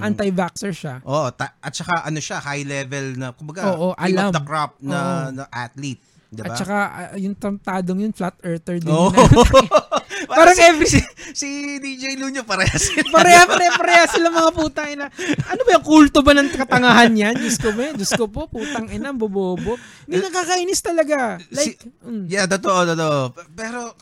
Anti-vaxxer 0.00 0.72
siya. 0.72 0.94
Oo, 1.04 1.28
ta- 1.36 1.52
at 1.60 1.76
saka 1.76 2.00
ano 2.08 2.16
siya, 2.16 2.40
high 2.40 2.64
level 2.64 3.20
na, 3.20 3.36
kumbaga, 3.36 3.76
Oo, 3.76 3.92
cream 3.92 4.16
alam. 4.16 4.32
of 4.32 4.36
the 4.40 4.44
crop 4.48 4.72
na, 4.80 4.96
Oo. 4.96 5.36
na 5.36 5.44
athlete. 5.52 6.00
Diba? 6.34 6.50
At 6.50 6.58
saka, 6.58 6.76
ah, 6.90 7.14
yung 7.14 7.38
tantadong 7.38 8.02
yun, 8.02 8.12
flat 8.12 8.34
earther 8.42 8.82
din. 8.82 8.90
Oo. 8.90 9.14
yun. 9.14 9.66
Parang 10.30 10.54
si, 10.56 10.62
every- 10.62 10.90
Si, 10.90 11.00
si 11.34 11.48
DJ 11.82 12.16
Luño 12.18 12.46
parehas 12.46 12.90
sila. 12.90 13.06
pareha, 13.16 13.44
pareha, 13.46 13.72
pareha 13.76 14.04
sila 14.08 14.28
mga 14.30 14.50
putang 14.54 14.88
ina. 14.90 15.06
Ano 15.50 15.60
ba 15.66 15.70
yung 15.78 15.86
kulto 15.86 16.20
ba 16.22 16.32
ng 16.36 16.50
katangahan 16.54 17.12
yan? 17.14 17.34
Diyos 17.38 17.58
ko 17.58 17.70
ba? 17.74 17.92
Diyos 17.92 18.12
ko 18.14 18.26
po, 18.30 18.46
putang 18.48 18.88
ina, 18.90 19.10
bobobo. 19.12 19.76
Hindi 20.06 20.22
nakakainis 20.22 20.80
talaga. 20.80 21.38
Like, 21.50 21.82
mm. 22.04 22.30
Yeah, 22.30 22.46
totoo, 22.46 22.94
totoo. 22.94 23.18
Pero, 23.54 23.94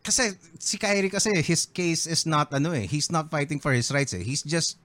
kasi, 0.00 0.36
si 0.60 0.76
Kyrie 0.76 1.12
kasi, 1.12 1.32
his 1.44 1.68
case 1.68 2.08
is 2.08 2.24
not, 2.24 2.52
ano 2.52 2.72
eh, 2.72 2.84
he's 2.88 3.08
not 3.12 3.28
fighting 3.28 3.60
for 3.60 3.72
his 3.72 3.88
rights 3.92 4.12
eh. 4.16 4.22
He's 4.24 4.44
just, 4.44 4.76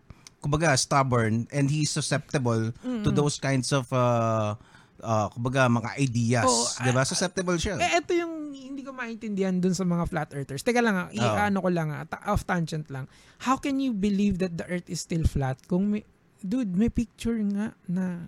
kumbaga, 0.44 0.76
stubborn 0.78 1.48
and 1.52 1.72
he's 1.72 1.90
susceptible 1.90 2.72
to 3.04 3.10
those 3.10 3.40
kinds 3.42 3.74
of, 3.74 3.90
uh, 3.92 4.56
uh, 5.02 5.28
kumbaga, 5.34 5.68
mga 5.68 5.92
ideas. 6.00 6.48
Oo, 6.48 6.84
di 6.84 6.92
ba? 6.94 7.04
Susceptible 7.04 7.58
siya. 7.60 7.76
Eh, 7.80 8.00
ito 8.00 8.16
yung 8.16 8.54
hindi 8.56 8.84
ko 8.86 8.92
maintindihan 8.96 9.56
dun 9.58 9.76
sa 9.76 9.84
mga 9.84 10.04
flat 10.08 10.30
earthers. 10.36 10.64
Teka 10.64 10.80
lang, 10.84 10.96
ah, 10.96 11.08
Oo. 11.10 11.16
i-ano 11.16 11.58
ko 11.60 11.70
lang, 11.72 11.90
ah, 11.92 12.04
ta- 12.08 12.24
off 12.32 12.44
tangent 12.44 12.88
lang. 12.92 13.10
How 13.44 13.60
can 13.60 13.80
you 13.80 13.92
believe 13.92 14.40
that 14.40 14.56
the 14.56 14.66
earth 14.68 14.88
is 14.88 15.02
still 15.04 15.24
flat 15.28 15.60
kung 15.68 15.92
may, 15.96 16.04
dude, 16.40 16.76
may 16.76 16.92
picture 16.92 17.40
nga 17.52 17.76
na, 17.88 18.24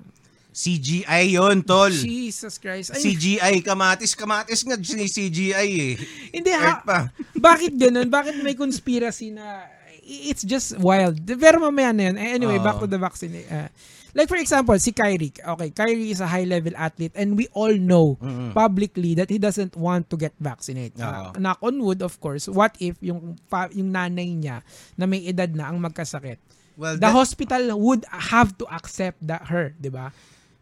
CGI 0.58 1.38
yon 1.38 1.62
tol. 1.62 1.94
Jesus 1.94 2.58
Christ. 2.58 2.90
Ay, 2.90 3.14
CGI, 3.14 3.54
kamatis, 3.62 4.18
kamatis 4.18 4.66
nga 4.66 4.74
si 4.82 5.06
CGI 5.06 5.70
eh. 5.70 5.94
hindi 6.34 6.50
ha, 6.50 6.82
pa. 6.82 7.14
bakit 7.38 7.78
ganun? 7.78 8.10
Bakit 8.10 8.42
may 8.42 8.58
conspiracy 8.58 9.30
na, 9.30 9.70
it's 10.02 10.42
just 10.42 10.74
wild. 10.82 11.22
Pero 11.22 11.62
mamaya 11.62 11.94
na 11.94 12.10
yun. 12.10 12.18
Eh, 12.18 12.42
Anyway, 12.42 12.58
Oo. 12.58 12.66
back 12.66 12.82
to 12.82 12.90
the 12.90 12.98
vaccine. 12.98 13.38
uh, 13.46 13.70
like 14.18 14.26
for 14.26 14.42
example, 14.42 14.74
si 14.82 14.90
Kyrie. 14.92 15.30
Okay, 15.30 15.70
Kyrie 15.70 16.10
is 16.10 16.18
a 16.18 16.26
high-level 16.26 16.74
athlete 16.74 17.14
and 17.14 17.38
we 17.38 17.46
all 17.54 17.70
know 17.72 18.18
Mm-mm. 18.18 18.50
publicly 18.52 19.14
that 19.14 19.30
he 19.30 19.38
doesn't 19.38 19.78
want 19.78 20.10
to 20.10 20.18
get 20.18 20.34
vaccinated. 20.42 20.98
Oo. 20.98 21.06
Uh, 21.06 21.38
knock 21.38 21.62
on 21.62 21.78
wood, 21.78 22.02
of 22.02 22.18
course. 22.18 22.50
What 22.50 22.74
if 22.82 22.98
yung 23.00 23.38
pa, 23.46 23.70
yung 23.70 23.94
nanay 23.94 24.34
niya 24.34 24.66
na 24.98 25.06
may 25.06 25.22
edad 25.22 25.54
na 25.54 25.70
ang 25.70 25.78
magkasakit? 25.78 26.42
Well, 26.74 26.98
The 26.98 27.06
that- 27.06 27.14
hospital 27.14 27.78
would 27.78 28.10
have 28.10 28.58
to 28.58 28.66
accept 28.74 29.22
that 29.22 29.54
her, 29.54 29.78
'di 29.78 29.94
ba? 29.94 30.10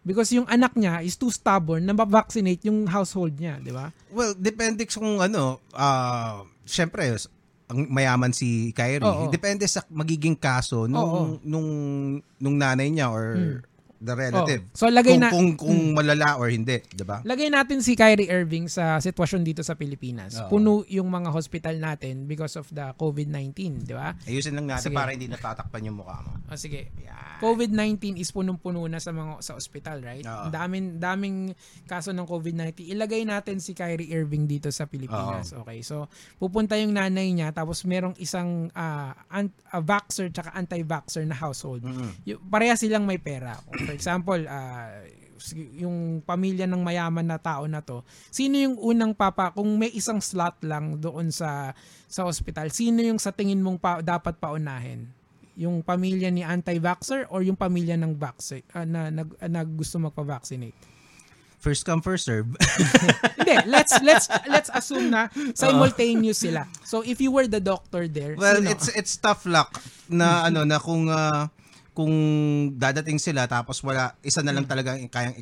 Because 0.05 0.29
yung 0.29 0.45
anak 0.45 0.77
niya 0.77 1.01
is 1.01 1.17
too 1.17 1.33
stubborn 1.33 1.81
na 1.81 1.95
ma-vaccinate 1.95 2.61
yung 2.67 2.85
household 2.85 3.39
niya, 3.39 3.57
'di 3.57 3.71
ba? 3.71 3.89
Well, 4.11 4.35
depende 4.35 4.83
kung 4.85 5.17
ano, 5.17 5.63
ah, 5.73 6.43
syempre, 6.63 7.07
ang 7.65 7.89
mayaman 7.89 8.29
si 8.29 8.69
Kyrie. 8.77 9.01
Oo. 9.05 9.33
Depende 9.33 9.65
sa 9.65 9.81
magiging 9.89 10.37
kaso 10.37 10.85
nung 10.85 11.01
Oo. 11.01 11.21
nung 11.41 11.69
nung 12.37 12.55
nanay 12.57 12.93
niya 12.93 13.09
or 13.09 13.61
the 14.05 14.15
relative. 14.15 14.61
Oo. 14.63 14.77
So, 14.77 14.85
lagay 14.87 15.17
kung, 15.17 15.23
na- 15.25 15.33
kung 15.33 15.49
kung 15.57 15.79
malala 15.91 16.37
or 16.37 16.47
hindi, 16.47 16.79
'di 16.85 17.01
ba? 17.01 17.25
Lagay 17.25 17.49
natin 17.49 17.81
si 17.81 17.97
Kyrie 17.97 18.29
Irving 18.29 18.69
sa 18.69 19.01
sitwasyon 19.01 19.41
dito 19.41 19.65
sa 19.65 19.73
Pilipinas. 19.73 20.37
Oo. 20.39 20.49
Puno 20.53 20.71
yung 20.85 21.09
mga 21.09 21.33
hospital 21.33 21.81
natin 21.81 22.29
because 22.29 22.55
of 22.55 22.69
the 22.69 22.85
COVID-19, 22.95 23.83
'di 23.83 23.95
ba? 23.97 24.13
Ayusin 24.23 24.53
lang 24.53 24.69
natin 24.69 24.93
Sige. 24.93 24.95
para 24.95 25.09
hindi 25.11 25.25
natatakpan 25.25 25.81
yung 25.83 25.97
mukha 25.97 26.21
mo. 26.21 26.37
O 26.45 26.53
sige. 26.53 26.93
Yan. 27.01 27.41
COVID-19 27.41 28.15
is 28.15 28.31
punong-puno 28.31 28.87
na 28.87 29.01
sa 29.01 29.11
mga 29.11 29.43
sa 29.43 29.57
ospital, 29.57 29.99
right? 29.99 30.23
Ang 30.23 30.53
daming 30.53 30.87
daming 30.97 31.37
kaso 31.83 32.15
ng 32.15 32.23
COVID-19. 32.23 32.95
Ilagay 32.95 33.27
natin 33.27 33.59
si 33.59 33.75
Kyrie 33.75 34.07
Irving 34.07 34.47
dito 34.47 34.71
sa 34.71 34.87
Pilipinas. 34.87 35.51
Okay. 35.51 35.83
So, 35.83 36.07
pupunta 36.37 36.77
yung 36.77 36.95
nanay 36.95 37.33
niya 37.33 37.51
tapos 37.51 37.83
merong 37.83 38.15
isang 38.17 38.71
ah, 38.71 39.15
ant- 39.27 39.55
ah, 39.71 39.83
vaxxer 39.83 40.31
tsaka 40.31 40.55
anti-vaxxer 40.55 41.23
na 41.23 41.35
household. 41.35 41.83
Mm-mm. 41.83 42.11
Y- 42.23 42.39
pareha 42.39 42.75
silang 42.75 43.03
may 43.03 43.19
pera. 43.19 43.59
For 43.67 43.94
example, 43.95 44.43
ah, 44.51 44.91
yung 45.53 46.23
pamilya 46.23 46.65
ng 46.65 46.81
mayaman 46.81 47.27
na 47.27 47.39
tao 47.39 47.67
na 47.67 47.83
to, 47.83 48.01
sino 48.31 48.55
yung 48.57 48.75
unang 48.79 49.13
papa, 49.13 49.51
kung 49.51 49.67
may 49.75 49.91
isang 49.93 50.23
slot 50.23 50.59
lang 50.63 50.97
doon 50.97 51.29
sa 51.29 51.75
sa 52.07 52.23
hospital, 52.25 52.71
sino 52.71 53.03
yung 53.03 53.19
sa 53.19 53.35
tingin 53.35 53.59
mong 53.59 53.79
pa, 53.79 53.99
dapat 53.99 54.39
paunahin? 54.39 55.07
Yung 55.55 55.79
pamilya 55.79 56.27
ni 56.31 56.43
anti-vaxxer 56.43 57.31
or 57.31 57.39
yung 57.43 57.55
pamilya 57.55 57.95
ng 57.95 58.19
vaccine 58.19 58.67
na, 58.75 59.07
nag, 59.07 59.29
na 59.47 59.63
gusto 59.63 59.99
magpa-vaccinate? 60.03 60.95
First 61.65 61.81
come 61.81 62.05
first 62.05 62.29
serve. 62.29 62.45
Hindi, 63.41 63.57
let's 63.65 63.97
let's 64.05 64.29
let's 64.45 64.69
assume 64.69 65.09
na 65.09 65.33
simultaneous 65.57 66.37
sila. 66.45 66.69
So 66.85 67.01
if 67.01 67.17
you 67.17 67.33
were 67.33 67.49
the 67.49 67.57
doctor 67.57 68.05
there, 68.05 68.37
well, 68.37 68.61
sino? 68.61 68.69
it's 68.69 68.87
it's 68.93 69.17
tough 69.17 69.49
luck 69.49 69.81
na 70.05 70.45
ano 70.45 70.61
na 70.61 70.77
kung 70.77 71.09
ah, 71.09 71.49
kung 71.95 72.11
dadating 72.75 73.15
sila 73.15 73.47
tapos 73.47 73.79
wala 73.79 74.11
isa 74.19 74.43
na 74.43 74.51
lang 74.51 74.67
talaga 74.67 74.99
ang 74.99 75.07
kayang 75.07 75.39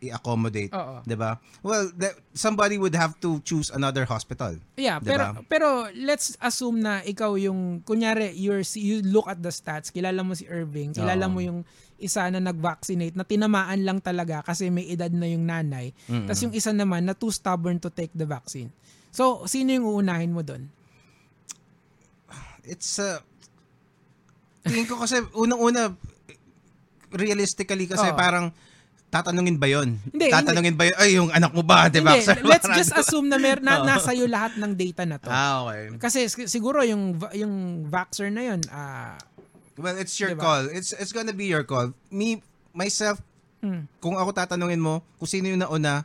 i-accommodate. 0.00 0.72
'di 1.04 1.16
ba? 1.20 1.36
Well, 1.60 1.92
the- 1.92 2.16
somebody 2.32 2.80
would 2.80 2.96
have 2.96 3.20
to 3.20 3.38
choose 3.44 3.68
another 3.68 4.08
hospital. 4.08 4.56
Yeah, 4.80 4.96
Diba? 4.98 5.06
pero 5.06 5.24
pero 5.46 5.68
let's 5.92 6.40
assume 6.40 6.80
na 6.80 7.04
ikaw 7.04 7.36
yung 7.36 7.84
kunyari 7.84 8.32
you're 8.32 8.64
you 8.74 9.04
look 9.04 9.28
at 9.28 9.44
the 9.44 9.52
stats, 9.52 9.92
kilala 9.92 10.24
mo 10.24 10.32
si 10.32 10.48
Irving, 10.48 10.96
kilala 10.96 11.28
Oo. 11.28 11.34
mo 11.36 11.40
yung 11.44 11.60
isa 12.00 12.24
na 12.32 12.40
nag-vaccinate 12.40 13.12
na 13.12 13.28
tinamaan 13.28 13.84
lang 13.84 14.00
talaga 14.00 14.40
kasi 14.40 14.72
may 14.72 14.88
edad 14.88 15.12
na 15.12 15.28
yung 15.28 15.44
nanay. 15.44 15.92
Tapos 16.08 16.40
yung 16.40 16.56
isa 16.56 16.72
naman 16.72 17.04
na 17.04 17.12
too 17.12 17.28
stubborn 17.28 17.76
to 17.76 17.92
take 17.92 18.10
the 18.16 18.24
vaccine. 18.24 18.72
So, 19.12 19.44
sino 19.44 19.68
yung 19.68 19.84
uunahin 19.84 20.32
mo 20.32 20.40
doon? 20.40 20.72
It's 22.64 22.96
uh, 22.96 23.20
tingin 24.66 24.86
ko 24.88 25.00
kasi 25.00 25.22
unang-una 25.36 25.94
realistically 27.10 27.90
kasi 27.90 28.06
Oo. 28.06 28.16
parang 28.16 28.54
tatanungin 29.10 29.58
ba 29.58 29.66
'yon? 29.66 29.98
Hindi, 30.14 30.30
tatanungin 30.30 30.78
ba 30.78 30.86
'yon? 30.86 30.96
Ay, 30.96 31.10
yung 31.18 31.30
anak 31.34 31.50
mo 31.50 31.66
ba, 31.66 31.90
'di 31.90 31.98
ba? 32.00 32.14
Let's 32.46 32.68
just 32.70 32.94
assume 32.94 33.26
na 33.26 33.42
mer 33.42 33.58
na, 33.58 33.82
nasa 33.82 34.14
iyo 34.14 34.30
lahat 34.30 34.54
ng 34.54 34.72
data 34.78 35.02
na 35.02 35.16
to. 35.18 35.26
Ah, 35.26 35.66
okay. 35.66 35.98
Kasi 35.98 36.30
sig- 36.30 36.46
siguro 36.46 36.86
yung 36.86 37.18
yung 37.34 37.86
vaxxer 37.90 38.30
na 38.30 38.54
yun, 38.54 38.60
ah 38.70 39.18
Well, 39.80 39.96
it's 39.96 40.20
your 40.20 40.36
Diba? 40.36 40.44
call. 40.44 40.64
It's 40.68 40.92
it's 40.92 41.10
gonna 41.10 41.32
be 41.32 41.48
your 41.48 41.64
call. 41.64 41.96
Me 42.12 42.44
myself, 42.76 43.16
mm. 43.64 43.88
kung 43.98 44.20
ako 44.20 44.36
tatanungin 44.36 44.78
mo 44.78 45.00
kung 45.16 45.26
sino 45.26 45.48
yung 45.48 45.64
nauna. 45.64 46.04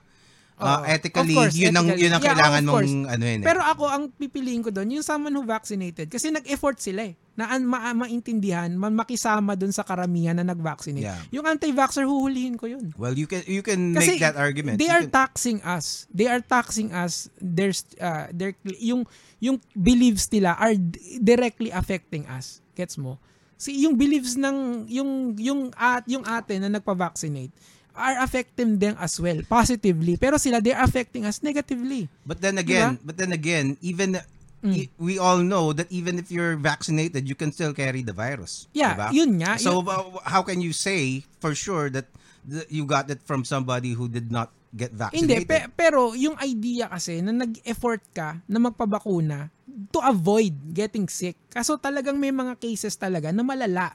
Uh, 0.57 0.83
ethically, 0.85 1.33
Of 1.33 1.41
course, 1.41 1.55
yun 1.55 1.71
ang 1.71 1.85
ethically. 1.85 2.01
yun 2.01 2.11
ang 2.11 2.21
Yeah, 2.21 2.31
kailangan 2.31 2.61
mong 2.63 2.89
ano 3.07 3.23
yun. 3.23 3.39
eh. 3.39 3.45
Pero 3.45 3.59
ako, 3.59 3.83
ang 3.85 4.03
pipiliin 4.09 4.61
ko 4.61 4.69
doon, 4.69 4.87
yung 4.89 5.03
someone 5.03 5.31
who 5.31 5.43
vaccinated. 5.43 6.07
Kasi 6.07 6.29
nag-effort 6.29 6.79
sila 6.79 7.05
eh. 7.05 7.15
Na 7.35 7.51
an- 7.51 7.67
ma- 7.67 7.91
maintindihan, 7.91 8.71
ma- 8.71 8.87
makisama 8.89 9.53
doon 9.53 9.67
sa 9.69 9.83
karamihan 9.83 10.31
na 10.33 10.45
nag-vaccinate. 10.45 11.03
Yeah. 11.03 11.19
Yung 11.33 11.45
anti-vaxxer, 11.45 12.03
huhulihin 12.03 12.55
ko 12.55 12.65
yun. 12.65 12.95
well, 12.95 13.11
you 13.11 13.25
can 13.25 13.43
you 13.43 13.59
can 13.59 13.91
Kasi 13.91 14.15
make 14.15 14.23
that 14.23 14.39
argument. 14.39 14.79
they 14.79 14.87
You 14.87 14.95
are 14.95 15.03
can- 15.03 15.11
taxing 15.11 15.59
us. 15.61 16.07
They 16.09 16.25
are 16.25 16.39
taxing 16.39 16.91
us. 16.91 17.27
There's, 17.35 17.83
uh, 17.97 18.31
their, 18.31 18.55
yung, 18.79 19.03
yung 19.37 19.59
beliefs 19.71 20.31
nila 20.31 20.55
are 20.55 20.79
directly 21.19 21.69
affecting 21.69 22.23
us. 22.25 22.63
Gets 22.71 22.95
mo? 22.95 23.19
Si 23.55 23.71
yung 23.83 23.95
beliefs 23.95 24.35
ng 24.35 24.83
yung 24.85 25.11
yung 25.37 25.71
at 25.73 26.03
yung 26.07 26.23
ate 26.23 26.55
na 26.55 26.67
nagpa-vaccinate 26.69 27.55
are 27.95 28.19
affecting 28.19 28.77
them 28.77 28.93
as 28.97 29.17
well 29.17 29.39
positively 29.43 30.15
pero 30.15 30.35
sila 30.35 30.59
they 30.59 30.71
are 30.71 30.83
affecting 30.83 31.23
us 31.23 31.39
negatively 31.39 32.07
But 32.21 32.39
then 32.39 32.55
again, 32.57 32.99
but 33.01 33.15
then 33.15 33.31
again, 33.31 33.75
even 33.79 34.19
Mm. 34.59 34.89
we 34.97 35.21
all 35.21 35.39
know 35.39 35.69
that 35.71 35.85
even 35.89 36.17
if 36.17 36.27
you're 36.27 36.57
vaccinated, 36.57 37.29
you 37.29 37.37
can 37.37 37.53
still 37.53 37.69
carry 37.69 38.01
the 38.01 38.11
virus. 38.11 38.65
Yeah, 38.73 38.97
diba? 38.97 39.07
yun 39.13 39.31
nga. 39.37 39.61
So 39.61 39.77
Yun- 39.77 39.85
uh, 39.87 40.25
how 40.25 40.41
can 40.41 40.57
you 40.57 40.73
say 40.73 41.21
for 41.37 41.53
sure 41.53 41.93
that 41.93 42.09
th- 42.41 42.65
you 42.67 42.81
got 42.81 43.05
it 43.07 43.21
from 43.21 43.45
somebody 43.45 43.93
who 43.93 44.09
did 44.09 44.33
not 44.33 44.49
get 44.73 44.89
Hindi, 44.89 44.97
vaccinated? 45.37 45.45
pe- 45.45 45.69
pero 45.69 46.17
yung 46.17 46.33
idea 46.41 46.89
kasi 46.89 47.21
na 47.21 47.29
nag-effort 47.37 48.01
ka 48.09 48.41
na 48.43 48.57
magpabakuna 48.57 49.53
to 49.93 50.01
avoid 50.01 50.57
getting 50.73 51.05
sick. 51.05 51.37
Kaso 51.47 51.77
talagang 51.77 52.17
may 52.17 52.33
mga 52.33 52.57
cases 52.57 52.97
talaga 52.97 53.29
na 53.29 53.45
malala 53.45 53.93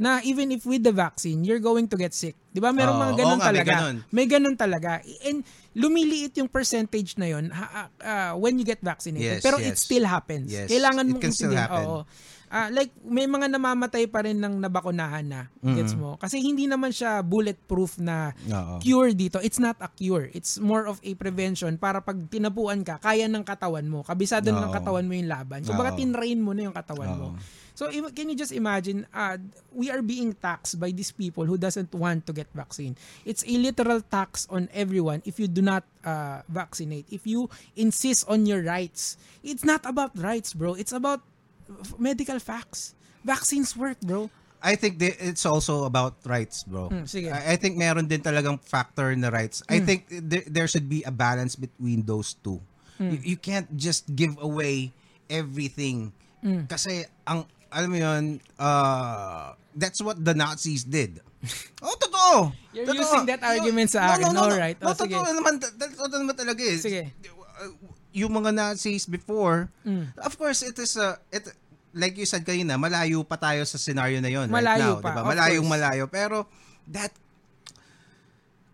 na 0.00 0.24
even 0.24 0.48
if 0.48 0.64
with 0.64 0.80
the 0.80 0.90
vaccine, 0.90 1.44
you're 1.44 1.60
going 1.60 1.84
to 1.84 1.94
get 1.94 2.16
sick. 2.16 2.32
'Di 2.50 2.58
ba? 2.58 2.72
Merong 2.72 2.96
Oo, 2.96 3.02
mga 3.02 3.12
oo 3.12 3.18
ganun 3.20 3.30
nga, 3.30 3.44
may 3.44 3.48
talaga. 3.52 3.72
ganun. 3.76 3.96
May 4.08 4.26
ganun 4.26 4.56
talaga. 4.56 4.90
And 5.22 5.38
lumiliit 5.70 6.32
yung 6.34 6.48
percentage 6.48 7.14
na 7.14 7.28
yun 7.28 7.52
ha- 7.52 7.92
ah, 8.00 8.32
when 8.32 8.56
you 8.56 8.64
get 8.64 8.80
vaccinated. 8.80 9.38
Yes, 9.38 9.44
pero 9.44 9.60
yes. 9.60 9.68
it 9.68 9.76
still 9.76 10.02
happens. 10.02 10.48
Yes, 10.48 10.66
Kailangan 10.66 11.04
mong 11.06 11.22
happen. 11.52 11.84
Oo. 11.84 12.00
Ah, 12.50 12.66
like 12.66 12.90
may 13.06 13.30
mga 13.30 13.46
namamatay 13.46 14.10
pa 14.10 14.26
rin 14.26 14.34
ng 14.34 14.58
nabakunahan 14.58 15.22
na. 15.22 15.46
Gets 15.62 15.94
Mm-hmm. 15.94 16.02
mo? 16.02 16.18
Kasi 16.18 16.42
hindi 16.42 16.66
naman 16.66 16.90
siya 16.90 17.22
bulletproof 17.22 18.02
na 18.02 18.34
Oo. 18.42 18.82
cure 18.82 19.14
dito. 19.14 19.38
It's 19.38 19.62
not 19.62 19.78
a 19.78 19.86
cure. 19.86 20.26
It's 20.34 20.58
more 20.58 20.82
of 20.82 20.98
a 21.04 21.14
prevention 21.14 21.78
para 21.78 22.02
pag 22.02 22.18
tinapuan 22.26 22.82
ka, 22.82 22.98
kaya 22.98 23.30
ng 23.30 23.46
katawan 23.46 23.86
mo. 23.86 24.02
Kabisado 24.02 24.50
na 24.50 24.66
ng 24.66 24.72
Oo. 24.72 24.74
katawan 24.74 25.06
mo 25.06 25.14
yung 25.14 25.30
laban. 25.30 25.62
So 25.62 25.78
baka 25.78 25.94
Oo. 25.94 25.98
tinrain 26.02 26.42
mo 26.42 26.50
na 26.50 26.66
yung 26.66 26.74
katawan 26.74 27.12
mo. 27.14 27.26
So 27.80 27.88
can 28.12 28.28
you 28.28 28.36
just 28.36 28.52
imagine, 28.52 29.08
uh, 29.08 29.40
we 29.72 29.88
are 29.88 30.04
being 30.04 30.36
taxed 30.36 30.76
by 30.76 30.92
these 30.92 31.08
people 31.16 31.48
who 31.48 31.56
doesn't 31.56 31.88
want 31.96 32.28
to 32.28 32.36
get 32.36 32.44
vaccine. 32.52 32.92
It's 33.24 33.40
a 33.48 33.56
literal 33.56 34.04
tax 34.04 34.44
on 34.52 34.68
everyone 34.76 35.24
if 35.24 35.40
you 35.40 35.48
do 35.48 35.64
not 35.64 35.88
uh, 36.04 36.44
vaccinate. 36.52 37.08
If 37.08 37.24
you 37.24 37.48
insist 37.80 38.28
on 38.28 38.44
your 38.44 38.60
rights. 38.60 39.16
It's 39.40 39.64
not 39.64 39.88
about 39.88 40.12
rights, 40.12 40.52
bro. 40.52 40.76
It's 40.76 40.92
about 40.92 41.24
medical 41.96 42.36
facts. 42.36 42.92
Vaccines 43.24 43.72
work, 43.72 43.96
bro. 44.04 44.28
I 44.60 44.76
think 44.76 45.00
it's 45.00 45.48
also 45.48 45.88
about 45.88 46.20
rights, 46.28 46.68
bro. 46.68 46.92
Mm, 46.92 47.08
sige. 47.08 47.32
I, 47.32 47.52
I 47.52 47.56
think 47.56 47.80
meron 47.80 48.04
din 48.04 48.20
talagang 48.20 48.60
factor 48.60 49.16
na 49.16 49.32
rights. 49.32 49.64
I 49.72 49.80
think 49.80 50.04
there, 50.12 50.44
there 50.44 50.68
should 50.68 50.84
be 50.84 51.00
a 51.08 51.10
balance 51.10 51.56
between 51.56 52.04
those 52.04 52.36
two. 52.44 52.60
You, 53.00 53.32
you 53.32 53.38
can't 53.40 53.72
just 53.80 54.04
give 54.12 54.36
away 54.36 54.92
everything. 55.32 56.12
Kasi 56.68 57.08
ang 57.24 57.48
alam 57.70 57.88
mo 57.88 57.98
yun, 57.98 58.22
uh, 58.56 59.50
that's 59.72 59.98
what 60.00 60.18
the 60.18 60.34
Nazis 60.34 60.82
did. 60.82 61.20
Oh, 61.80 61.96
totoo. 61.96 62.52
You're 62.76 62.84
Totoo. 62.84 63.00
using 63.00 63.24
that 63.26 63.40
argument 63.40 63.88
sa 63.88 64.12
akin. 64.12 64.36
Alright. 64.36 64.76
No, 64.76 64.92
Oh, 64.92 64.94
sige. 64.94 65.16
totoo 65.16 65.32
naman. 65.32 65.56
That's 65.56 65.96
totoo 65.96 66.20
naman 66.20 66.36
talaga 66.36 66.60
eh. 66.60 66.76
Sige. 66.76 67.02
Uh, 67.56 67.72
Yung 68.12 68.34
mga 68.34 68.52
Nazis 68.52 69.06
before, 69.06 69.70
Mm. 69.86 70.12
of 70.20 70.34
course, 70.36 70.60
it 70.60 70.76
is 70.76 70.98
a, 70.98 71.16
it, 71.30 71.46
like 71.94 72.18
you 72.18 72.26
said 72.26 72.44
kanina, 72.44 72.74
malayo 72.76 73.22
pa 73.22 73.38
tayo 73.38 73.62
sa 73.64 73.78
scenario 73.78 74.18
na 74.20 74.28
yon 74.28 74.46
right 74.46 74.60
Malayo 74.60 74.98
now. 74.98 75.00
pa, 75.00 75.08
diba? 75.08 75.20
of 75.22 75.26
Malayong 75.30 75.64
course. 75.64 75.72
malayo. 75.72 76.04
Pero, 76.06 76.36
that, 76.90 77.12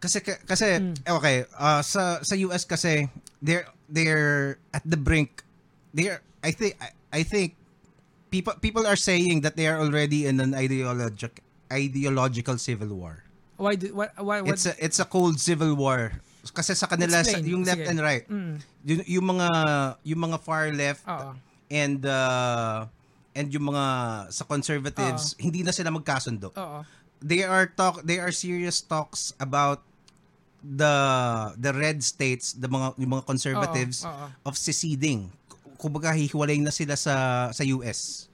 kasi, 0.01 0.19
kasi, 0.25 0.67
Mm. 0.79 0.95
okay, 1.07 1.37
uh, 1.55 1.81
sa, 1.83 2.19
sa 2.21 2.35
US 2.43 2.65
kasi, 2.65 3.07
they're, 3.39 3.67
they're 3.87 4.59
at 4.73 4.83
the 4.83 4.97
brink, 4.99 5.45
they're, 5.93 6.21
I 6.43 6.51
think, 6.51 6.77
I, 6.81 6.89
I 7.13 7.23
think, 7.23 7.55
people, 8.31 8.55
people 8.61 8.87
are 8.87 8.97
saying 8.97 9.41
that 9.43 9.57
they 9.57 9.67
are 9.67 9.79
already 9.79 10.27
in 10.27 10.41
an 10.41 10.55
ideologic, 10.55 11.43
ideological 11.73 12.59
civil 12.59 12.95
war. 12.95 13.25
Why 13.57 13.75
do, 13.77 13.95
what, 13.95 14.13
why, 14.21 14.41
what, 14.43 14.53
It's 14.53 14.67
a, 14.67 14.75
it's 14.79 15.01
a 15.01 15.05
cold 15.09 15.41
civil 15.41 15.75
war. 15.75 16.13
Kasi 16.55 16.75
sa 16.75 16.87
kanila, 16.87 17.25
sa, 17.25 17.39
yung 17.43 17.65
left 17.65 17.83
Sige. 17.83 17.91
and 17.91 17.99
right, 17.99 18.25
Mm. 18.31 18.55
yung, 18.87 19.03
yung 19.07 19.27
mga, 19.35 19.49
yung 20.05 20.21
mga 20.31 20.39
far 20.45 20.71
left, 20.71 21.03
Oo. 21.09 21.35
and 21.67 22.07
uh, 22.07 22.87
and 23.35 23.51
yung 23.51 23.67
mga 23.69 23.85
sa 24.31 24.47
conservatives 24.47 25.35
hindi 25.37 25.67
na 25.67 25.75
sila 25.75 25.91
magkasundo. 25.91 26.55
Oo. 26.55 26.87
They 27.19 27.43
are 27.43 27.67
talk 27.67 28.07
they 28.07 28.23
are 28.23 28.31
serious 28.31 28.79
talks 28.79 29.35
about 29.43 29.83
the 30.63 30.95
the 31.59 31.75
red 31.75 32.01
states, 32.07 32.55
the 32.55 32.71
mga 32.71 32.95
yung 32.97 33.19
mga 33.19 33.25
conservatives 33.27 34.07
Oo, 34.07 34.15
oo. 34.15 34.27
of 34.47 34.55
seceding. 34.55 35.29
Kumbaga 35.77 36.13
hihiwalay 36.13 36.59
na 36.59 36.73
sila 36.73 36.97
sa 36.97 37.15
sa 37.53 37.63
US. 37.77 38.27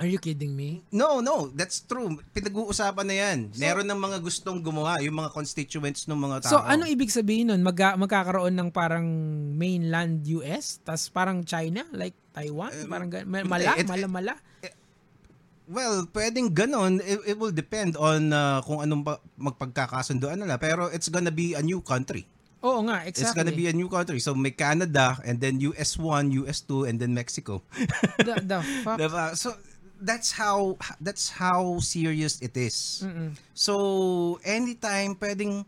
Are 0.00 0.08
you 0.08 0.16
kidding 0.16 0.56
me? 0.56 0.80
No, 0.88 1.20
no, 1.20 1.52
that's 1.52 1.84
true. 1.84 2.16
Pinag-uusapan 2.32 3.04
na 3.04 3.14
'yan. 3.20 3.38
Meron 3.60 3.84
ng 3.84 4.00
mga 4.00 4.16
gustong 4.24 4.64
gumawa, 4.64 4.96
yung 5.04 5.20
mga 5.20 5.28
constituents 5.28 6.08
ng 6.08 6.16
mga 6.16 6.48
tao. 6.48 6.56
So, 6.56 6.64
ano 6.64 6.88
ibig 6.88 7.12
sabihin 7.12 7.52
nun? 7.52 7.60
Magka, 7.60 8.00
magkakaroon 8.00 8.56
ng 8.56 8.72
parang 8.72 9.04
mainland 9.52 10.24
US, 10.40 10.80
tas 10.80 11.12
parang 11.12 11.44
China, 11.44 11.84
like 11.92 12.16
Taiwan, 12.32 12.72
parang 12.88 13.12
gan- 13.12 13.28
ma- 13.28 13.44
mala, 13.44 13.76
it- 13.76 13.84
mala, 13.84 14.08
mala. 14.08 14.34
Well, 15.70 16.02
pwedeng 16.16 16.50
ganon. 16.50 16.98
It, 17.04 17.36
it 17.36 17.36
will 17.38 17.54
depend 17.54 17.94
on 17.94 18.34
uh, 18.34 18.58
kung 18.66 18.82
anong 18.82 19.06
pa, 19.06 19.22
nila. 20.34 20.58
Pero 20.58 20.90
it's 20.90 21.06
gonna 21.06 21.30
be 21.30 21.54
a 21.54 21.62
new 21.62 21.78
country. 21.78 22.26
Oo 22.60 22.84
nga, 22.84 23.08
It's 23.08 23.20
exactly. 23.24 23.36
gonna 23.40 23.56
be 23.56 23.66
a 23.68 23.74
new 23.74 23.88
country. 23.88 24.20
So 24.20 24.36
may 24.36 24.52
Canada 24.52 25.16
and 25.24 25.40
then 25.40 25.60
US1, 25.64 26.28
US2 26.36 26.84
and 26.88 27.00
then 27.00 27.16
Mexico. 27.16 27.64
the, 28.20 28.36
the 28.44 28.60
fuck? 28.84 29.00
diba? 29.00 29.32
So 29.32 29.56
that's 30.00 30.32
how 30.32 30.76
that's 31.00 31.28
how 31.32 31.80
serious 31.80 32.40
it 32.40 32.56
is. 32.56 33.04
Mm-mm. 33.04 33.32
So 33.56 33.74
anytime 34.44 35.16
pwedeng 35.16 35.64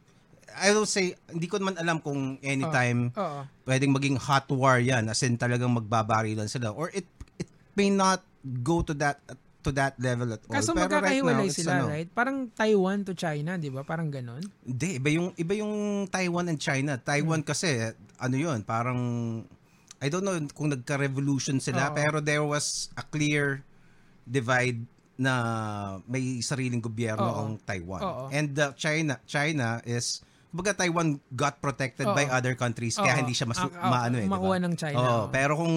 I 0.52 0.68
will 0.76 0.84
say 0.84 1.16
hindi 1.32 1.48
ko 1.48 1.56
naman 1.56 1.80
alam 1.80 1.96
kung 1.96 2.36
anytime 2.44 3.08
Oo. 3.16 3.40
pwedeng 3.64 3.92
maging 3.96 4.20
hot 4.20 4.44
war 4.52 4.76
'yan 4.76 5.08
as 5.08 5.24
in 5.24 5.40
talagang 5.40 5.72
magbabarilan 5.72 6.44
sila 6.44 6.76
or 6.76 6.92
it 6.92 7.08
it 7.40 7.48
may 7.72 7.88
not 7.88 8.20
go 8.60 8.84
to 8.84 8.92
that 8.92 9.20
to 9.62 9.70
that 9.72 9.94
level 9.96 10.34
at 10.34 10.42
all. 10.44 10.54
Kaso 10.58 10.74
Pero 10.74 10.90
right 10.90 10.90
now, 10.90 10.98
magkakahiwalay 10.98 11.48
sila, 11.48 11.72
ano, 11.78 11.86
right? 11.88 12.10
Parang 12.10 12.50
Taiwan 12.50 12.98
to 13.06 13.14
China, 13.14 13.54
di 13.56 13.70
ba? 13.70 13.86
Parang 13.86 14.10
ganon. 14.10 14.42
Hindi, 14.66 14.98
iba 14.98 15.08
yung 15.08 15.30
iba 15.38 15.54
yung 15.54 15.74
Taiwan 16.06 16.50
and 16.50 16.58
China. 16.58 16.98
Taiwan 16.98 17.40
Hmm. 17.42 17.48
kasi 17.48 17.68
ano 18.18 18.34
'yun, 18.34 18.62
parang 18.62 19.00
I 20.02 20.10
don't 20.10 20.26
know 20.26 20.34
kung 20.50 20.74
nagka-revolution 20.74 21.62
sila 21.62 21.90
Oo. 21.90 21.94
pero 21.94 22.18
there 22.18 22.42
was 22.42 22.90
a 22.98 23.06
clear 23.06 23.62
divide 24.22 24.82
na 25.14 25.34
may 26.04 26.42
sariling 26.42 26.82
gobyerno 26.82 27.22
Oo. 27.22 27.38
ang 27.38 27.50
Taiwan. 27.62 28.02
Oo. 28.02 28.24
And 28.34 28.50
uh, 28.58 28.74
China 28.74 29.22
China 29.24 29.78
is 29.86 30.26
Baga 30.52 30.76
Taiwan 30.76 31.16
got 31.32 31.62
protected 31.62 32.04
by 32.04 32.28
Oo. 32.28 32.34
other 32.34 32.52
countries 32.52 32.98
kaya 32.98 33.14
Oo. 33.16 33.20
hindi 33.22 33.32
siya 33.32 33.46
mas 33.46 33.56
Ah, 33.56 33.70
ah, 33.72 33.88
maano 33.88 34.20
eh, 34.20 34.26
makuha 34.26 34.58
ng 34.60 34.74
China, 34.74 35.00
oo. 35.00 35.22
pero 35.30 35.56
kung 35.56 35.76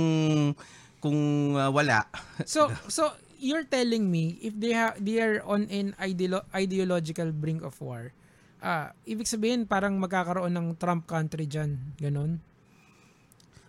kung 0.99 1.19
uh, 1.53 1.69
wala, 1.69 2.09
So, 2.49 2.65
so 2.89 3.13
you're 3.39 3.67
telling 3.67 4.07
me 4.09 4.39
if 4.41 4.55
they 4.55 4.73
ha- 4.73 4.97
they 4.97 5.19
are 5.19 5.43
on 5.43 5.67
an 5.71 5.95
ideolo- 5.99 6.45
ideological 6.55 7.31
brink 7.31 7.61
of 7.63 7.75
war, 7.81 8.11
ah, 8.63 8.91
ibig 9.05 9.27
sabihin 9.27 9.67
parang 9.67 9.99
magkakaroon 9.99 10.53
ng 10.53 10.67
Trump 10.79 11.05
country 11.05 11.45
diyan, 11.45 11.99
ganon. 11.99 12.39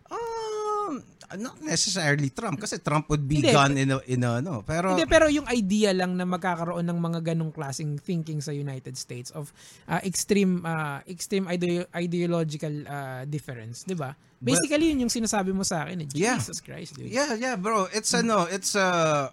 Um, 0.06 1.02
not 1.34 1.58
necessarily 1.58 2.30
Trump 2.30 2.62
kasi 2.62 2.78
Trump 2.78 3.10
would 3.10 3.26
be 3.26 3.42
Hindi. 3.42 3.50
gone 3.50 3.74
in 3.74 3.90
a, 3.90 3.98
in 4.06 4.22
a 4.22 4.38
ano. 4.38 4.62
Pero 4.62 4.94
Hindi, 4.94 5.10
pero 5.10 5.26
yung 5.26 5.50
idea 5.50 5.90
lang 5.90 6.14
na 6.14 6.22
magkakaroon 6.22 6.86
ng 6.86 6.98
mga 7.02 7.34
ganong 7.34 7.50
klaseng 7.50 7.98
thinking 7.98 8.38
sa 8.38 8.54
United 8.54 8.94
States 8.94 9.34
of 9.34 9.50
ah, 9.90 9.98
extreme 10.06 10.62
ah, 10.62 11.02
extreme 11.10 11.50
ideo- 11.50 11.90
ideological 11.90 12.86
ah, 12.86 13.22
difference, 13.26 13.82
'di 13.82 13.98
ba? 13.98 14.14
Basically, 14.36 14.92
yun 14.92 15.08
yung 15.08 15.12
sinasabi 15.12 15.50
mo 15.50 15.64
sa 15.64 15.88
akin. 15.88 16.06
Eh. 16.06 16.08
Yeah. 16.12 16.36
Jesus 16.36 16.60
Christ, 16.60 16.94
dude. 16.94 17.08
Yeah, 17.08 17.34
yeah, 17.40 17.56
bro. 17.56 17.88
It's 17.90 18.12
ano, 18.12 18.44
it's 18.46 18.76
uh 18.76 19.32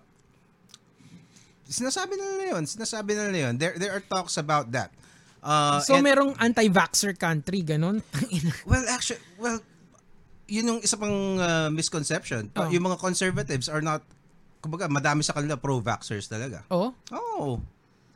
sinasabi 1.66 2.14
na 2.14 2.26
nila 2.30 2.46
yun. 2.56 2.64
Sinasabi 2.64 3.12
na 3.14 3.28
nila 3.28 3.40
yun. 3.50 3.56
There, 3.56 3.76
there 3.76 3.92
are 3.92 4.02
talks 4.02 4.36
about 4.36 4.72
that. 4.72 4.92
Uh, 5.40 5.80
So 5.82 5.96
and- 5.96 6.06
merong 6.06 6.36
anti-vaxxer 6.38 7.16
country, 7.16 7.62
ganon? 7.62 8.00
Well, 8.70 8.84
actually, 8.88 9.20
well, 9.36 9.60
yun 10.46 10.68
yung 10.68 10.80
isa 10.80 10.96
pang 10.96 11.36
uh, 11.36 11.68
misconception. 11.68 12.52
Oh. 12.56 12.68
Yung 12.68 12.84
mga 12.84 12.96
conservatives 12.98 13.68
are 13.68 13.82
not, 13.82 14.04
kumbaga, 14.60 14.88
madami 14.88 15.20
sa 15.20 15.36
kanila 15.36 15.56
pro-vaxxers 15.56 16.28
talaga. 16.28 16.64
oh? 16.72 16.96
Oh. 17.12 17.60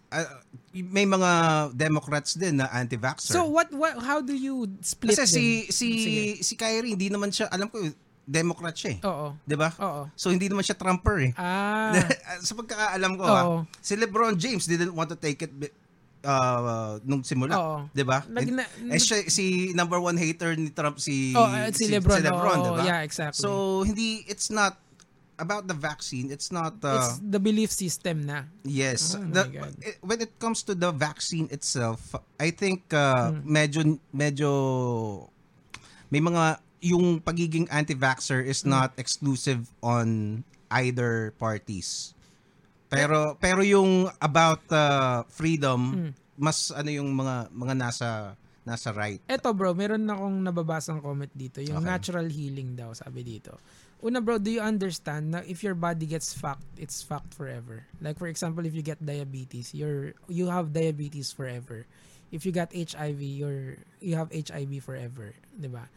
Uh, 0.07 0.23
may 0.71 1.03
mga 1.03 1.29
Democrats 1.75 2.31
din 2.33 2.63
na 2.63 2.71
anti-vaxxer. 2.71 3.35
So 3.35 3.43
what 3.43 3.67
what 3.75 3.99
how 3.99 4.23
do 4.23 4.31
you 4.31 4.63
split 4.79 5.19
Kasi 5.19 5.27
si 5.27 5.43
them? 5.43 5.67
si 5.67 5.87
Sige. 5.99 6.23
si 6.47 6.53
Kyrie 6.55 6.95
hindi 6.95 7.11
naman 7.11 7.27
siya 7.27 7.51
alam 7.51 7.67
ko 7.67 7.83
Democrat 8.27 8.75
siya 8.75 8.99
eh. 8.99 8.99
Oo. 9.07 9.39
'Di 9.41 9.55
ba? 9.55 9.71
Oo. 9.79 10.11
So 10.13 10.29
hindi 10.29 10.51
naman 10.51 10.59
siya 10.61 10.75
Trumper 10.75 11.17
eh. 11.23 11.31
Ah. 11.33 11.95
sa 12.43 12.51
pagkakaalam 12.53 13.11
ko 13.15 13.23
Oo. 13.23 13.31
ha, 13.31 13.41
si 13.79 13.95
LeBron 13.95 14.35
James 14.35 14.67
didn't 14.67 14.91
want 14.91 15.07
to 15.07 15.15
take 15.15 15.39
it 15.41 15.51
uh, 16.21 16.99
nung 17.01 17.23
simula, 17.23 17.55
Oo. 17.55 17.77
'di 17.89 18.03
ba? 18.03 18.27
Nag- 18.27 18.43
And- 18.43 18.59
na- 18.59 18.71
eh, 18.91 18.99
siya- 18.99 19.31
si 19.31 19.71
number 19.71 19.95
one 19.97 20.19
hater 20.19 20.53
ni 20.53 20.67
Trump 20.69 20.99
si 20.99 21.31
Oh, 21.31 21.47
uh, 21.47 21.71
si 21.71 21.87
LeBron, 21.87 22.19
oo, 22.19 22.63
'di 22.67 22.71
ba? 22.75 22.83
yeah, 22.83 22.99
exactly. 22.99 23.39
So 23.39 23.81
hindi 23.81 24.27
it's 24.27 24.51
not 24.51 24.75
about 25.37 25.63
the 25.63 25.77
vaccine, 25.77 26.27
it's 26.27 26.49
not 26.49 26.81
uh, 26.81 26.97
It's 26.97 27.21
the 27.21 27.37
belief 27.37 27.69
system 27.69 28.25
na. 28.25 28.49
Yes. 28.61 29.13
Oh 29.13 29.21
my 29.21 29.31
The- 29.31 29.47
God. 29.47 29.73
it- 29.79 29.99
when 30.01 30.19
it 30.19 30.35
comes 30.35 30.67
to 30.67 30.73
the 30.73 30.91
vaccine 30.91 31.47
itself, 31.47 32.11
I 32.35 32.49
think 32.49 32.91
uh, 32.91 33.31
Hmm. 33.31 33.45
medyo 33.47 33.79
medyo 34.11 34.51
may 36.09 36.19
mga 36.19 36.59
yung 36.87 37.19
pagiging 37.19 37.67
anti-vaxxer 37.67 38.39
is 38.41 38.63
Hmm. 38.63 38.71
not 38.73 38.89
exclusive 38.95 39.67
on 39.79 40.41
either 40.71 41.31
parties. 41.35 42.15
Pero 42.87 43.35
pero 43.35 43.59
yung 43.61 44.07
about 44.17 44.63
uh, 44.71 45.27
freedom 45.27 45.79
Hmm. 45.91 46.11
mas 46.39 46.71
ano 46.71 46.87
yung 46.87 47.11
mga 47.11 47.51
mga 47.51 47.73
nasa 47.75 48.09
nasa 48.63 48.91
right. 48.91 49.23
Eto 49.25 49.55
bro, 49.55 49.71
meron 49.71 50.03
na 50.03 50.15
akong 50.15 50.43
nababasang 50.43 50.99
comment 50.99 51.31
dito. 51.31 51.63
Yung 51.63 51.81
Okay. 51.81 51.87
natural 51.87 52.27
healing 52.27 52.75
daw, 52.75 52.91
sabi 52.91 53.23
dito. 53.23 53.55
Una 53.97 54.21
bro, 54.21 54.37
do 54.37 54.51
you 54.51 54.61
understand 54.61 55.31
na 55.33 55.39
if 55.41 55.63
your 55.63 55.73
body 55.73 56.05
gets 56.05 56.29
fucked, 56.29 56.67
it's 56.77 56.99
fucked 57.01 57.33
forever? 57.33 57.87
Like 57.97 58.19
for 58.19 58.27
example, 58.27 58.61
if 58.67 58.75
you 58.75 58.83
get 58.83 58.99
diabetes, 59.01 59.71
you're 59.73 60.13
you 60.29 60.51
have 60.51 60.71
diabetes 60.71 61.31
forever. 61.31 61.87
If 62.29 62.43
you 62.43 62.51
got 62.51 62.69
HIV, 62.69 63.17
you're 63.23 63.79
you 63.97 64.19
have 64.19 64.29
HIV 64.29 64.83
forever, 64.83 65.31
'di 65.55 65.71
ba? 65.71 65.87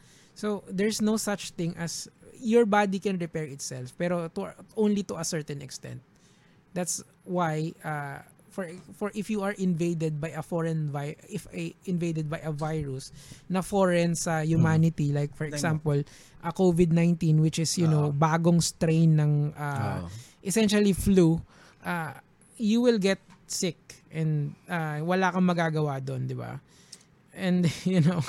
So 0.41 0.65
there's 0.65 1.05
no 1.05 1.21
such 1.21 1.53
thing 1.53 1.77
as 1.77 2.09
your 2.41 2.65
body 2.65 2.97
can 2.97 3.21
repair 3.21 3.45
itself, 3.45 3.93
pero 3.93 4.25
to, 4.33 4.57
only 4.73 5.05
to 5.05 5.21
a 5.21 5.25
certain 5.25 5.61
extent. 5.61 6.01
That's 6.73 7.05
why 7.29 7.77
uh, 7.85 8.25
for 8.49 8.65
for 8.97 9.13
if 9.13 9.29
you 9.29 9.45
are 9.45 9.53
invaded 9.53 10.17
by 10.17 10.33
a 10.33 10.41
foreign 10.41 10.89
vi- 10.89 11.21
if 11.29 11.45
a 11.53 11.77
invaded 11.85 12.25
by 12.25 12.41
a 12.41 12.49
virus 12.49 13.13
na 13.53 13.61
foreign 13.61 14.17
sa 14.17 14.41
humanity 14.41 15.13
like 15.13 15.29
for 15.37 15.45
example 15.45 16.01
a 16.41 16.51
COVID-19 16.51 17.37
which 17.39 17.61
is 17.61 17.77
you 17.77 17.85
know 17.85 18.09
bagong 18.11 18.59
strain 18.59 19.21
ng 19.21 19.53
uh, 19.53 20.03
Oo. 20.03 20.11
essentially 20.41 20.91
flu 20.91 21.37
uh, 21.85 22.17
you 22.57 22.81
will 22.81 22.97
get 22.97 23.21
sick 23.47 23.77
and 24.11 24.57
uh, 24.67 24.99
wala 25.05 25.31
kang 25.31 25.45
magagawa 25.47 26.03
doon 26.03 26.27
di 26.27 26.35
ba 26.35 26.59
and 27.31 27.69
you 27.87 28.03
know 28.03 28.19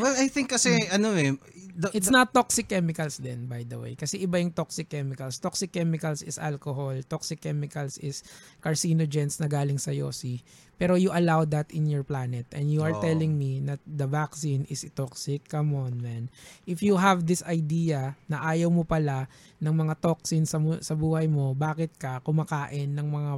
Well, 0.00 0.16
I 0.16 0.28
think 0.28 0.52
kasi 0.52 0.88
ano 0.88 1.12
eh 1.16 1.36
the- 1.76 1.92
It's 1.96 2.12
not 2.12 2.32
toxic 2.32 2.68
chemicals 2.68 3.16
then, 3.18 3.48
by 3.48 3.64
the 3.64 3.80
way. 3.80 3.96
Kasi 3.96 4.20
iba 4.20 4.36
yung 4.36 4.52
toxic 4.52 4.92
chemicals. 4.92 5.40
Toxic 5.40 5.72
chemicals 5.72 6.20
is 6.20 6.36
alcohol. 6.36 6.92
Toxic 7.08 7.40
chemicals 7.40 7.96
is 7.98 8.20
carcinogens 8.60 9.40
na 9.40 9.48
galing 9.48 9.80
sa 9.80 9.90
yosi. 9.90 10.44
Pero 10.76 10.98
you 10.98 11.08
allow 11.14 11.46
that 11.48 11.70
in 11.72 11.88
your 11.88 12.04
planet. 12.04 12.44
And 12.52 12.68
you 12.68 12.84
are 12.84 12.92
Oo. 12.92 13.00
telling 13.00 13.38
me 13.38 13.62
that 13.64 13.80
the 13.86 14.04
vaccine 14.04 14.68
is 14.68 14.84
toxic. 14.92 15.48
Come 15.48 15.72
on, 15.72 16.02
man. 16.02 16.28
If 16.68 16.84
you 16.84 17.00
have 17.00 17.24
this 17.24 17.40
idea 17.48 18.18
na 18.28 18.42
ayaw 18.42 18.68
mo 18.68 18.84
pala 18.84 19.30
ng 19.62 19.72
mga 19.72 19.94
toxin 20.02 20.44
sa, 20.44 20.60
sa 20.84 20.92
buhay 20.92 21.30
mo, 21.30 21.56
bakit 21.56 21.96
ka 21.96 22.20
kumakain 22.20 22.92
ng 22.92 23.08
mga 23.08 23.32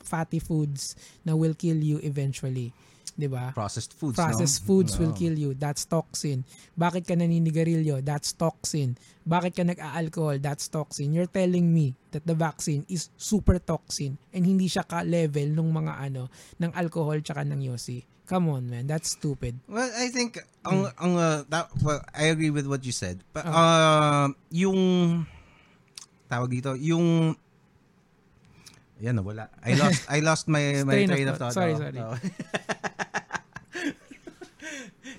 fatty 0.00 0.40
foods 0.40 0.96
na 1.24 1.34
will 1.34 1.56
kill 1.56 1.78
you 1.78 1.98
eventually? 2.04 2.70
'Di 3.20 3.28
ba? 3.28 3.52
processed 3.52 3.92
foods, 3.92 4.16
Processed 4.16 4.64
no? 4.64 4.66
foods 4.66 4.96
will 4.96 5.12
Oo. 5.12 5.20
kill 5.20 5.36
you. 5.36 5.52
That's 5.52 5.84
toxin. 5.84 6.48
Bakit 6.72 7.04
ka 7.04 7.12
naninigarilyo? 7.12 8.00
That's 8.00 8.32
toxin. 8.32 8.96
Bakit 9.22 9.52
ka 9.52 9.62
nag-alcohol? 9.62 10.40
That's 10.40 10.64
toxin. 10.66 11.12
You're 11.12 11.28
telling 11.28 11.68
me 11.68 11.92
that 12.10 12.24
the 12.24 12.32
vaccine 12.32 12.88
is 12.88 13.12
super 13.14 13.60
toxin 13.60 14.16
and 14.32 14.42
hindi 14.42 14.66
siya 14.66 14.82
ka-level 14.82 15.52
ng 15.52 15.68
mga 15.68 15.92
ano, 16.00 16.32
ng 16.56 16.72
alcohol 16.72 17.20
tsaka 17.20 17.44
ng 17.44 17.60
yosi. 17.60 18.00
Come 18.24 18.48
on, 18.48 18.70
man. 18.70 18.86
That's 18.86 19.12
stupid. 19.12 19.58
Well, 19.66 19.90
I 19.90 20.06
think 20.08 20.38
ang 20.62 20.86
ang 20.96 21.12
uh, 21.18 21.42
that, 21.50 21.68
well, 21.82 21.98
I 22.14 22.30
agree 22.30 22.54
with 22.54 22.64
what 22.64 22.86
you 22.86 22.94
said. 22.94 23.20
But 23.34 23.42
Oh. 23.42 23.52
uh, 23.52 24.26
yung 24.48 24.78
tawag 26.26 26.48
dito, 26.48 26.78
yung 26.78 27.34
yan 29.00 29.16
na 29.16 29.22
wala. 29.24 29.48
I 29.64 29.72
lost 29.74 30.00
I 30.06 30.18
lost 30.20 30.44
my 30.46 30.62
my 30.88 31.04
Train 31.08 31.28
of 31.28 31.36
thought. 31.40 31.56
Sorry, 31.56 31.72
Oh, 31.74 31.80
sorry. 31.80 31.98
oh. 31.98 32.14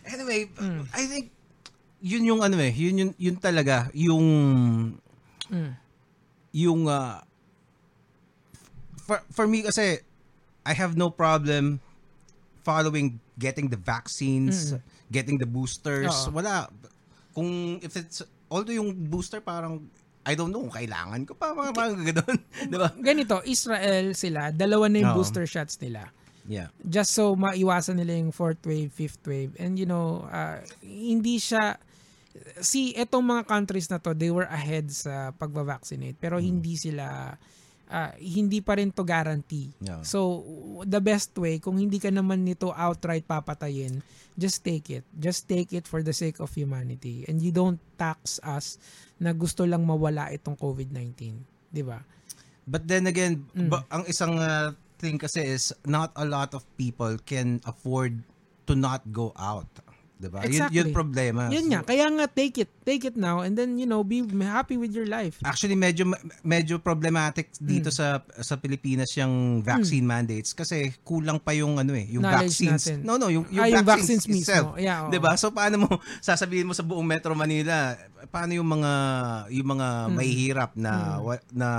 anyway, 0.06 0.46
Mm. 0.56 0.86
I 0.94 1.04
think 1.06 1.32
yun 2.02 2.24
yung 2.26 2.42
ano 2.42 2.58
eh, 2.58 2.74
yun 2.74 2.96
yun, 2.98 3.12
yun 3.18 3.38
talaga 3.38 3.90
yung 3.94 4.26
Mm. 5.52 5.74
yung 6.56 6.88
uh, 6.88 7.20
for 9.04 9.20
for 9.30 9.46
me 9.46 9.62
kasi 9.62 10.00
I 10.64 10.74
have 10.74 10.96
no 10.96 11.10
problem 11.10 11.82
following 12.62 13.18
getting 13.36 13.68
the 13.68 13.80
vaccines, 13.80 14.72
Mm. 14.72 14.82
getting 15.12 15.38
the 15.42 15.50
boosters. 15.50 16.14
Oo. 16.30 16.38
Wala 16.40 16.70
kung 17.34 17.82
if 17.82 17.98
it's 17.98 18.22
although 18.48 18.76
yung 18.76 18.94
booster 19.10 19.42
parang 19.42 19.88
I 20.22 20.38
don't 20.38 20.54
know 20.54 20.62
kung 20.70 20.76
kailangan 20.78 21.26
ko 21.26 21.34
pa 21.34 21.54
mga 21.54 21.72
parang 21.74 22.02
ganoon, 22.06 22.38
'di 22.70 22.78
ba? 22.78 22.90
Ganito, 22.98 23.42
Israel 23.46 24.14
sila, 24.14 24.54
dalawa 24.54 24.86
na 24.86 24.98
yung 25.02 25.14
Oo. 25.14 25.18
booster 25.22 25.46
shots 25.50 25.78
nila. 25.82 26.10
Yeah. 26.42 26.74
just 26.82 27.14
so 27.14 27.38
maiwasan 27.38 28.02
nila 28.02 28.18
yung 28.18 28.34
fourth 28.34 28.66
wave, 28.66 28.90
fifth 28.90 29.22
wave. 29.30 29.54
And 29.62 29.78
you 29.78 29.86
know, 29.86 30.26
uh, 30.26 30.66
hindi 30.82 31.38
siya 31.38 31.78
see 32.64 32.96
etong 32.96 33.28
mga 33.28 33.44
countries 33.46 33.92
na 33.92 34.02
to, 34.02 34.16
they 34.16 34.32
were 34.34 34.48
ahead 34.48 34.90
sa 34.90 35.36
pagba-vaccinate 35.36 36.18
pero 36.18 36.40
hindi 36.40 36.80
sila 36.80 37.36
ah, 37.92 38.16
hindi 38.16 38.64
pa 38.64 38.80
rin 38.80 38.90
to 38.90 39.04
guarantee. 39.04 39.76
Yeah. 39.84 40.02
So 40.02 40.42
the 40.82 41.04
best 41.04 41.36
way 41.36 41.60
kung 41.60 41.76
hindi 41.76 42.00
ka 42.00 42.08
naman 42.08 42.48
nito 42.48 42.72
outright 42.72 43.28
papatayin, 43.28 44.00
just 44.34 44.64
take 44.64 44.88
it. 44.90 45.04
Just 45.14 45.46
take 45.46 45.76
it 45.76 45.86
for 45.86 46.00
the 46.00 46.16
sake 46.16 46.40
of 46.40 46.50
humanity. 46.56 47.28
And 47.28 47.44
you 47.44 47.52
don't 47.52 47.78
tax 48.00 48.40
us 48.42 48.80
na 49.20 49.36
gusto 49.36 49.68
lang 49.68 49.84
mawala 49.84 50.32
itong 50.32 50.56
COVID-19, 50.56 51.36
'di 51.70 51.84
ba? 51.84 52.00
But 52.64 52.88
then 52.88 53.06
again, 53.06 53.44
Mm. 53.52 53.68
ba- 53.68 53.86
ang 53.92 54.08
isang 54.08 54.40
uh, 54.40 54.72
thing 54.96 55.20
kasi 55.20 55.44
is 55.44 55.76
not 55.84 56.16
a 56.16 56.24
lot 56.24 56.56
of 56.56 56.64
people 56.80 57.20
can 57.22 57.60
afford 57.68 58.24
to 58.66 58.74
not 58.74 59.04
go 59.12 59.36
out. 59.36 59.68
'Di 60.22 60.30
ba? 60.30 60.40
Yun, 60.42 60.54
Exactly. 60.54 60.78
yun 60.78 60.88
problema. 60.94 61.50
Yun 61.50 61.66
nga, 61.68 61.82
kaya 61.82 62.06
nga 62.08 62.26
take 62.28 62.62
it. 62.62 62.70
Take 62.82 63.04
it 63.04 63.18
now 63.18 63.42
and 63.42 63.54
then 63.54 63.74
you 63.76 63.86
know, 63.86 64.02
be 64.02 64.22
happy 64.40 64.74
with 64.74 64.90
your 64.90 65.06
life. 65.06 65.42
Actually 65.42 65.74
medyo 65.74 66.06
medyo 66.42 66.78
problematic 66.78 67.50
dito 67.58 67.90
Hmm. 67.90 67.98
sa 67.98 68.08
sa 68.40 68.56
Pilipinas 68.56 69.10
yung 69.16 69.62
vaccine 69.62 70.02
mandates 70.04 70.52
kasi 70.52 70.94
kulang 71.02 71.38
pa 71.38 71.52
yung 71.52 71.76
ano 71.76 71.92
eh, 71.92 72.06
yung 72.08 72.22
Knowledge 72.22 72.54
vaccines. 72.54 72.86
natin. 72.86 72.98
No, 73.02 73.18
no, 73.18 73.28
yung 73.28 73.50
yung, 73.50 73.66
Ah, 73.66 73.70
yung 73.72 73.82
vaccines, 73.84 74.22
vaccines 74.22 74.46
itself. 74.46 74.74
mismo. 74.74 74.80
Yeah, 74.80 74.98
oo. 75.02 75.10
'Di 75.10 75.18
ba? 75.18 75.34
So 75.36 75.50
paano 75.50 75.76
mo 75.80 75.90
sasabihin 76.22 76.66
mo 76.66 76.74
sa 76.74 76.82
buong 76.82 77.04
Metro 77.04 77.34
Manila, 77.34 77.98
paano 78.30 78.54
yung 78.54 78.70
mga 78.70 78.92
yung 79.50 79.68
mga 79.72 79.88
Hmm. 80.06 80.14
mahihirap 80.14 80.72
na 80.76 80.94
wa- 81.20 81.46
na 81.52 81.70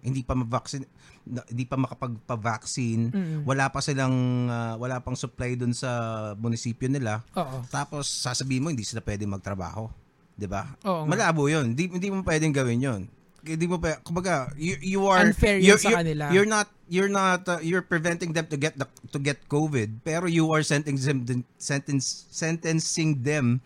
hindi 0.00 0.24
pa 0.24 0.32
ma-vaccine 0.32 0.88
hindi 1.22 1.64
pa 1.64 1.78
makapagpa-vaccine, 1.78 3.14
Mm. 3.14 3.40
wala 3.46 3.70
pa 3.70 3.78
silang 3.78 4.14
ah, 4.46 4.74
wala 4.74 4.98
pang 4.98 5.14
supply 5.14 5.54
dun 5.54 5.70
sa 5.70 5.90
munisipyo 6.34 6.90
nila. 6.90 7.22
Oo. 7.34 7.62
Tapos 7.68 8.10
sasabihin 8.10 8.62
mo 8.62 8.68
hindi 8.68 8.82
sila 8.82 9.00
pwedeng 9.00 9.30
magtrabaho, 9.30 9.86
'di 10.34 10.46
ba? 10.46 10.66
Malabo 10.82 11.46
'yun. 11.46 11.74
Hindi 11.74 11.86
hindi 11.88 12.08
mo 12.10 12.22
pwedeng 12.22 12.50
gawin 12.50 12.80
'yun. 12.80 13.02
hindi 13.42 13.66
mo 13.66 13.74
pa 13.74 13.98
kumbaga 14.06 14.54
you, 14.54 14.78
you 14.78 15.02
are 15.10 15.26
Unfair 15.26 15.58
yun 15.58 15.74
you're, 15.74 15.82
sa 15.82 15.98
kanila. 15.98 16.30
You're 16.30 16.46
not 16.46 16.70
you're 16.86 17.10
not 17.10 17.42
uh, 17.50 17.58
you're 17.58 17.82
preventing 17.82 18.30
them 18.30 18.46
to 18.46 18.54
get 18.54 18.78
the 18.78 18.86
to 19.10 19.18
get 19.18 19.50
COVID 19.50 20.06
pero 20.06 20.30
you 20.30 20.46
are 20.54 20.62
sentencing 20.62 21.26
them 21.26 21.42
sentence 21.58 22.30
sentencing 22.30 23.26
them 23.26 23.58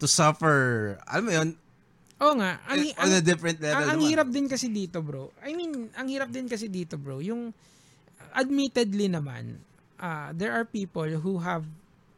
to 0.00 0.08
suffer 0.08 0.96
alam 1.04 1.24
mo 1.28 1.32
yun 1.36 1.48
Oo 2.18 2.34
nga. 2.38 2.58
Ang, 2.66 2.78
on 2.98 3.08
ang, 3.08 3.12
a 3.14 3.22
different 3.22 3.58
level 3.62 3.78
ang, 3.78 3.86
ang 3.94 4.00
naman. 4.02 4.10
hirap 4.10 4.28
din 4.30 4.46
kasi 4.50 4.66
dito, 4.68 4.98
bro. 4.98 5.30
I 5.42 5.54
mean, 5.54 5.90
ang 5.94 6.08
hirap 6.10 6.30
din 6.34 6.50
kasi 6.50 6.66
dito, 6.66 6.98
bro. 6.98 7.22
Yung 7.22 7.54
admittedly 8.34 9.06
naman, 9.06 9.62
uh, 10.02 10.34
there 10.34 10.50
are 10.50 10.66
people 10.66 11.06
who 11.06 11.38
have 11.38 11.62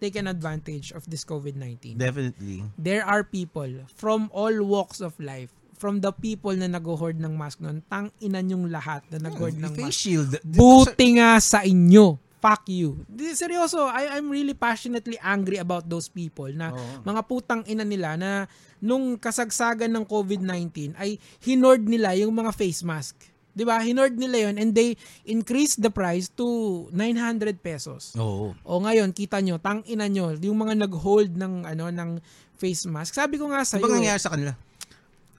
taken 0.00 0.24
advantage 0.24 0.96
of 0.96 1.04
this 1.12 1.28
COVID-19. 1.28 2.00
definitely 2.00 2.64
there 2.80 3.04
are 3.04 3.20
people 3.20 3.68
from 3.92 4.32
all 4.32 4.64
walks 4.64 4.96
of 5.04 5.12
life 5.20 5.52
from 5.80 6.04
the 6.04 6.12
people 6.12 6.52
na 6.52 6.68
nag-hoard 6.68 7.16
ng 7.16 7.32
mask 7.40 7.64
noon, 7.64 7.80
tang 7.88 8.12
inan 8.20 8.52
yung 8.52 8.64
lahat 8.68 9.00
na 9.08 9.32
nag-hoard 9.32 9.56
ng 9.56 9.72
face 9.72 9.88
mask. 9.88 9.96
shield 9.96 10.32
Buti 10.44 11.16
nga 11.16 11.40
sa 11.40 11.64
inyo. 11.64 12.20
Fuck 12.40 12.68
you. 12.68 13.00
Seryoso, 13.32 13.88
I, 13.88 14.20
I'm 14.20 14.28
really 14.28 14.52
passionately 14.52 15.16
angry 15.24 15.56
about 15.56 15.88
those 15.88 16.12
people 16.12 16.48
na 16.52 16.72
Oo. 16.72 17.04
mga 17.04 17.20
putang 17.24 17.64
ina 17.64 17.84
nila 17.84 18.20
na 18.20 18.44
nung 18.80 19.16
kasagsagan 19.16 19.92
ng 19.92 20.04
COVID-19 20.08 20.96
ay 20.96 21.20
hinord 21.44 21.84
nila 21.84 22.16
yung 22.16 22.32
mga 22.32 22.52
face 22.56 22.82
mask. 22.84 23.16
'Di 23.52 23.64
ba? 23.66 23.80
Hinord 23.82 24.16
nila 24.16 24.50
yon 24.50 24.56
and 24.56 24.72
they 24.72 24.96
increased 25.28 25.84
the 25.84 25.92
price 25.92 26.32
to 26.32 26.88
900 26.92 27.60
pesos. 27.60 28.16
Oo. 28.16 28.56
O 28.64 28.80
ngayon, 28.80 29.12
kita 29.12 29.42
nyo, 29.44 29.60
tang 29.60 29.84
ina 29.84 30.06
nyo, 30.06 30.32
yung 30.38 30.58
mga 30.58 30.74
nag-hold 30.86 31.34
ng 31.36 31.66
ano 31.66 31.92
ng 31.92 32.10
face 32.56 32.88
mask. 32.88 33.16
Sabi 33.16 33.36
ko 33.36 33.50
nga 33.50 33.64
sa 33.66 33.76
Ano 33.76 33.84
bang 33.88 34.00
nangyari 34.00 34.20
sa 34.22 34.32
kanila 34.32 34.54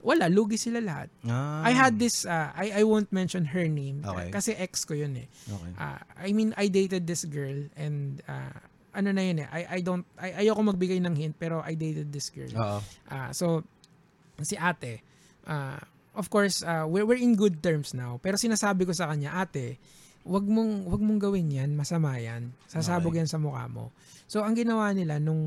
wala, 0.02 0.26
lugi 0.26 0.58
sila 0.58 0.82
lahat. 0.82 1.08
ah, 1.30 1.62
I 1.62 1.70
had 1.70 1.96
this, 1.96 2.26
uh, 2.26 2.50
I, 2.52 2.74
I 2.74 2.82
won't 2.82 3.14
mention 3.14 3.46
her 3.54 3.70
name. 3.70 4.02
Okay. 4.02 4.34
Kasi 4.34 4.50
ex 4.58 4.82
ko 4.82 4.98
yun 4.98 5.14
eh. 5.14 5.30
okay 5.48 5.70
Uh, 5.78 5.98
I 6.18 6.34
mean, 6.34 6.50
I 6.58 6.66
dated 6.66 7.06
this 7.06 7.24
girl 7.24 7.54
and 7.78 8.20
uh, 8.26 8.58
ano 8.92 9.08
na 9.12 9.22
yun 9.24 9.44
eh, 9.44 9.48
I, 9.48 9.62
I 9.76 9.80
don't, 9.80 10.04
I, 10.20 10.44
ayoko 10.44 10.60
magbigay 10.72 11.00
ng 11.00 11.16
hint 11.16 11.34
pero 11.40 11.64
I 11.64 11.74
dated 11.76 12.12
this 12.12 12.28
girl. 12.28 12.52
Oo. 12.52 12.78
Ah, 13.08 13.32
so, 13.32 13.64
si 14.44 14.56
ate, 14.56 15.00
ah, 15.48 15.80
of 16.12 16.28
course, 16.28 16.60
uh, 16.60 16.84
we're, 16.84 17.08
we're 17.08 17.20
in 17.20 17.36
good 17.36 17.64
terms 17.64 17.96
now. 17.96 18.20
Pero 18.20 18.36
sinasabi 18.36 18.84
ko 18.84 18.92
sa 18.92 19.08
kanya, 19.08 19.32
ate, 19.32 19.80
wag 20.22 20.44
mong, 20.44 20.86
wag 20.86 21.02
mong 21.02 21.20
gawin 21.20 21.50
yan, 21.50 21.70
masama 21.74 22.14
yan. 22.16 22.54
Sasabog 22.66 23.10
Okay. 23.10 23.20
yan 23.20 23.28
sa 23.28 23.36
mukha 23.36 23.66
mo. 23.66 23.90
So, 24.26 24.40
ang 24.40 24.54
ginawa 24.54 24.90
nila 24.90 25.18
nung, 25.18 25.42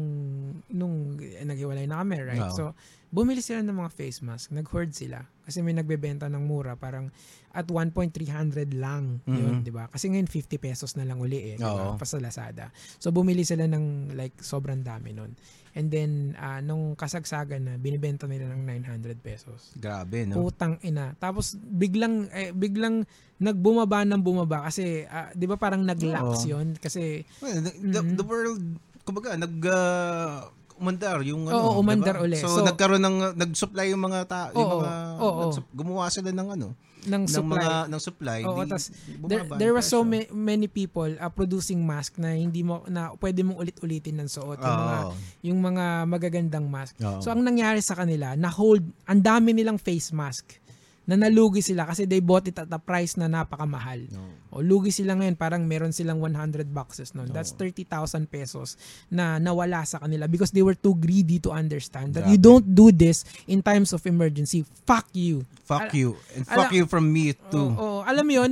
nung 0.67 1.17
eh, 1.17 1.41
naghiwalay 1.41 1.88
na 1.88 2.03
kami, 2.03 2.21
right? 2.21 2.43
Oo. 2.43 2.53
So, 2.53 2.63
bumili 3.09 3.39
sila 3.39 3.63
ng 3.63 3.73
mga 3.73 3.91
face 3.91 4.19
mask. 4.21 4.51
Nag-hoard 4.51 4.91
sila. 4.91 5.23
Kasi 5.41 5.63
may 5.63 5.71
nagbebenta 5.71 6.28
ng 6.28 6.43
mura. 6.43 6.76
Parang 6.76 7.09
at 7.49 7.65
1.300 7.65 8.76
lang 8.76 9.23
yun, 9.23 9.61
Mhm. 9.61 9.63
di 9.63 9.71
ba? 9.71 9.88
Kasi 9.88 10.11
ngayon 10.11 10.28
50 10.28 10.59
pesos 10.59 10.99
na 10.99 11.07
lang 11.07 11.17
uli 11.17 11.53
eh, 11.53 11.55
di 11.55 11.63
ba? 11.63 11.95
Oo. 11.95 11.95
Pa 11.95 12.03
sa 12.03 12.19
Lazada. 12.19 12.67
So 12.99 13.09
bumili 13.09 13.47
sila 13.47 13.63
ng 13.63 14.11
like 14.11 14.36
sobrang 14.43 14.84
dami 14.84 15.15
nun. 15.15 15.32
And 15.76 15.88
then 15.88 16.11
ah, 16.36 16.59
nung 16.59 16.95
kasagsagan 16.95 17.61
na 17.61 17.73
binibenta 17.76 18.23
nila 18.26 18.47
ng 18.47 18.63
900 18.63 19.19
pesos. 19.19 19.76
grabe 19.76 20.23
no 20.23 20.39
Putang 20.41 20.80
ina. 20.82 21.11
Tapos 21.15 21.59
biglang 21.59 22.32
eh, 22.32 22.49
biglang 22.49 23.03
nagbumaba 23.36 24.01
ng 24.01 24.17
bumaba 24.17 24.63
kasi 24.63 25.03
ah, 25.05 25.28
'di 25.30 25.45
ba 25.45 25.59
parang 25.59 25.84
naglax 25.84 26.23
Oo. 26.41 26.49
'yon 26.49 26.80
kasi 26.80 27.28
Well, 27.38 27.59
the, 27.59 27.71
the, 27.76 28.01
Mhm. 28.01 28.15
the 28.15 28.23
world, 28.23 28.63
kumbaga, 29.03 29.36
nag, 29.36 29.51
uh, 29.61 30.47
umandar 30.76 31.19
yung 31.21 31.43
ano. 31.45 31.71
Oo, 31.71 31.80
umandar 31.80 32.17
diba? 32.17 32.26
uli. 32.26 32.39
So, 32.39 32.47
So- 32.49 32.63
nagkaroon 32.63 32.99
ng, 32.99 33.17
nag-supply 33.36 33.91
yung 33.91 34.01
mga 34.01 34.19
tao, 34.28 34.49
yung 34.51 34.63
Oo, 34.65 34.80
mga, 34.80 34.93
oo. 35.19 35.41
nagsup- 35.45 35.71
gumawa 35.71 36.07
sila 36.07 36.32
ng 36.32 36.49
ano, 36.51 36.67
ng 37.05 37.23
ng 37.23 37.29
supply. 37.29 37.65
mga, 37.65 37.79
ng 37.87 38.01
supply. 38.01 38.39
Oo, 38.43 38.61
di- 38.65 38.71
tas 38.71 38.85
there, 39.25 39.43
there 39.57 39.73
was 39.73 39.85
so 39.85 40.01
ma- 40.01 40.29
many 40.33 40.65
people 40.65 41.07
uh, 41.07 41.31
producing 41.31 41.81
mask 41.85 42.17
na 42.17 42.33
hindi 42.33 42.65
mo 42.65 42.81
na 42.89 43.13
pwede 43.21 43.45
mong 43.45 43.57
ulit-ulitin 43.61 44.19
ng 44.21 44.29
suot 44.29 44.57
yung 44.59 44.79
mga 44.81 44.97
yung 45.45 45.59
mga 45.61 45.85
magagandang 46.09 46.65
mask. 46.67 46.97
Oo. 47.01 47.21
So 47.21 47.29
ang 47.29 47.45
nangyari 47.45 47.79
sa 47.79 47.95
kanila, 47.95 48.33
na 48.33 48.49
hold 48.49 48.83
ang 49.05 49.21
dami 49.21 49.53
nilang 49.53 49.77
face 49.77 50.11
mask 50.11 50.64
na 51.05 51.15
nalugi 51.15 51.61
sila 51.61 51.85
kasi 51.85 52.05
they 52.05 52.17
bought 52.17 52.45
it 52.45 52.57
at 52.57 52.69
a 52.69 52.81
price 52.81 53.13
na 53.13 53.29
napakamahal. 53.29 54.09
No. 54.09 54.25
O 54.49 54.61
lugi 54.61 54.89
sila 54.89 55.13
ngayon 55.13 55.37
parang 55.37 55.61
meron 55.63 55.93
silang 55.93 56.17
100 56.17 56.65
boxes 56.69 57.13
noon. 57.13 57.29
That's 57.29 57.53
Oo. 57.53 57.61
30,000 57.61 58.25
pesos 58.25 58.73
na 59.07 59.37
nawala 59.37 59.85
sa 59.85 60.01
kanila 60.01 60.25
because 60.25 60.49
they 60.49 60.65
were 60.65 60.73
too 60.73 60.97
greedy 60.97 61.37
to 61.39 61.53
understand 61.53 62.17
that 62.17 62.25
Grabe. 62.25 62.33
you 62.33 62.39
don't 62.41 62.65
do 62.65 62.89
this 62.89 63.21
in 63.45 63.61
times 63.61 63.93
of 63.93 64.01
emergency. 64.05 64.65
Fuck 64.85 65.13
you. 65.13 65.45
Fuck 65.63 65.93
Ala- 65.93 65.97
you. 65.97 66.09
And 66.33 66.43
fuck 66.43 66.69
ala- 66.69 66.77
you 66.77 66.85
from 66.89 67.09
me 67.09 67.37
too. 67.53 67.73
Oo, 67.73 67.77
oo. 67.77 67.99
alam 68.01 68.25
mo 68.25 68.33
'yun, 68.41 68.51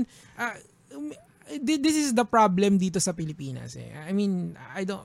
thi- 1.65 1.81
this 1.81 1.95
is 1.95 2.13
the 2.13 2.25
problem 2.25 2.77
dito 2.77 3.01
sa 3.01 3.11
Pilipinas 3.13 3.75
eh. 3.77 3.89
I 4.07 4.11
mean, 4.13 4.53
I 4.73 4.83
don't 4.85 5.03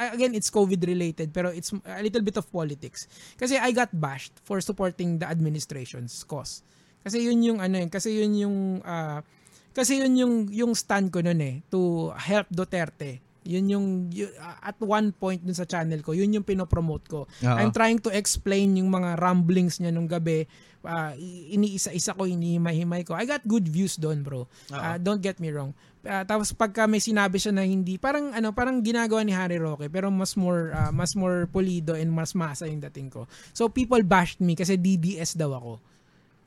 again 0.00 0.32
it's 0.32 0.48
COVID 0.48 0.80
related 0.88 1.36
pero 1.36 1.52
it's 1.52 1.68
a 1.84 2.00
little 2.00 2.24
bit 2.24 2.36
of 2.40 2.48
politics. 2.48 3.04
Kasi 3.36 3.60
I 3.60 3.72
got 3.72 3.92
bashed 3.92 4.32
for 4.40 4.60
supporting 4.60 5.20
the 5.20 5.28
administration's 5.28 6.24
cause. 6.24 6.64
Kasi 7.06 7.22
yun 7.22 7.38
yung 7.38 7.58
ano 7.62 7.78
yun, 7.78 7.86
kasi 7.86 8.18
yun 8.18 8.34
yung 8.34 8.56
ah, 8.82 9.22
kasi 9.70 10.02
yun 10.02 10.18
yung 10.18 10.34
yung 10.50 10.72
stand 10.74 11.14
ko 11.14 11.22
noon 11.22 11.38
eh 11.38 11.62
to 11.70 12.10
help 12.18 12.50
Duterte. 12.50 13.22
Yun 13.46 13.70
yung 13.70 13.86
yu- 14.10 14.34
at 14.42 14.74
one 14.82 15.14
point 15.14 15.38
dun 15.38 15.54
sa 15.54 15.62
channel 15.62 16.02
ko, 16.02 16.10
yun 16.10 16.34
yung 16.34 16.42
pinopromote 16.42 17.06
ko. 17.06 17.20
Oo. 17.30 17.56
I'm 17.56 17.70
trying 17.70 18.02
to 18.02 18.10
explain 18.10 18.74
yung 18.74 18.90
mga 18.90 19.14
rumblings 19.14 19.78
niya 19.78 19.94
nung 19.94 20.10
gabi. 20.10 20.50
I- 20.82 21.54
iniisa-isa 21.54 22.14
ko, 22.14 22.26
inihimay-himay 22.26 23.06
ko. 23.06 23.14
I 23.14 23.22
got 23.22 23.42
good 23.42 23.66
views 23.66 23.98
doon, 23.98 24.22
bro. 24.22 24.50
Ah, 24.70 24.98
don't 24.98 25.18
get 25.18 25.38
me 25.38 25.50
wrong. 25.50 25.70
Ah, 26.02 26.22
tapos 26.22 26.50
pagka 26.50 26.86
may 26.86 26.98
sinabi 26.98 27.38
siya 27.38 27.50
na 27.50 27.62
hindi, 27.62 27.98
parang 27.98 28.30
ano, 28.30 28.50
parang 28.50 28.82
ginagawa 28.82 29.22
ni 29.22 29.30
Harry 29.30 29.58
Roque, 29.58 29.86
pero 29.86 30.10
mas 30.10 30.34
more 30.34 30.70
ah, 30.70 30.90
mas 30.90 31.14
more 31.14 31.46
pulido 31.46 31.94
and 31.94 32.10
mas 32.10 32.34
masa 32.34 32.66
yung 32.66 32.82
dating 32.82 33.10
ko. 33.10 33.26
So 33.50 33.66
people 33.66 34.02
bashed 34.02 34.38
me 34.38 34.54
kasi 34.54 34.74
DDS 34.74 35.34
daw 35.34 35.54
ako. 35.54 35.78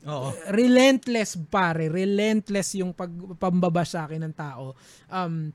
Oo. 0.08 0.32
Relentless 0.48 1.36
pare, 1.52 1.92
relentless 1.92 2.80
yung 2.80 2.96
pag 2.96 3.12
pambaba 3.36 3.84
sa 3.84 4.08
akin 4.08 4.24
ng 4.24 4.34
tao. 4.36 4.72
Um 5.12 5.52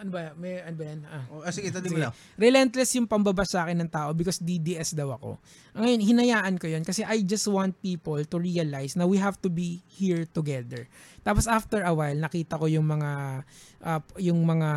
ano 0.00 0.10
ba? 0.10 0.32
May 0.32 0.64
ano 0.64 0.76
ba 0.80 0.84
yan? 0.88 1.00
Ah. 1.04 1.24
Oh, 1.28 1.44
ah, 1.44 1.52
sige, 1.52 1.68
tadi 1.68 1.92
mo 1.92 2.00
lang. 2.00 2.12
relentless 2.40 2.96
yung 2.96 3.04
pambaba 3.04 3.44
sa 3.44 3.68
akin 3.68 3.84
ng 3.84 3.90
tao 3.92 4.16
because 4.16 4.40
DDS 4.40 4.96
daw 4.96 5.12
ako. 5.12 5.36
Ngayon, 5.76 6.00
hinayaan 6.00 6.56
ko 6.56 6.66
yun 6.72 6.80
kasi 6.80 7.04
I 7.04 7.20
just 7.20 7.44
want 7.46 7.76
people 7.84 8.18
to 8.18 8.36
realize 8.40 8.96
na 8.96 9.04
we 9.04 9.20
have 9.20 9.36
to 9.44 9.52
be 9.52 9.84
here 9.92 10.24
together. 10.24 10.88
Tapos 11.20 11.44
after 11.44 11.84
a 11.84 11.92
while, 11.92 12.16
nakita 12.16 12.56
ko 12.56 12.64
yung 12.64 12.88
mga 12.88 13.44
uh, 13.84 14.00
yung 14.16 14.40
mga 14.48 14.70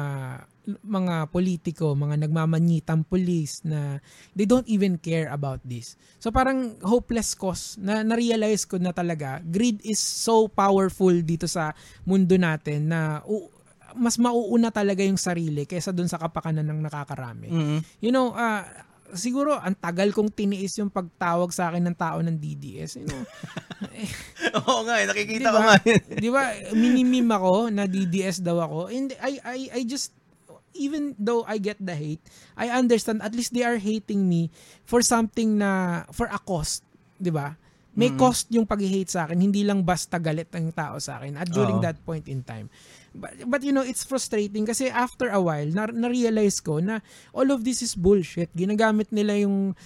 mga 0.83 1.27
politiko, 1.27 1.91
mga 1.91 2.23
nagmamanyitang 2.23 3.03
police 3.03 3.59
na 3.67 3.99
they 4.31 4.47
don't 4.47 4.67
even 4.67 4.95
care 4.95 5.27
about 5.31 5.59
this. 5.63 5.99
So 6.23 6.31
parang 6.31 6.79
hopeless 6.83 7.35
cause 7.35 7.75
na 7.79 7.99
na-realize 8.03 8.63
ko 8.63 8.79
na 8.79 8.95
talaga 8.95 9.43
greed 9.43 9.83
is 9.83 9.99
so 9.99 10.47
powerful 10.47 11.11
dito 11.19 11.47
sa 11.51 11.75
mundo 12.07 12.39
natin 12.39 12.87
na 12.91 13.19
u- 13.27 13.51
mas 13.95 14.17
mauuna 14.17 14.69
talaga 14.69 15.01
yung 15.01 15.19
sarili 15.19 15.63
kaysa 15.63 15.93
dun 15.93 16.09
sa 16.09 16.17
kapakanan 16.17 16.65
ng 16.65 16.79
nakakarami. 16.85 17.49
Mhm. 17.49 17.77
You 17.99 18.11
know, 18.11 18.33
ah, 18.33 18.65
siguro 19.13 19.57
ang 19.57 19.77
tagal 19.77 20.09
kong 20.09 20.33
tiniis 20.33 20.73
yung 20.81 20.89
pagtawag 20.89 21.53
sa 21.53 21.69
akin 21.69 21.85
ng 21.85 21.97
tao 21.97 22.17
ng 22.19 22.33
DDS. 22.33 22.97
You 22.97 23.07
know, 23.07 23.21
Oo 24.63 24.85
nga, 24.87 24.99
eh, 25.01 25.05
nakikita 25.05 25.39
Di 25.39 25.53
ko 25.53 25.59
nga 25.59 25.75
di 26.17 26.29
ba, 26.33 26.43
minimim 26.73 27.29
ako 27.29 27.69
na 27.69 27.85
DDS 27.85 28.41
daw 28.41 28.59
ako. 28.63 28.89
And 28.89 29.13
I, 29.21 29.37
I, 29.43 29.59
I 29.69 29.81
just, 29.85 30.13
even 30.73 31.13
though 31.21 31.45
I 31.45 31.61
get 31.61 31.77
the 31.77 31.93
hate, 31.93 32.23
I 32.57 32.73
understand 32.73 33.21
at 33.21 33.35
least 33.37 33.53
they 33.53 33.61
are 33.65 33.77
hating 33.77 34.25
me 34.25 34.49
for 34.83 35.05
something 35.05 35.61
na, 35.61 36.03
for 36.09 36.25
a 36.31 36.39
cost. 36.41 36.81
Di 37.19 37.29
ba? 37.29 37.53
May 37.93 38.09
Mm. 38.09 38.17
cost 38.17 38.49
yung 38.49 38.65
pag-hate 38.65 39.13
sa 39.13 39.29
akin, 39.29 39.37
hindi 39.37 39.61
lang 39.61 39.85
basta 39.85 40.17
galit 40.17 40.49
ang 40.57 40.73
tao 40.73 40.97
sa 40.97 41.21
akin 41.21 41.37
at 41.37 41.45
during 41.53 41.77
Oo. 41.77 41.85
that 41.85 42.01
point 42.01 42.25
in 42.25 42.41
time. 42.41 42.65
But, 43.13 43.45
but 43.45 43.61
you 43.61 43.69
know, 43.69 43.85
it's 43.85 44.01
frustrating 44.01 44.65
kasi 44.65 44.89
after 44.89 45.29
a 45.29 45.37
while, 45.37 45.69
na, 45.69 45.85
na-realize 45.85 46.57
ko 46.59 46.81
na 46.81 46.99
all 47.29 47.53
of 47.53 47.61
this 47.61 47.85
is 47.85 47.93
bullshit. 47.93 48.49
Ginagamit 48.57 49.13
nila 49.13 49.37
yung, 49.37 49.77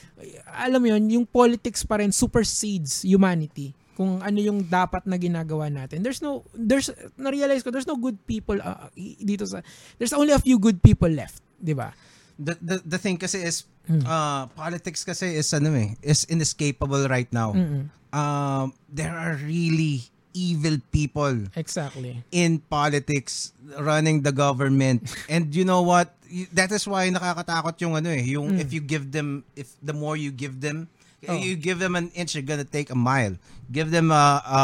alam 0.48 0.80
mo 0.80 0.88
yun, 0.96 1.12
yung 1.12 1.26
politics 1.28 1.84
pa 1.84 2.00
rin 2.00 2.16
supersedes 2.16 3.04
humanity 3.04 3.76
kung 4.00 4.24
ano 4.24 4.40
yung 4.40 4.64
dapat 4.64 5.04
na 5.04 5.20
ginagawa 5.20 5.68
natin. 5.68 6.06
There's 6.06 6.24
no, 6.24 6.48
there's, 6.56 6.88
na-realize 7.20 7.68
ko, 7.68 7.72
there's 7.74 7.90
no 7.90 8.00
good 8.00 8.16
people 8.24 8.56
uh, 8.64 8.88
dito 8.96 9.44
sa, 9.44 9.60
there's 10.00 10.16
only 10.16 10.32
a 10.32 10.40
few 10.40 10.56
good 10.56 10.80
people 10.80 11.10
left. 11.10 11.44
Di 11.60 11.76
ba? 11.76 11.92
The, 12.40 12.56
the, 12.62 12.76
the 12.96 13.00
thing 13.02 13.20
kasi 13.20 13.44
is, 13.44 13.68
Hmm. 13.88 14.04
uh, 14.04 14.52
politics 14.52 15.08
kasi 15.08 15.40
is 15.40 15.48
ano 15.56 15.72
eh, 15.72 15.96
is 16.04 16.28
inescapable 16.28 17.08
right 17.08 17.32
now. 17.32 17.56
Mm-mm. 17.56 17.88
Um, 18.12 18.76
there 18.92 19.16
are 19.16 19.40
really 19.40 20.04
evil 20.38 20.78
people 20.94 21.50
Exactly. 21.58 22.22
in 22.30 22.62
politics 22.62 23.58
running 23.82 24.22
the 24.22 24.30
government. 24.30 25.10
And 25.26 25.50
you 25.50 25.66
know 25.66 25.82
what? 25.82 26.14
That 26.54 26.70
is 26.70 26.86
why 26.86 27.10
nakakatakot 27.10 27.74
yung 27.82 27.98
ano 27.98 28.14
eh, 28.14 28.22
yung 28.22 28.54
Mm. 28.54 28.62
if 28.62 28.70
you 28.70 28.80
give 28.80 29.10
them 29.10 29.42
if 29.58 29.74
the 29.82 29.98
more 29.98 30.14
you 30.14 30.30
give 30.30 30.62
them 30.62 30.86
Oh. 31.26 31.34
You 31.34 31.58
give 31.58 31.82
them 31.82 31.98
an 31.98 32.14
inch, 32.14 32.38
they're 32.38 32.46
gonna 32.46 32.62
take 32.64 32.94
a 32.94 32.96
mile. 32.96 33.42
Give 33.74 33.90
them 33.90 34.14
a 34.14 34.38
a, 34.38 34.62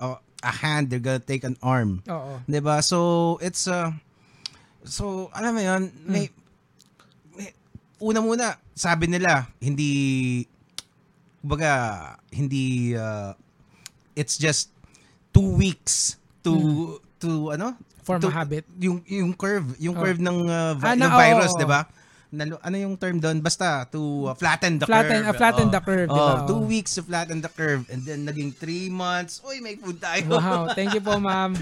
a, 0.00 0.06
a 0.42 0.52
hand, 0.64 0.88
they're 0.88 0.98
gonna 0.98 1.20
take 1.20 1.44
an 1.44 1.60
arm. 1.60 2.00
Oo. 2.08 2.40
'Di 2.48 2.58
ba? 2.64 2.80
So 2.80 3.36
it's 3.44 3.68
uh 3.68 3.92
so 4.80 5.28
alam 5.36 5.54
mo 5.54 5.60
'yun, 5.60 5.92
may, 6.08 6.32
may 7.36 7.52
una 8.00 8.24
muna 8.24 8.56
sabi 8.72 9.12
nila 9.12 9.44
hindi 9.60 10.48
kumbaga 11.44 11.72
hindi 12.32 12.96
uh, 12.96 13.36
it's 14.16 14.40
just 14.40 14.72
two 15.34 15.50
weeks 15.54 16.14
to 16.40 16.54
to 17.18 17.50
ano 17.50 17.74
Form 18.04 18.20
to, 18.20 18.28
a 18.28 18.34
habit. 18.34 18.64
yung 18.78 19.00
yung 19.04 19.32
curve 19.32 19.74
yung 19.76 19.96
Oh. 19.96 20.00
curve 20.00 20.20
ng 20.20 20.38
uh, 20.44 20.72
vi- 20.76 20.86
Ah, 20.86 20.94
ng 20.94 21.00
na- 21.02 21.10
oo, 21.10 21.18
virus 21.18 21.52
oo. 21.52 21.58
'di 21.58 21.66
ba 21.66 21.80
Nalo- 22.30 22.58
ano 22.60 22.76
yung 22.76 22.94
term 22.94 23.16
doon 23.16 23.38
basta 23.38 23.86
to 23.86 24.26
uh, 24.26 24.34
flatten 24.34 24.76
the 24.76 24.84
Flatten- 24.84 25.22
curve 25.22 25.30
uh, 25.30 25.38
flatten 25.38 25.66
Oh. 25.66 25.72
the 25.72 25.80
curve, 25.80 26.08
di 26.08 26.18
oh, 26.18 26.36
two 26.44 26.58
Oh. 26.58 26.66
weeks 26.66 26.90
to 26.92 27.02
flatten 27.02 27.38
the 27.38 27.48
curve 27.48 27.86
and 27.88 28.02
then 28.02 28.22
naging 28.22 28.50
three 28.50 28.86
months 28.88 29.38
uy 29.40 29.58
may 29.58 29.74
food 29.74 29.98
tayo 29.98 30.34
Wow, 30.34 30.66
thank 30.72 30.90
you 30.92 31.00
po, 31.00 31.14
ma'am. 31.22 31.54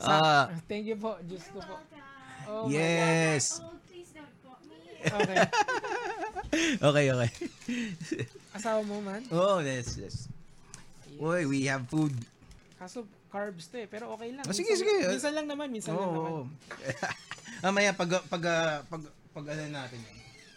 Ah, 0.00 0.50
Thank 0.66 0.84
you 0.84 0.96
po. 0.96 1.14
Just 1.22 1.46
po. 1.48 1.60
Oh, 2.44 2.66
my 2.66 2.72
yes 2.72 3.62
Oh, 3.62 3.72
please 3.86 4.10
don't 4.10 4.28
me. 4.66 4.76
Okay. 5.00 5.36
okay 6.90 7.04
okay 7.08 7.30
Asawa 8.52 8.82
mo 8.82 8.98
man? 8.98 9.22
oh 9.30 9.58
yes 9.58 9.94
yes 9.94 10.26
Uy, 11.18 11.42
we 11.46 11.58
have 11.70 11.86
food. 11.86 12.14
Kaso 12.78 13.06
carbs 13.30 13.66
to 13.66 13.82
eh, 13.82 13.88
pero 13.90 14.14
okay 14.14 14.30
lang. 14.30 14.46
Ah, 14.46 14.54
sige, 14.54 14.74
Minsan- 14.74 14.86
sige. 14.86 14.94
Minsan 15.10 15.32
lang 15.34 15.46
naman, 15.50 15.68
minsan 15.70 15.92
lang 15.94 16.10
naman. 16.10 16.30
Oo. 16.30 16.42
Mamaya 17.64 17.90
pag 17.96 18.10
pag 18.30 18.42
ah, 18.46 18.82
pag 18.86 19.02
pag 19.34 19.44
ano 19.50 19.62
natin. 19.70 20.00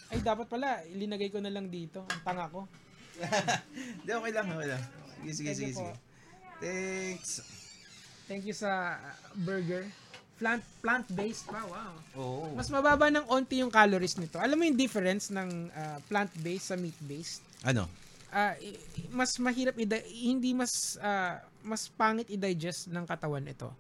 Ay, 0.08 0.24
dapat 0.24 0.48
pala, 0.48 0.86
ilinagay 0.88 1.28
ko 1.34 1.44
na 1.44 1.52
lang 1.52 1.68
dito. 1.68 2.06
Ang 2.08 2.24
tanga 2.24 2.48
ko. 2.48 2.64
Hindi, 4.00 4.12
okay 4.14 4.32
lang, 4.32 4.48
okay 4.56 4.68
lang. 4.72 4.84
Sige, 5.20 5.34
sige, 5.34 5.50
Thank 5.52 5.60
sige, 5.60 5.72
sige. 5.74 5.94
Thanks. 6.62 7.30
Thank 8.28 8.44
you 8.48 8.56
sa 8.56 9.00
uh, 9.00 9.16
burger. 9.44 9.88
Plant 10.38 10.62
plant-based 10.86 11.50
pa, 11.50 11.66
wow. 11.66 11.94
Oo. 12.14 12.46
Mas 12.54 12.70
mababa 12.70 13.10
ng 13.10 13.26
onti 13.26 13.66
yung 13.66 13.74
calories 13.74 14.16
nito. 14.22 14.38
Alam 14.38 14.62
mo 14.62 14.64
yung 14.70 14.78
difference 14.78 15.34
ng 15.34 15.74
uh, 15.74 15.98
plant-based 16.06 16.72
sa 16.72 16.76
meat-based? 16.78 17.42
Ano? 17.66 17.90
I- 18.34 18.78
mas 19.12 19.40
mahirap 19.40 19.76
i- 19.80 19.88
hindi 20.28 20.52
mas 20.52 21.00
ah, 21.00 21.40
mas 21.64 21.88
pangit 21.92 22.28
i-digest 22.28 22.92
ng 22.92 23.06
katawan 23.08 23.48
ito. 23.48 23.72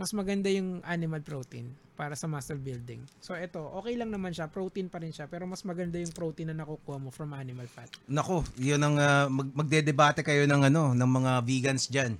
Mas 0.00 0.10
maganda 0.16 0.48
yung 0.48 0.80
animal 0.88 1.20
protein 1.20 1.68
para 1.92 2.16
sa 2.16 2.24
muscle 2.24 2.56
building. 2.58 3.04
So 3.20 3.36
ito, 3.36 3.60
okay 3.78 3.94
lang 4.00 4.08
naman 4.08 4.32
siya, 4.32 4.48
protein 4.48 4.88
pa 4.88 4.98
rin 4.98 5.12
siya, 5.12 5.28
pero 5.28 5.44
mas 5.44 5.60
maganda 5.62 6.00
yung 6.00 6.10
protein 6.10 6.50
na 6.50 6.64
nakukuha 6.64 6.96
mo 6.96 7.12
from 7.12 7.36
animal 7.36 7.68
fat. 7.68 7.92
Nako, 8.08 8.42
yun 8.56 8.80
ang 8.80 8.96
ah, 8.96 9.28
mag, 9.28 9.52
magdedebate 9.52 10.24
kayo 10.24 10.48
ng 10.48 10.72
ano, 10.72 10.96
ng 10.96 11.10
mga 11.12 11.32
vegans 11.44 11.86
diyan. 11.92 12.16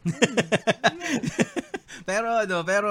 pero 2.09 2.45
ano, 2.45 2.57
pero 2.63 2.91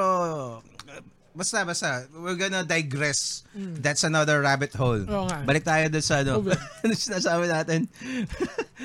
basta 1.32 1.64
basta 1.64 1.90
we're 2.12 2.36
gonna 2.36 2.64
digress. 2.64 3.48
That's 3.56 4.04
another 4.04 4.44
rabbit 4.44 4.76
hole. 4.76 5.04
Nga. 5.08 5.48
Balik 5.48 5.64
tayo 5.64 5.84
dun 5.88 6.04
sa 6.04 6.22
ano. 6.24 6.44
COVID. 6.44 6.60
ano 6.84 6.92
sinasabi 6.92 7.46
natin? 7.48 7.80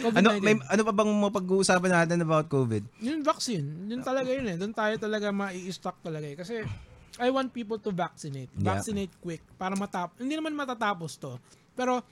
COVID-19. 0.02 0.18
ano 0.18 0.28
may 0.40 0.54
ano 0.58 0.82
pa 0.86 0.92
bang 0.94 1.10
mapag-uusapan 1.10 1.92
natin 2.04 2.18
about 2.22 2.46
COVID? 2.46 2.82
Yung 3.02 3.26
vaccine, 3.26 3.90
yun 3.90 4.02
talaga 4.02 4.30
yun 4.30 4.46
eh. 4.46 4.56
Doon 4.56 4.74
tayo 4.74 4.94
talaga 4.98 5.34
ma-i-stock 5.34 6.02
talaga 6.02 6.26
eh. 6.26 6.36
Kasi 6.38 6.62
I 7.16 7.28
want 7.32 7.50
people 7.50 7.80
to 7.80 7.90
vaccinate. 7.90 8.52
Yeah. 8.56 8.76
Vaccinate 8.76 9.14
quick 9.18 9.42
para 9.56 9.74
matap. 9.74 10.14
Hindi 10.20 10.36
naman 10.36 10.52
matatapos 10.52 11.16
to. 11.18 11.40
Pero 11.72 12.04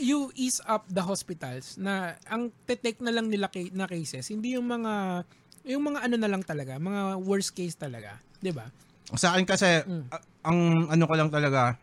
you 0.00 0.32
ease 0.34 0.60
up 0.64 0.88
the 0.88 1.04
hospitals 1.04 1.76
na 1.76 2.16
ang 2.26 2.48
te-take 2.64 3.00
na 3.04 3.12
lang 3.12 3.28
nila 3.28 3.52
na 3.76 3.84
cases, 3.84 4.32
hindi 4.32 4.56
yung 4.56 4.66
mga 4.66 5.24
yung 5.68 5.82
mga 5.92 5.98
ano 6.08 6.16
na 6.18 6.28
lang 6.30 6.42
talaga, 6.42 6.80
mga 6.80 7.22
worst 7.22 7.54
case 7.54 7.76
talaga, 7.76 8.18
'di 8.42 8.52
ba? 8.52 8.66
Sa 9.14 9.32
akin 9.32 9.46
kasi, 9.46 9.86
Mm. 9.86 10.04
ang 10.42 10.58
ano 10.90 11.02
ko 11.06 11.14
lang 11.14 11.30
talaga 11.30 11.78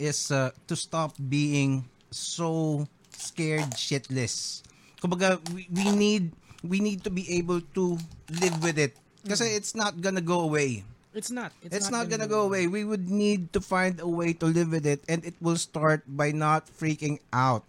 is 0.00 0.32
uh, 0.32 0.48
to 0.64 0.76
stop 0.76 1.12
being 1.18 1.84
so 2.08 2.82
scared 3.12 3.72
shitless. 3.76 4.60
Kumbaga, 5.00 5.36
we, 5.52 5.68
we 5.68 5.86
need 5.92 6.24
we 6.64 6.80
need 6.80 7.04
to 7.04 7.12
be 7.12 7.28
able 7.36 7.60
to 7.76 8.00
live 8.40 8.56
with 8.64 8.80
it. 8.80 8.96
Kasi 9.26 9.56
it's 9.56 9.74
not 9.74 9.98
gonna 10.00 10.24
go 10.24 10.40
away. 10.40 10.84
It's 11.16 11.32
not. 11.32 11.48
It's, 11.64 11.88
not, 11.88 12.12
gonna, 12.12 12.28
go 12.28 12.44
away. 12.44 12.68
We 12.68 12.84
would 12.84 13.08
need 13.08 13.48
to 13.56 13.60
find 13.64 13.96
a 14.04 14.06
way 14.06 14.36
to 14.36 14.44
live 14.44 14.68
with 14.68 14.84
it 14.84 15.00
and 15.08 15.24
it 15.24 15.32
will 15.40 15.56
start 15.56 16.04
by 16.04 16.28
not 16.28 16.68
freaking 16.68 17.24
out. 17.32 17.64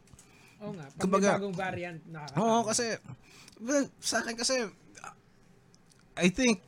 Oo 0.59 0.75
nga. 0.75 0.83
Pag 0.91 0.99
Kumbaga- 0.99 1.39
bagong 1.39 1.55
variant, 1.55 1.99
nakakatakot. 2.11 2.43
Oo, 2.43 2.59
kasi, 2.67 2.85
well, 3.63 3.87
sa 4.03 4.19
akin 4.19 4.35
kasi, 4.35 4.67
I 6.19 6.27
think, 6.27 6.59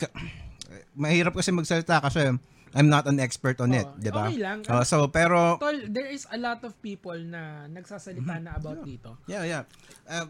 mahirap 0.93 1.33
kasi 1.33 1.49
magsalita 1.51 2.01
kasi 2.01 2.33
I'm 2.69 2.85
not 2.85 3.09
an 3.09 3.17
expert 3.17 3.57
on 3.65 3.73
it, 3.73 3.81
Oo. 3.81 3.97
di 3.97 4.13
ba? 4.13 4.29
Okay 4.29 4.37
lang. 4.37 4.61
Oh, 4.69 4.85
so, 4.85 5.09
pero, 5.09 5.57
Tol, 5.57 5.89
there 5.89 6.05
is 6.05 6.29
a 6.29 6.37
lot 6.37 6.61
of 6.61 6.77
people 6.85 7.17
na 7.17 7.65
nagsasalita 7.65 8.37
na 8.37 8.61
about 8.61 8.85
dito. 8.85 9.17
yeah, 9.25 9.41
yeah. 9.41 9.63
Uh, 10.05 10.29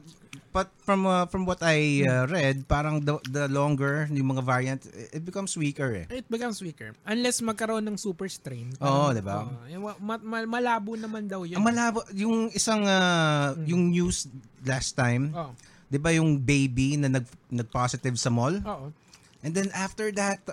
but 0.55 0.71
from 0.79 1.03
uh, 1.03 1.27
from 1.27 1.43
what 1.43 1.59
I 1.59 2.07
uh, 2.07 2.31
read, 2.31 2.63
parang 2.63 3.03
the, 3.03 3.19
the 3.27 3.51
longer 3.51 4.07
yung 4.07 4.35
mga 4.35 4.43
variant, 4.47 4.81
it 4.87 5.27
becomes 5.27 5.51
weaker 5.59 5.91
eh. 5.91 6.07
It 6.07 6.31
becomes 6.31 6.63
weaker. 6.63 6.95
Unless 7.03 7.43
magkaroon 7.43 7.83
ng 7.91 7.99
super 7.99 8.31
strain. 8.31 8.71
Oo, 8.79 9.11
Parang, 9.11 9.15
di 9.15 9.23
ba? 9.23 9.37
yung 9.67 9.83
ma- 9.99 10.23
ma- 10.23 10.47
malabo 10.47 10.95
naman 10.95 11.27
daw 11.27 11.43
yun. 11.43 11.59
Ang 11.59 11.67
malabo, 11.67 12.07
yung 12.15 12.47
isang, 12.55 12.87
uh, 12.87 13.51
yung 13.67 13.91
news 13.91 14.31
last 14.63 14.95
time, 14.95 15.35
Oo. 15.35 15.51
di 15.91 15.99
ba 15.99 16.15
yung 16.15 16.39
baby 16.39 16.95
na 16.95 17.11
nag, 17.11 17.27
nag-positive 17.51 18.15
sa 18.15 18.31
mall? 18.31 18.63
Oo. 18.63 18.95
And 19.39 19.55
then 19.55 19.71
after 19.71 20.11
that, 20.19 20.43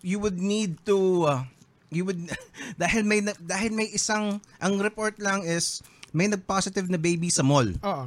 you 0.00 0.18
would 0.18 0.40
need 0.40 0.80
to 0.88 0.98
uh, 1.28 1.40
you 1.92 2.08
would 2.08 2.18
dahil 2.82 3.04
may 3.04 3.20
dahil 3.38 3.70
may 3.70 3.88
isang 3.92 4.40
ang 4.58 4.74
report 4.80 5.20
lang 5.20 5.44
is 5.44 5.84
may 6.12 6.28
nag-positive 6.28 6.88
na 6.88 7.00
baby 7.00 7.28
sa 7.28 7.44
mall. 7.44 7.68
Oo. 7.68 8.04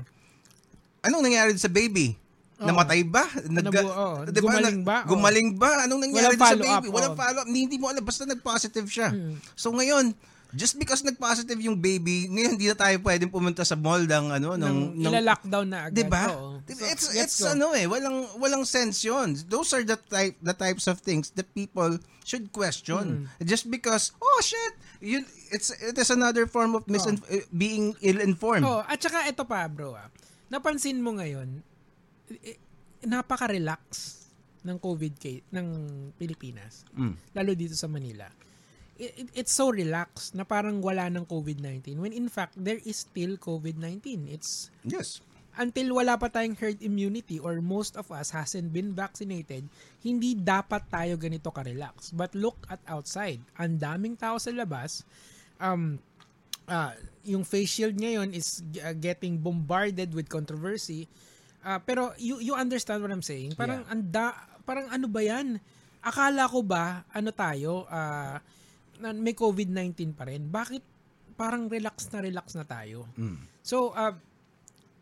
Anong 1.05 1.23
nangyari 1.25 1.53
sa 1.57 1.69
baby? 1.69 2.13
Oo. 2.61 2.65
Namatay 2.69 3.01
ba? 3.05 3.25
Nag, 3.49 3.65
Nabu- 3.67 3.89
oo. 3.89 4.15
di 4.29 4.39
ba? 4.39 4.45
Gumaling 4.45 4.79
Na- 4.81 4.85
ba? 4.85 4.97
Oo. 5.03 5.09
Gumaling 5.11 5.49
ba? 5.57 5.69
Anong 5.85 6.01
nangyari 6.05 6.33
Walang 6.37 6.53
sa 6.53 6.57
baby? 6.57 6.87
Walang 6.93 7.13
oo. 7.13 7.19
follow-up. 7.19 7.47
Hindi, 7.49 7.59
hindi 7.65 7.77
mo 7.81 7.89
alam. 7.89 8.05
Basta 8.05 8.23
nag-positive 8.25 8.87
siya. 8.89 9.09
Hmm. 9.09 9.37
So 9.57 9.73
ngayon, 9.73 10.13
just 10.55 10.79
because 10.79 11.03
nag-positive 11.03 11.59
yung 11.59 11.77
baby, 11.77 12.31
ngayon 12.31 12.55
hindi 12.55 12.71
na 12.71 12.77
tayo 12.79 12.95
pwedeng 13.03 13.27
pumunta 13.29 13.67
sa 13.67 13.75
mall 13.75 14.07
ng 14.07 14.25
ano, 14.39 14.55
ng, 14.55 14.95
Nang 14.95 15.13
ila-lockdown 15.13 15.67
na 15.67 15.79
agad. 15.91 15.95
'Di 15.99 16.03
ba? 16.07 16.23
Oo. 16.31 16.63
So, 16.65 16.83
It's 16.87 17.05
it's 17.13 17.37
ko. 17.43 17.51
ano 17.51 17.75
eh, 17.75 17.85
walang 17.85 18.25
walang 18.39 18.63
sense 18.63 19.03
'yon. 19.03 19.35
Those 19.51 19.75
are 19.75 19.83
the 19.83 19.99
type 19.99 20.39
the 20.39 20.55
types 20.55 20.87
of 20.87 21.03
things 21.03 21.35
that 21.35 21.51
people 21.51 21.99
should 22.23 22.49
question. 22.55 23.27
Hmm. 23.27 23.43
Just 23.43 23.67
because 23.67 24.15
oh 24.17 24.39
shit, 24.41 24.73
you 25.03 25.27
it's 25.51 25.75
it 25.75 25.99
is 25.99 26.09
another 26.09 26.47
form 26.47 26.73
of 26.73 26.87
misin- 26.87 27.21
eh, 27.27 27.43
being 27.51 27.93
ill-informed. 27.99 28.65
Oh, 28.65 28.81
at 28.81 28.97
saka 29.03 29.27
ito 29.27 29.43
pa, 29.43 29.67
bro. 29.67 29.93
Ah. 29.93 30.07
Napansin 30.47 31.03
mo 31.03 31.19
ngayon, 31.19 31.61
napaka-relax 33.03 33.81
ng 34.65 34.77
COVID 34.81 35.13
case 35.21 35.45
ng 35.53 35.67
Pilipinas. 36.17 36.87
Mm. 36.97 37.13
Lalo 37.37 37.51
dito 37.53 37.77
sa 37.77 37.85
Manila. 37.85 38.25
It, 38.95 39.11
it- 39.17 39.33
it's 39.43 39.51
so 39.51 39.67
relaxed 39.69 40.33
na 40.33 40.43
parang 40.43 40.79
wala 40.79 41.11
ng 41.11 41.27
COVID-19 41.27 41.99
when 41.99 42.15
in 42.15 42.27
fact 42.27 42.55
there 42.55 42.79
is 42.81 43.03
still 43.03 43.35
COVID-19. 43.35 44.31
It's 44.31 44.71
Yes. 44.87 45.19
until 45.55 45.95
wala 45.95 46.15
pa 46.15 46.27
tayong 46.27 46.55
herd 46.55 46.79
immunity 46.79 47.39
or 47.39 47.59
most 47.59 47.95
of 47.95 48.11
us 48.11 48.31
hasn't 48.31 48.71
been 48.71 48.91
vaccinated, 48.91 49.67
hindi 49.99 50.35
dapat 50.35 50.87
tayo 50.87 51.15
ganito 51.15 51.47
ka-relax. 51.47 52.11
But 52.11 52.35
look 52.35 52.59
at 52.67 52.79
outside. 52.87 53.39
Ang 53.55 53.79
daming 53.79 54.15
tao 54.15 54.35
sa 54.35 54.51
labas. 54.51 55.03
Um, 55.59 55.99
ah, 56.67 56.91
yung 57.23 57.43
face 57.43 57.71
shield 57.71 57.95
ngayon 57.95 58.31
is 58.31 58.59
uh, 58.79 58.91
getting 58.91 59.39
bombarded 59.39 60.11
with 60.11 60.27
controversy. 60.27 61.07
Ah, 61.63 61.79
pero 61.79 62.11
you 62.15 62.37
you 62.39 62.53
understand 62.53 62.99
what 63.01 63.09
I'm 63.09 63.23
saying? 63.25 63.55
Parang 63.55 63.81
Yeah. 63.83 63.91
anda 63.91 64.25
parang 64.63 64.87
ano 64.87 65.07
ba 65.07 65.19
'yan? 65.19 65.57
Akala 66.05 66.45
ko 66.45 66.61
ba 66.61 67.01
ano 67.09 67.33
tayo 67.33 67.87
na 67.89 68.37
may 68.97 69.33
COVID-19 69.33 70.13
pa 70.13 70.25
rin? 70.25 70.45
Bakit 70.45 70.83
parang 71.35 71.67
relax 71.67 72.07
na 72.09 72.19
relax 72.19 72.55
na 72.55 72.63
tayo? 72.63 73.05
Mm. 73.15 73.43
So, 73.59 73.91
uh, 73.91 74.15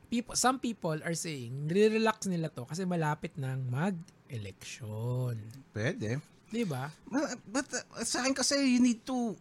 people, 0.07 0.33
some 0.33 0.57
people 0.57 0.97
are 0.99 1.13
saying, 1.13 1.67
relax 1.67 2.25
nila 2.25 2.49
to 2.49 2.65
kasi 2.65 2.83
malapit 2.83 3.33
nang 3.35 3.65
mag-election. 3.67 5.37
Pwede. 5.69 6.21
Di 6.47 6.63
ba? 6.63 6.89
Ma- 7.07 7.33
But 7.43 7.65
uh, 7.69 8.01
sa 8.01 8.21
akin 8.21 8.33
kasi 8.33 8.57
you 8.57 8.77
need 8.77 9.01
to 9.03 9.33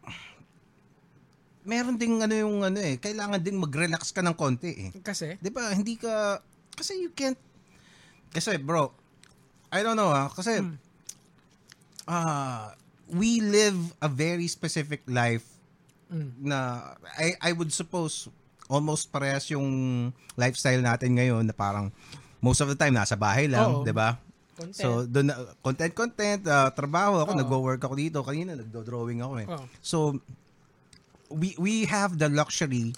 meron 1.62 1.94
ding 1.94 2.18
ano 2.18 2.34
yung 2.34 2.56
ano 2.60 2.78
eh, 2.78 2.98
kailangan 2.98 3.38
ding 3.38 3.54
mag-relax 3.54 4.10
ka 4.10 4.18
ng 4.18 4.34
konti 4.34 4.70
eh. 4.72 4.90
Kasi, 4.98 5.38
'Di 5.38 5.50
ba? 5.50 5.70
Hindi 5.70 5.94
ka 5.94 6.42
kasi 6.74 6.98
you 6.98 7.14
can't 7.14 7.38
kasi 8.32 8.58
bro, 8.58 8.90
I 9.70 9.84
don't 9.84 9.94
know 9.94 10.10
ah, 10.10 10.26
kasi 10.26 10.58
Hmm. 10.58 10.74
ah 12.02 12.74
we 13.12 13.44
live 13.44 13.76
a 14.00 14.08
very 14.08 14.48
specific 14.48 15.04
life 15.06 15.44
na 16.40 16.92
I 17.16 17.36
I 17.40 17.50
would 17.52 17.72
suppose 17.72 18.28
almost 18.68 19.12
parehas 19.12 19.48
yung 19.52 19.68
lifestyle 20.34 20.80
natin 20.80 21.16
ngayon 21.16 21.44
na 21.44 21.52
parang 21.52 21.92
most 22.40 22.60
of 22.60 22.68
the 22.68 22.76
time 22.76 22.96
nasa 22.96 23.16
bahay 23.16 23.48
lang. 23.48 23.84
'di 23.84 23.92
ba? 23.92 24.16
Content. 24.52 24.76
So, 24.76 25.08
doon 25.08 25.32
content 25.64 25.92
content, 25.96 26.42
ah, 26.44 26.68
trabaho 26.68 27.24
ako, 27.24 27.32
Oo. 27.32 27.40
nagwo-work 27.40 27.80
ako 27.80 27.94
dito. 27.96 28.18
Kanina 28.20 28.52
nagdo-drawing 28.52 29.24
ako 29.24 29.34
eh. 29.40 29.46
Oo. 29.48 29.64
So 29.80 29.98
we 31.32 31.56
we 31.56 31.88
have 31.88 32.20
the 32.20 32.28
luxury 32.28 32.92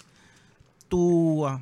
to 0.91 1.01
uh, 1.47 1.57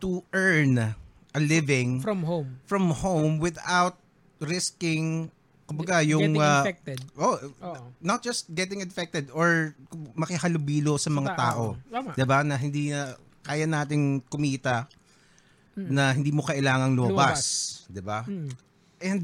to 0.00 0.24
earn 0.32 0.96
a 1.36 1.40
living 1.40 2.00
From 2.00 2.24
home. 2.24 2.56
from 2.64 2.96
home 2.96 3.36
without 3.36 4.00
risking 4.40 5.28
kumbaga 5.68 6.00
yung 6.00 6.32
Getting 6.32 6.40
uh, 6.40 6.64
infected. 6.64 6.98
oh, 7.20 7.36
Oo. 7.60 7.92
not 8.00 8.24
just 8.24 8.48
getting 8.56 8.80
infected 8.80 9.28
or 9.36 9.76
makihalubilo 10.16 10.96
sa 10.96 11.12
mga 11.12 11.36
tao. 11.36 11.76
Tama. 11.92 12.16
'Di 12.16 12.24
ba? 12.24 12.40
Na 12.40 12.56
hindi 12.56 12.88
na 12.88 13.12
kaya 13.44 13.68
nating 13.68 14.24
kumita 14.32 14.88
na 15.76 16.10
hindi 16.16 16.32
mo 16.32 16.40
kailangang 16.40 16.96
lumabas, 16.96 17.84
'di 17.92 18.00
ba? 18.00 18.24
Mm. 18.24 18.50
And 18.98 19.20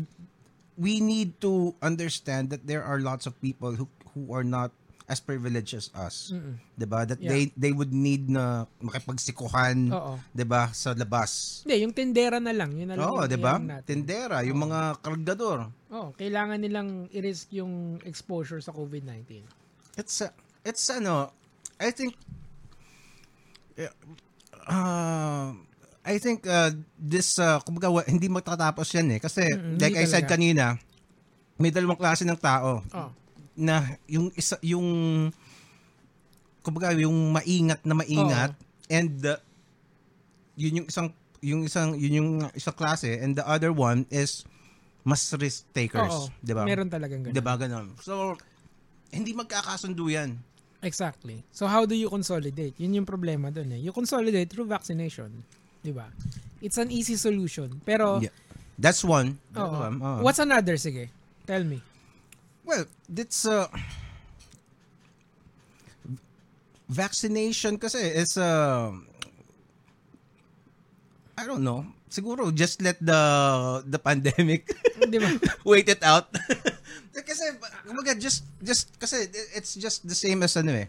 we 0.76 1.00
need 1.00 1.40
to 1.40 1.72
understand 1.80 2.52
that 2.52 2.68
there 2.68 2.84
are 2.84 3.00
lots 3.00 3.24
of 3.24 3.32
people 3.40 3.72
who 3.74 3.88
who 4.12 4.28
are 4.30 4.44
not 4.44 4.70
as 5.04 5.20
privileged 5.20 5.76
as 5.76 5.92
us. 5.92 6.32
Mm-mm. 6.32 6.56
'Di 6.72 6.86
ba? 6.88 7.04
That 7.04 7.20
Yeah. 7.20 7.28
they 7.28 7.42
they 7.52 7.72
would 7.76 7.92
need 7.92 8.32
na 8.32 8.64
makipagsikuhan, 8.80 9.92
Oo. 9.92 10.16
'di 10.32 10.44
ba, 10.44 10.72
sa 10.72 10.96
labas. 10.96 11.60
Hindi, 11.62 11.84
yung 11.84 11.92
tendera 11.92 12.40
na 12.40 12.56
lang. 12.56 12.72
Yun 12.72 12.88
na 12.88 12.96
lang. 12.96 13.04
Oo, 13.04 13.20
'di 13.28 13.36
ba? 13.36 13.60
Tendera, 13.84 14.40
yung 14.42 14.64
mga 14.64 15.04
kargador. 15.04 15.68
Oo, 15.92 16.16
kailangan 16.16 16.56
nilang 16.56 17.12
i-risk 17.12 17.52
yung 17.52 18.00
exposure 18.02 18.64
sa 18.64 18.72
COVID-19. 18.72 19.44
It's 20.00 20.24
uh, 20.24 20.32
it's 20.64 20.88
ano, 20.88 21.28
I 21.76 21.92
think 21.92 22.16
uh, 24.64 25.50
I 26.04 26.14
think 26.16 26.44
uh, 26.46 26.72
this 26.96 27.36
uh, 27.36 27.60
kumbaga 27.60 27.92
hindi 28.08 28.28
matatapos 28.28 28.88
yan 28.92 29.16
eh 29.16 29.20
kasi 29.20 29.44
Mm-mm, 29.52 29.76
like 29.76 29.92
hindi 29.92 30.04
I 30.04 30.08
said 30.08 30.24
kanina, 30.24 30.76
may 31.56 31.68
dalawang 31.68 32.00
klase 32.00 32.24
ng 32.24 32.36
tao 32.36 32.80
Oh. 32.92 33.10
Na 33.54 33.98
yung 34.10 34.30
isa 34.34 34.58
yung 34.60 35.30
kumbaga 36.64 36.90
yung 36.96 37.30
maingat 37.30 37.80
na 37.86 37.94
maingat 37.94 38.52
and 38.90 39.20
uh, 39.24 39.38
yun 40.56 40.82
yung 40.82 40.88
isang 40.88 41.08
yung 41.44 41.62
isang 41.68 41.92
yun 41.94 42.12
yung 42.18 42.30
isang 42.56 42.72
klase 42.74 43.20
and 43.20 43.36
the 43.36 43.44
other 43.44 43.70
one 43.70 44.08
is 44.08 44.42
mas 45.04 45.20
risk 45.36 45.68
takers. 45.76 46.32
'di 46.40 46.56
ba? 46.56 46.64
Meron 46.64 46.88
talagang 46.88 47.20
ganun. 47.20 47.36
'Di 47.36 47.42
ba 47.44 47.54
ganun? 47.60 47.92
So 48.00 48.34
hindi 49.12 49.36
magkakasundo 49.36 50.08
yan. 50.08 50.40
Exactly. 50.80 51.44
So 51.52 51.68
how 51.68 51.84
do 51.84 51.92
you 51.92 52.08
consolidate? 52.08 52.76
Yun 52.80 53.04
yung 53.04 53.08
problema 53.08 53.52
doon 53.52 53.76
eh. 53.76 53.80
You 53.84 53.92
consolidate 53.92 54.48
through 54.48 54.64
vaccination. 54.66 55.44
'Di 55.84 55.92
ba? 55.92 56.08
It's 56.64 56.80
an 56.80 56.88
easy 56.88 57.20
solution. 57.20 57.68
Pero 57.84 58.24
Yeah. 58.24 58.32
That's 58.74 59.06
one. 59.06 59.38
oo. 59.54 59.62
Um, 59.62 60.02
uh, 60.02 60.18
What's 60.24 60.42
another 60.42 60.74
sige? 60.80 61.06
Tell 61.46 61.62
me. 61.62 61.78
Well, 62.64 62.84
it's 63.12 63.44
uh, 63.44 63.68
vaccination 66.88 67.76
kasi 67.76 68.00
is 68.00 68.36
uh, 68.36 68.92
I 71.36 71.42
don't 71.44 71.64
know. 71.64 71.84
Siguro 72.08 72.54
just 72.54 72.78
let 72.78 72.96
the 73.02 73.20
the 73.84 73.98
pandemic 73.98 74.70
'Di 75.10 75.18
ba? 75.18 75.28
wait 75.68 75.88
it 75.90 76.02
out. 76.06 76.30
kasi 77.24 77.42
kumbaga 77.84 78.14
just 78.14 78.46
just 78.62 78.94
kasi 79.00 79.26
it's 79.56 79.74
just 79.74 80.06
the 80.06 80.14
same 80.14 80.40
as 80.46 80.54
ano 80.54 80.72
eh. 80.72 80.88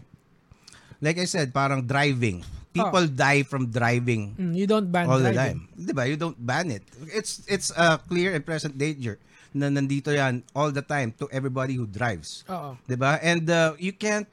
Like 1.02 1.18
I 1.20 1.26
said, 1.28 1.52
parang 1.52 1.84
driving. 1.84 2.40
People 2.76 3.08
die 3.08 3.40
from 3.40 3.72
driving 3.72 4.36
Mm, 4.36 4.52
you 4.52 4.68
don't 4.68 4.92
ban 4.92 5.08
all 5.08 5.16
the 5.18 5.32
driving. 5.32 5.64
time. 5.66 5.80
'Di 5.80 5.92
ba? 5.96 6.04
You 6.06 6.16
don't 6.20 6.36
ban 6.38 6.68
it. 6.70 6.84
It's 7.10 7.40
it's 7.48 7.72
a 7.72 7.96
clear 7.98 8.36
and 8.36 8.44
present 8.44 8.76
danger 8.76 9.16
na 9.52 9.68
nandito 9.68 10.10
yan 10.10 10.42
all 10.52 10.70
the 10.70 10.82
time 10.82 11.12
to 11.12 11.28
everybody 11.30 11.74
who 11.74 11.84
drives. 11.84 12.42
Oo. 12.46 12.74
'Di 12.84 12.96
ba? 12.96 13.18
And 13.20 13.44
uh, 13.46 13.74
you 13.76 13.92
can't 13.92 14.28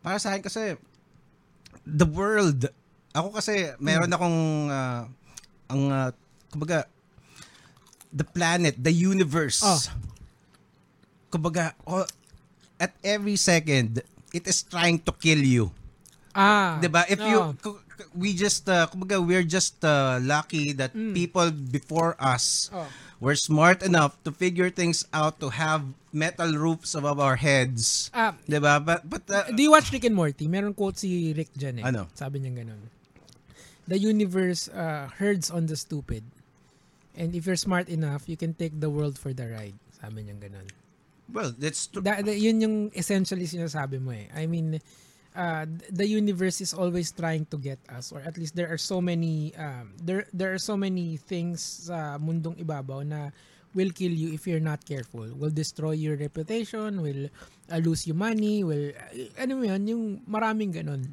para 0.00 0.16
sa 0.16 0.32
akin 0.32 0.42
kasi 0.42 0.64
the 1.84 2.06
world 2.06 2.66
ako 3.10 3.36
kasi 3.36 3.74
meron 3.78 4.08
akong 4.08 4.40
uh, 4.68 5.02
ang 5.66 5.82
uh, 5.88 6.10
kumbaga 6.48 6.86
the 8.10 8.26
planet, 8.26 8.74
the 8.74 8.90
universe. 8.90 9.62
Oh. 9.62 9.78
Kumbaga 11.30 11.78
all, 11.86 12.06
at 12.78 12.90
every 13.06 13.38
second 13.38 14.02
it 14.34 14.44
is 14.46 14.62
trying 14.62 14.98
to 14.98 15.12
kill 15.14 15.38
you. 15.38 15.70
Ah. 16.34 16.78
'Di 16.78 16.88
ba? 16.90 17.06
If 17.06 17.18
you 17.18 17.54
ku- 17.58 17.78
ku- 17.82 18.10
we 18.14 18.32
just 18.34 18.66
uh, 18.66 18.86
kumbaga 18.90 19.18
we're 19.20 19.46
just 19.46 19.82
uh, 19.84 20.18
lucky 20.22 20.72
that 20.72 20.90
people 21.12 21.50
before 21.52 22.16
us 22.18 22.70
Oh. 22.72 22.86
Were 23.20 23.36
smart 23.36 23.84
enough 23.84 24.16
to 24.24 24.32
figure 24.32 24.72
things 24.72 25.04
out 25.12 25.38
to 25.38 25.52
have 25.52 25.84
metal 26.10 26.56
roofs 26.56 26.96
above 26.96 27.20
our 27.20 27.36
heads. 27.36 28.08
Ah, 28.16 28.34
'Di 28.48 28.58
ba? 28.58 28.80
But 28.80 29.04
but 29.06 29.22
uh, 29.28 29.52
Do 29.52 29.60
you 29.60 29.70
watch 29.70 29.92
Rick 29.92 30.08
and 30.08 30.16
Morty? 30.16 30.48
Meron 30.48 30.72
quote 30.74 30.96
si 30.98 31.30
Rick 31.36 31.52
dyan 31.54 31.80
eh. 31.80 31.84
Ano? 31.84 32.08
Sabi 32.16 32.40
niya 32.40 32.64
ganun. 32.64 32.80
The 33.86 34.00
universe 34.00 34.72
uh, 34.72 35.12
herds 35.20 35.52
on 35.52 35.68
the 35.68 35.76
stupid. 35.76 36.24
And 37.14 37.34
if 37.36 37.44
you're 37.44 37.58
smart 37.60 37.90
enough, 37.92 38.24
you 38.30 38.38
can 38.40 38.54
take 38.56 38.78
the 38.80 38.88
world 38.88 39.18
for 39.20 39.36
the 39.36 39.46
ride. 39.50 39.76
Sabi 40.00 40.24
niya 40.24 40.40
ganun. 40.40 40.66
well, 41.30 41.54
that's 41.54 41.86
true. 41.86 42.02
Da, 42.02 42.18
da- 42.24 42.34
yun 42.34 42.58
yung 42.58 42.76
essentially 42.90 43.46
sinasabi 43.46 44.02
mo 44.02 44.10
eh. 44.10 44.26
I 44.34 44.50
mean, 44.50 44.82
uh, 45.36 45.66
the 45.90 46.06
universe 46.06 46.60
is 46.60 46.74
always 46.74 47.12
trying 47.12 47.46
to 47.46 47.58
get 47.58 47.78
us 47.90 48.12
or 48.12 48.20
at 48.22 48.38
least 48.38 48.56
there 48.56 48.70
are 48.70 48.80
so 48.80 49.00
many 49.00 49.54
um, 49.56 49.92
there 50.02 50.26
there 50.34 50.52
are 50.52 50.62
so 50.62 50.76
many 50.76 51.16
things 51.16 51.86
sa 51.90 52.18
mundong 52.18 52.58
ibabaw 52.58 53.04
na 53.06 53.30
will 53.74 53.90
kill 53.90 54.10
you 54.10 54.32
if 54.34 54.46
you're 54.46 54.62
not 54.62 54.82
careful. 54.84 55.26
Will 55.38 55.54
destroy 55.54 55.92
your 55.92 56.16
reputation, 56.16 57.02
will 57.02 57.30
uh, 57.70 57.78
lose 57.78 58.06
you 58.06 58.14
money, 58.14 58.64
will 58.64 58.90
uh, 58.90 59.42
ano 59.42 59.62
mo 59.62 59.64
yun, 59.66 59.82
yung 59.86 60.04
maraming 60.26 60.74
ganun. 60.74 61.06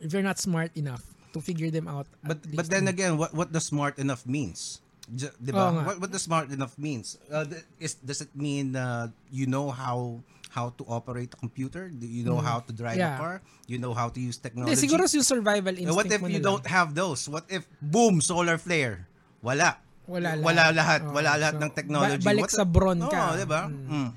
If 0.00 0.12
you're 0.12 0.24
not 0.24 0.40
smart 0.40 0.72
enough 0.76 1.04
to 1.32 1.40
figure 1.40 1.70
them 1.70 1.88
out. 1.88 2.06
but 2.22 2.40
but 2.54 2.68
then 2.70 2.88
again, 2.88 3.16
what 3.18 3.34
what 3.34 3.52
does 3.52 3.68
smart 3.68 3.98
enough 3.98 4.24
means? 4.24 4.80
J- 5.12 5.34
'Di 5.36 5.52
ba? 5.52 5.68
Oo 5.68 5.72
nga. 5.76 5.82
What 5.92 5.96
what 6.00 6.10
does 6.12 6.24
smart 6.24 6.48
enough 6.48 6.76
means? 6.80 7.20
Uh, 7.28 7.44
is 7.76 8.00
does 8.00 8.24
it 8.24 8.32
mean 8.32 8.72
uh, 8.72 9.12
you 9.28 9.44
know 9.44 9.68
how 9.68 10.24
how 10.54 10.70
to 10.70 10.86
operate 10.86 11.34
a 11.34 11.36
computer? 11.36 11.90
Do 11.90 12.06
you 12.06 12.22
know 12.22 12.38
how 12.38 12.62
to 12.62 12.70
drive 12.70 12.94
Mm. 12.94 13.02
Yeah. 13.02 13.18
a 13.18 13.20
car? 13.20 13.34
You 13.66 13.76
know 13.76 13.90
how 13.90 14.06
to 14.06 14.16
use 14.16 14.38
Hindi, 14.38 14.46
technology? 14.70 14.78
siguro 14.78 15.02
yung 15.04 15.26
survival 15.26 15.74
Uh, 15.74 15.82
instinct 15.82 15.98
what 15.98 16.06
if 16.06 16.20
you 16.22 16.38
lang. 16.38 16.46
don't 16.46 16.66
have 16.66 16.94
those? 16.94 17.26
What 17.26 17.44
if 17.48 17.66
boom 17.82 18.22
solar 18.22 18.54
flare? 18.56 19.10
Wala. 19.42 19.82
Wala 20.06 20.36
lahat. 20.36 20.44
Wala 20.44 20.64
lahat. 20.70 21.00
Oo. 21.02 21.12
Wala 21.12 21.30
lahat 21.34 21.54
So, 21.56 21.62
ng 21.64 21.72
technology. 21.74 22.16
ba- 22.16 22.28
balik 22.30 22.44
What 22.46 22.54
sa 22.54 22.64
bron 22.64 23.00
ka. 23.02 23.18
Oo, 23.18 23.32
'di 23.34 23.46
ba? 23.46 23.62
Mm. 23.66 24.10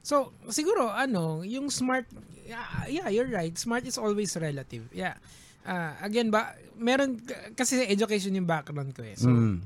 So, 0.00 0.14
siguro, 0.48 0.88
ano, 0.88 1.42
yung 1.42 1.68
smart, 1.68 2.10
yeah, 2.42 2.66
yeah, 2.88 3.06
you're 3.06 3.30
right. 3.30 3.54
Smart 3.54 3.84
is 3.84 3.94
always 3.94 4.34
relative. 4.34 4.90
Yeah. 4.90 5.14
Ah, 5.62 5.94
again 6.00 6.26
ba, 6.26 6.54
meron, 6.74 7.22
kasi 7.54 7.86
education 7.86 8.34
yung 8.34 8.46
background 8.46 8.90
ko 8.90 9.02
eh. 9.02 9.14
So, 9.14 9.30
Mm. 9.30 9.62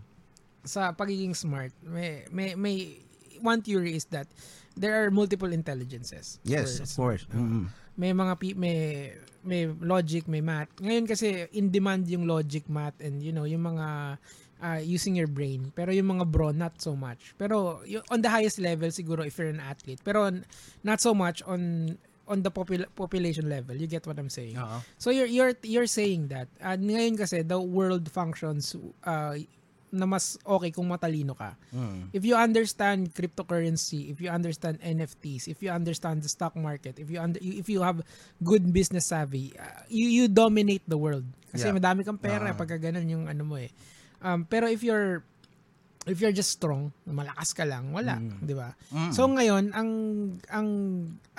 sa 0.60 0.92
pagiging 0.92 1.32
smart, 1.32 1.72
may, 1.80 2.28
may, 2.28 2.52
may, 2.52 3.00
one 3.38 3.60
theory 3.60 3.92
is 3.92 4.04
that 4.10 4.28
there 4.76 5.02
are 5.02 5.10
multiple 5.10 5.52
intelligences. 5.52 6.38
Yes, 6.44 6.78
of 6.80 6.92
course. 6.94 7.24
Mm. 7.32 7.72
may 7.96 8.12
mga 8.12 8.34
pi- 8.38 8.58
may 8.58 8.78
may 9.42 9.66
logic, 9.66 10.28
may 10.28 10.44
math. 10.44 10.68
Ngayon 10.76 11.08
kasi 11.08 11.48
in 11.56 11.72
demand 11.72 12.04
yung 12.06 12.28
logic, 12.28 12.68
math 12.68 12.96
and 13.00 13.24
you 13.24 13.32
know, 13.32 13.48
yung 13.48 13.64
mga 13.64 14.18
uh, 14.60 14.80
using 14.84 15.16
your 15.16 15.26
brain. 15.26 15.72
Pero 15.74 15.90
yung 15.92 16.18
mga 16.18 16.28
bro 16.28 16.52
not 16.52 16.76
so 16.80 16.92
much. 16.94 17.32
Pero 17.40 17.80
yung, 17.88 18.04
on 18.12 18.20
the 18.20 18.28
highest 18.28 18.60
level 18.60 18.88
siguro 18.92 19.24
if 19.24 19.38
you're 19.40 19.50
an 19.50 19.64
athlete. 19.64 20.00
Pero 20.04 20.28
not 20.84 21.00
so 21.00 21.16
much 21.16 21.40
on 21.48 21.96
on 22.28 22.42
the 22.42 22.50
popul- 22.50 22.90
population 22.98 23.48
level. 23.48 23.74
You 23.78 23.86
get 23.86 24.04
what 24.04 24.18
I'm 24.18 24.30
saying? 24.30 24.58
Oo. 24.58 24.82
So 24.98 25.08
you're 25.08 25.30
you're 25.30 25.54
you're 25.64 25.88
saying 25.88 26.28
that 26.28 26.50
uh, 26.60 26.76
ngayon 26.76 27.16
kasi 27.16 27.40
the 27.46 27.58
world 27.58 28.10
functions 28.12 28.76
uh, 29.06 29.38
na 29.94 30.04
mas 30.04 30.34
okay 30.42 30.74
kung 30.74 30.90
matalino 30.90 31.34
ka. 31.38 31.54
Mm. 31.70 32.10
If 32.10 32.22
you 32.26 32.34
understand 32.34 33.14
cryptocurrency, 33.14 34.10
if 34.10 34.18
you 34.18 34.28
understand 34.30 34.82
NFTs, 34.82 35.46
if 35.46 35.62
you 35.62 35.70
understand 35.70 36.26
the 36.26 36.30
stock 36.30 36.58
market, 36.58 36.98
if 36.98 37.06
you 37.06 37.22
under, 37.22 37.38
if 37.42 37.70
you 37.70 37.82
have 37.86 38.02
good 38.42 38.72
business 38.74 39.08
savvy, 39.08 39.54
uh, 39.54 39.86
you 39.86 40.10
you 40.10 40.24
dominate 40.26 40.82
the 40.90 40.98
world. 40.98 41.24
Kasi 41.54 41.70
Yeah. 41.70 41.76
madami 41.78 42.02
kang 42.02 42.18
pera 42.18 42.50
pagka 42.52 42.76
ganun 42.82 43.06
yung 43.06 43.24
ano 43.30 43.42
mo 43.46 43.56
eh. 43.56 43.70
Um, 44.20 44.42
pero 44.44 44.66
if 44.66 44.82
you're 44.82 45.22
if 46.06 46.22
you're 46.22 46.34
just 46.34 46.54
strong, 46.54 46.94
malakas 47.06 47.50
ka 47.50 47.66
lang, 47.66 47.90
wala, 47.90 48.18
'di 48.18 48.54
ba? 48.54 48.78
Mm. 48.94 49.10
So 49.10 49.26
ngayon, 49.26 49.74
ang 49.74 49.90
ang 50.48 50.68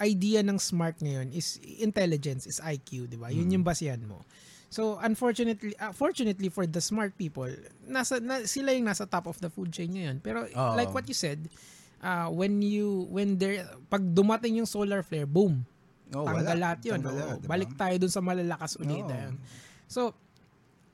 idea 0.03 0.43
ng 0.43 0.59
smart 0.59 0.99
ngayon 0.99 1.31
is 1.31 1.59
intelligence, 1.79 2.45
is 2.45 2.59
IQ, 2.59 3.07
'di 3.07 3.17
ba? 3.19 3.31
Yun 3.31 3.47
yung 3.51 3.65
basihan 3.65 3.99
mo. 4.03 4.27
So 4.67 4.99
unfortunately, 4.99 5.73
uh, 5.79 5.95
fortunately 5.95 6.51
for 6.51 6.67
the 6.67 6.83
smart 6.83 7.15
people, 7.15 7.47
nasa 7.87 8.19
na, 8.19 8.43
sila 8.43 8.75
yung 8.75 8.83
nasa 8.85 9.07
top 9.07 9.27
of 9.31 9.39
the 9.39 9.47
food 9.47 9.71
chain 9.71 9.95
ngayon. 9.95 10.19
Pero 10.19 10.43
Oo. 10.43 10.75
like 10.75 10.91
what 10.91 11.07
you 11.07 11.15
said, 11.15 11.39
uh, 12.03 12.27
when 12.27 12.59
you 12.59 13.07
when 13.07 13.39
there 13.39 13.63
pag 13.87 14.03
dumating 14.03 14.59
yung 14.59 14.67
solar 14.67 15.01
flare, 15.03 15.25
boom. 15.25 15.63
Oh, 16.11 16.23
tanggal 16.27 16.55
wala. 16.55 16.63
lahat 16.75 16.79
yun. 16.83 16.99
Tanggal 16.99 17.15
lahat, 17.15 17.37
diba? 17.43 17.49
Balik 17.51 17.71
tayo 17.75 17.95
dun 17.99 18.11
sa 18.11 18.19
malalakas 18.23 18.75
ulit. 18.79 19.03
Oo. 19.03 19.11
Ayun. 19.11 19.35
So, 19.87 20.11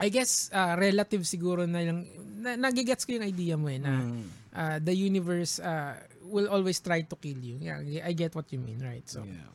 I 0.02 0.10
guess, 0.10 0.50
uh, 0.50 0.74
relative 0.78 1.22
siguro 1.26 1.66
na 1.70 1.82
lang, 1.86 2.06
na, 2.42 2.58
nagigets 2.58 3.06
ko 3.06 3.18
yung 3.18 3.26
idea 3.26 3.54
mo 3.58 3.70
eh, 3.70 3.78
na 3.78 3.94
Mm. 3.94 4.26
uh, 4.54 4.78
the 4.82 4.94
universe 4.94 5.62
uh, 5.62 5.98
will 6.26 6.50
always 6.50 6.82
try 6.82 7.02
to 7.06 7.16
kill 7.18 7.38
you. 7.38 7.58
Yeah, 7.62 7.78
I 8.06 8.14
get 8.14 8.34
what 8.34 8.50
you 8.50 8.58
mean, 8.58 8.82
right? 8.82 9.06
So, 9.06 9.22
Yeah. 9.26 9.50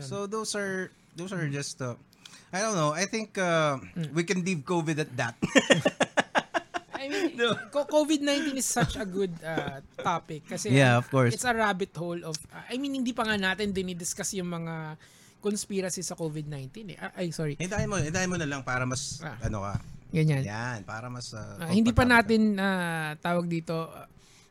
yun. 0.00 0.04
So 0.04 0.28
those 0.28 0.52
are 0.52 0.92
those 1.16 1.32
are 1.32 1.44
just 1.48 1.80
uh, 1.80 1.96
I 2.50 2.58
don't 2.60 2.74
know. 2.74 2.90
I 2.92 3.06
think 3.06 3.38
uh, 3.38 3.78
we 4.10 4.24
can 4.24 4.42
leave 4.42 4.62
COVID 4.62 4.98
at 4.98 5.10
that. 5.16 5.34
I 6.92 7.08
mean, 7.08 7.32
co- 7.72 7.86
COVID-19 7.86 8.58
is 8.58 8.66
such 8.66 8.96
a 8.96 9.06
good 9.06 9.32
uh, 9.40 9.80
topic 9.96 10.44
kasi 10.44 10.68
Yeah, 10.68 10.98
of 10.98 11.08
course. 11.08 11.32
it's 11.32 11.46
a 11.46 11.54
rabbit 11.54 11.94
hole 11.94 12.20
of 12.22 12.36
uh, 12.50 12.60
I 12.68 12.76
mean 12.76 12.92
hindi 12.92 13.14
pa 13.14 13.24
nga 13.24 13.38
natin 13.38 13.72
dinidiscuss 13.72 14.36
yung 14.36 14.50
mga 14.50 14.98
conspiracy 15.40 16.04
sa 16.04 16.12
COVID-19 16.12 16.92
eh. 16.92 16.98
Ah, 17.00 17.16
Ay, 17.16 17.32
sorry. 17.32 17.56
Hintayin 17.56 17.88
mo, 17.88 17.96
hintayin 17.96 18.28
mo 18.28 18.36
na 18.36 18.44
lang 18.44 18.60
para 18.60 18.84
mas 18.84 19.22
Ah. 19.24 19.40
ano 19.40 19.64
ka. 19.64 19.80
Ganyan. 20.12 20.42
Yan, 20.44 20.82
para 20.84 21.08
mas 21.08 21.32
uh, 21.32 21.56
Ah, 21.56 21.72
hindi 21.72 21.94
pa 21.94 22.04
natin 22.04 22.58
ah, 22.60 23.16
tawag 23.16 23.48
dito 23.48 23.88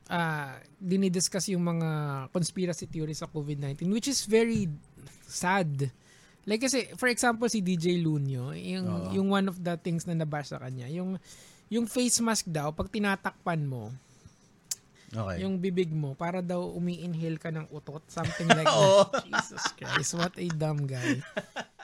uh, 0.10 0.52
dinidiscuss 0.82 1.54
yung 1.54 1.62
mga 1.62 1.90
conspiracy 2.32 2.88
theories 2.88 3.22
sa 3.22 3.30
COVID-19 3.30 3.86
which 3.94 4.10
is 4.10 4.26
very 4.26 4.66
sad. 5.28 5.92
Like 6.50 6.66
kasi 6.66 6.90
for 6.98 7.06
example 7.06 7.46
si 7.46 7.62
DJ 7.62 8.02
Lunyo, 8.02 8.58
yung 8.58 8.88
Oo. 8.90 9.14
yung 9.14 9.28
one 9.30 9.46
of 9.46 9.62
the 9.62 9.78
things 9.78 10.10
na 10.10 10.18
nabasa 10.18 10.58
kanya, 10.58 10.90
yung 10.90 11.22
yung 11.70 11.86
face 11.86 12.18
mask 12.20 12.50
daw 12.50 12.74
pag 12.74 12.90
tinatakpan 12.90 13.62
mo, 13.62 13.94
Okay. 15.10 15.42
yung 15.42 15.58
bibig 15.58 15.90
mo 15.90 16.14
para 16.14 16.38
daw 16.38 16.70
umi-inhale 16.70 17.42
ka 17.42 17.50
ng 17.50 17.66
utot, 17.70 18.06
something 18.06 18.46
like 18.58 18.66
that. 18.66 19.26
Jesus 19.26 19.66
Christ, 19.74 20.14
what 20.14 20.34
a 20.38 20.46
dumb 20.54 20.86
guy. 20.86 21.18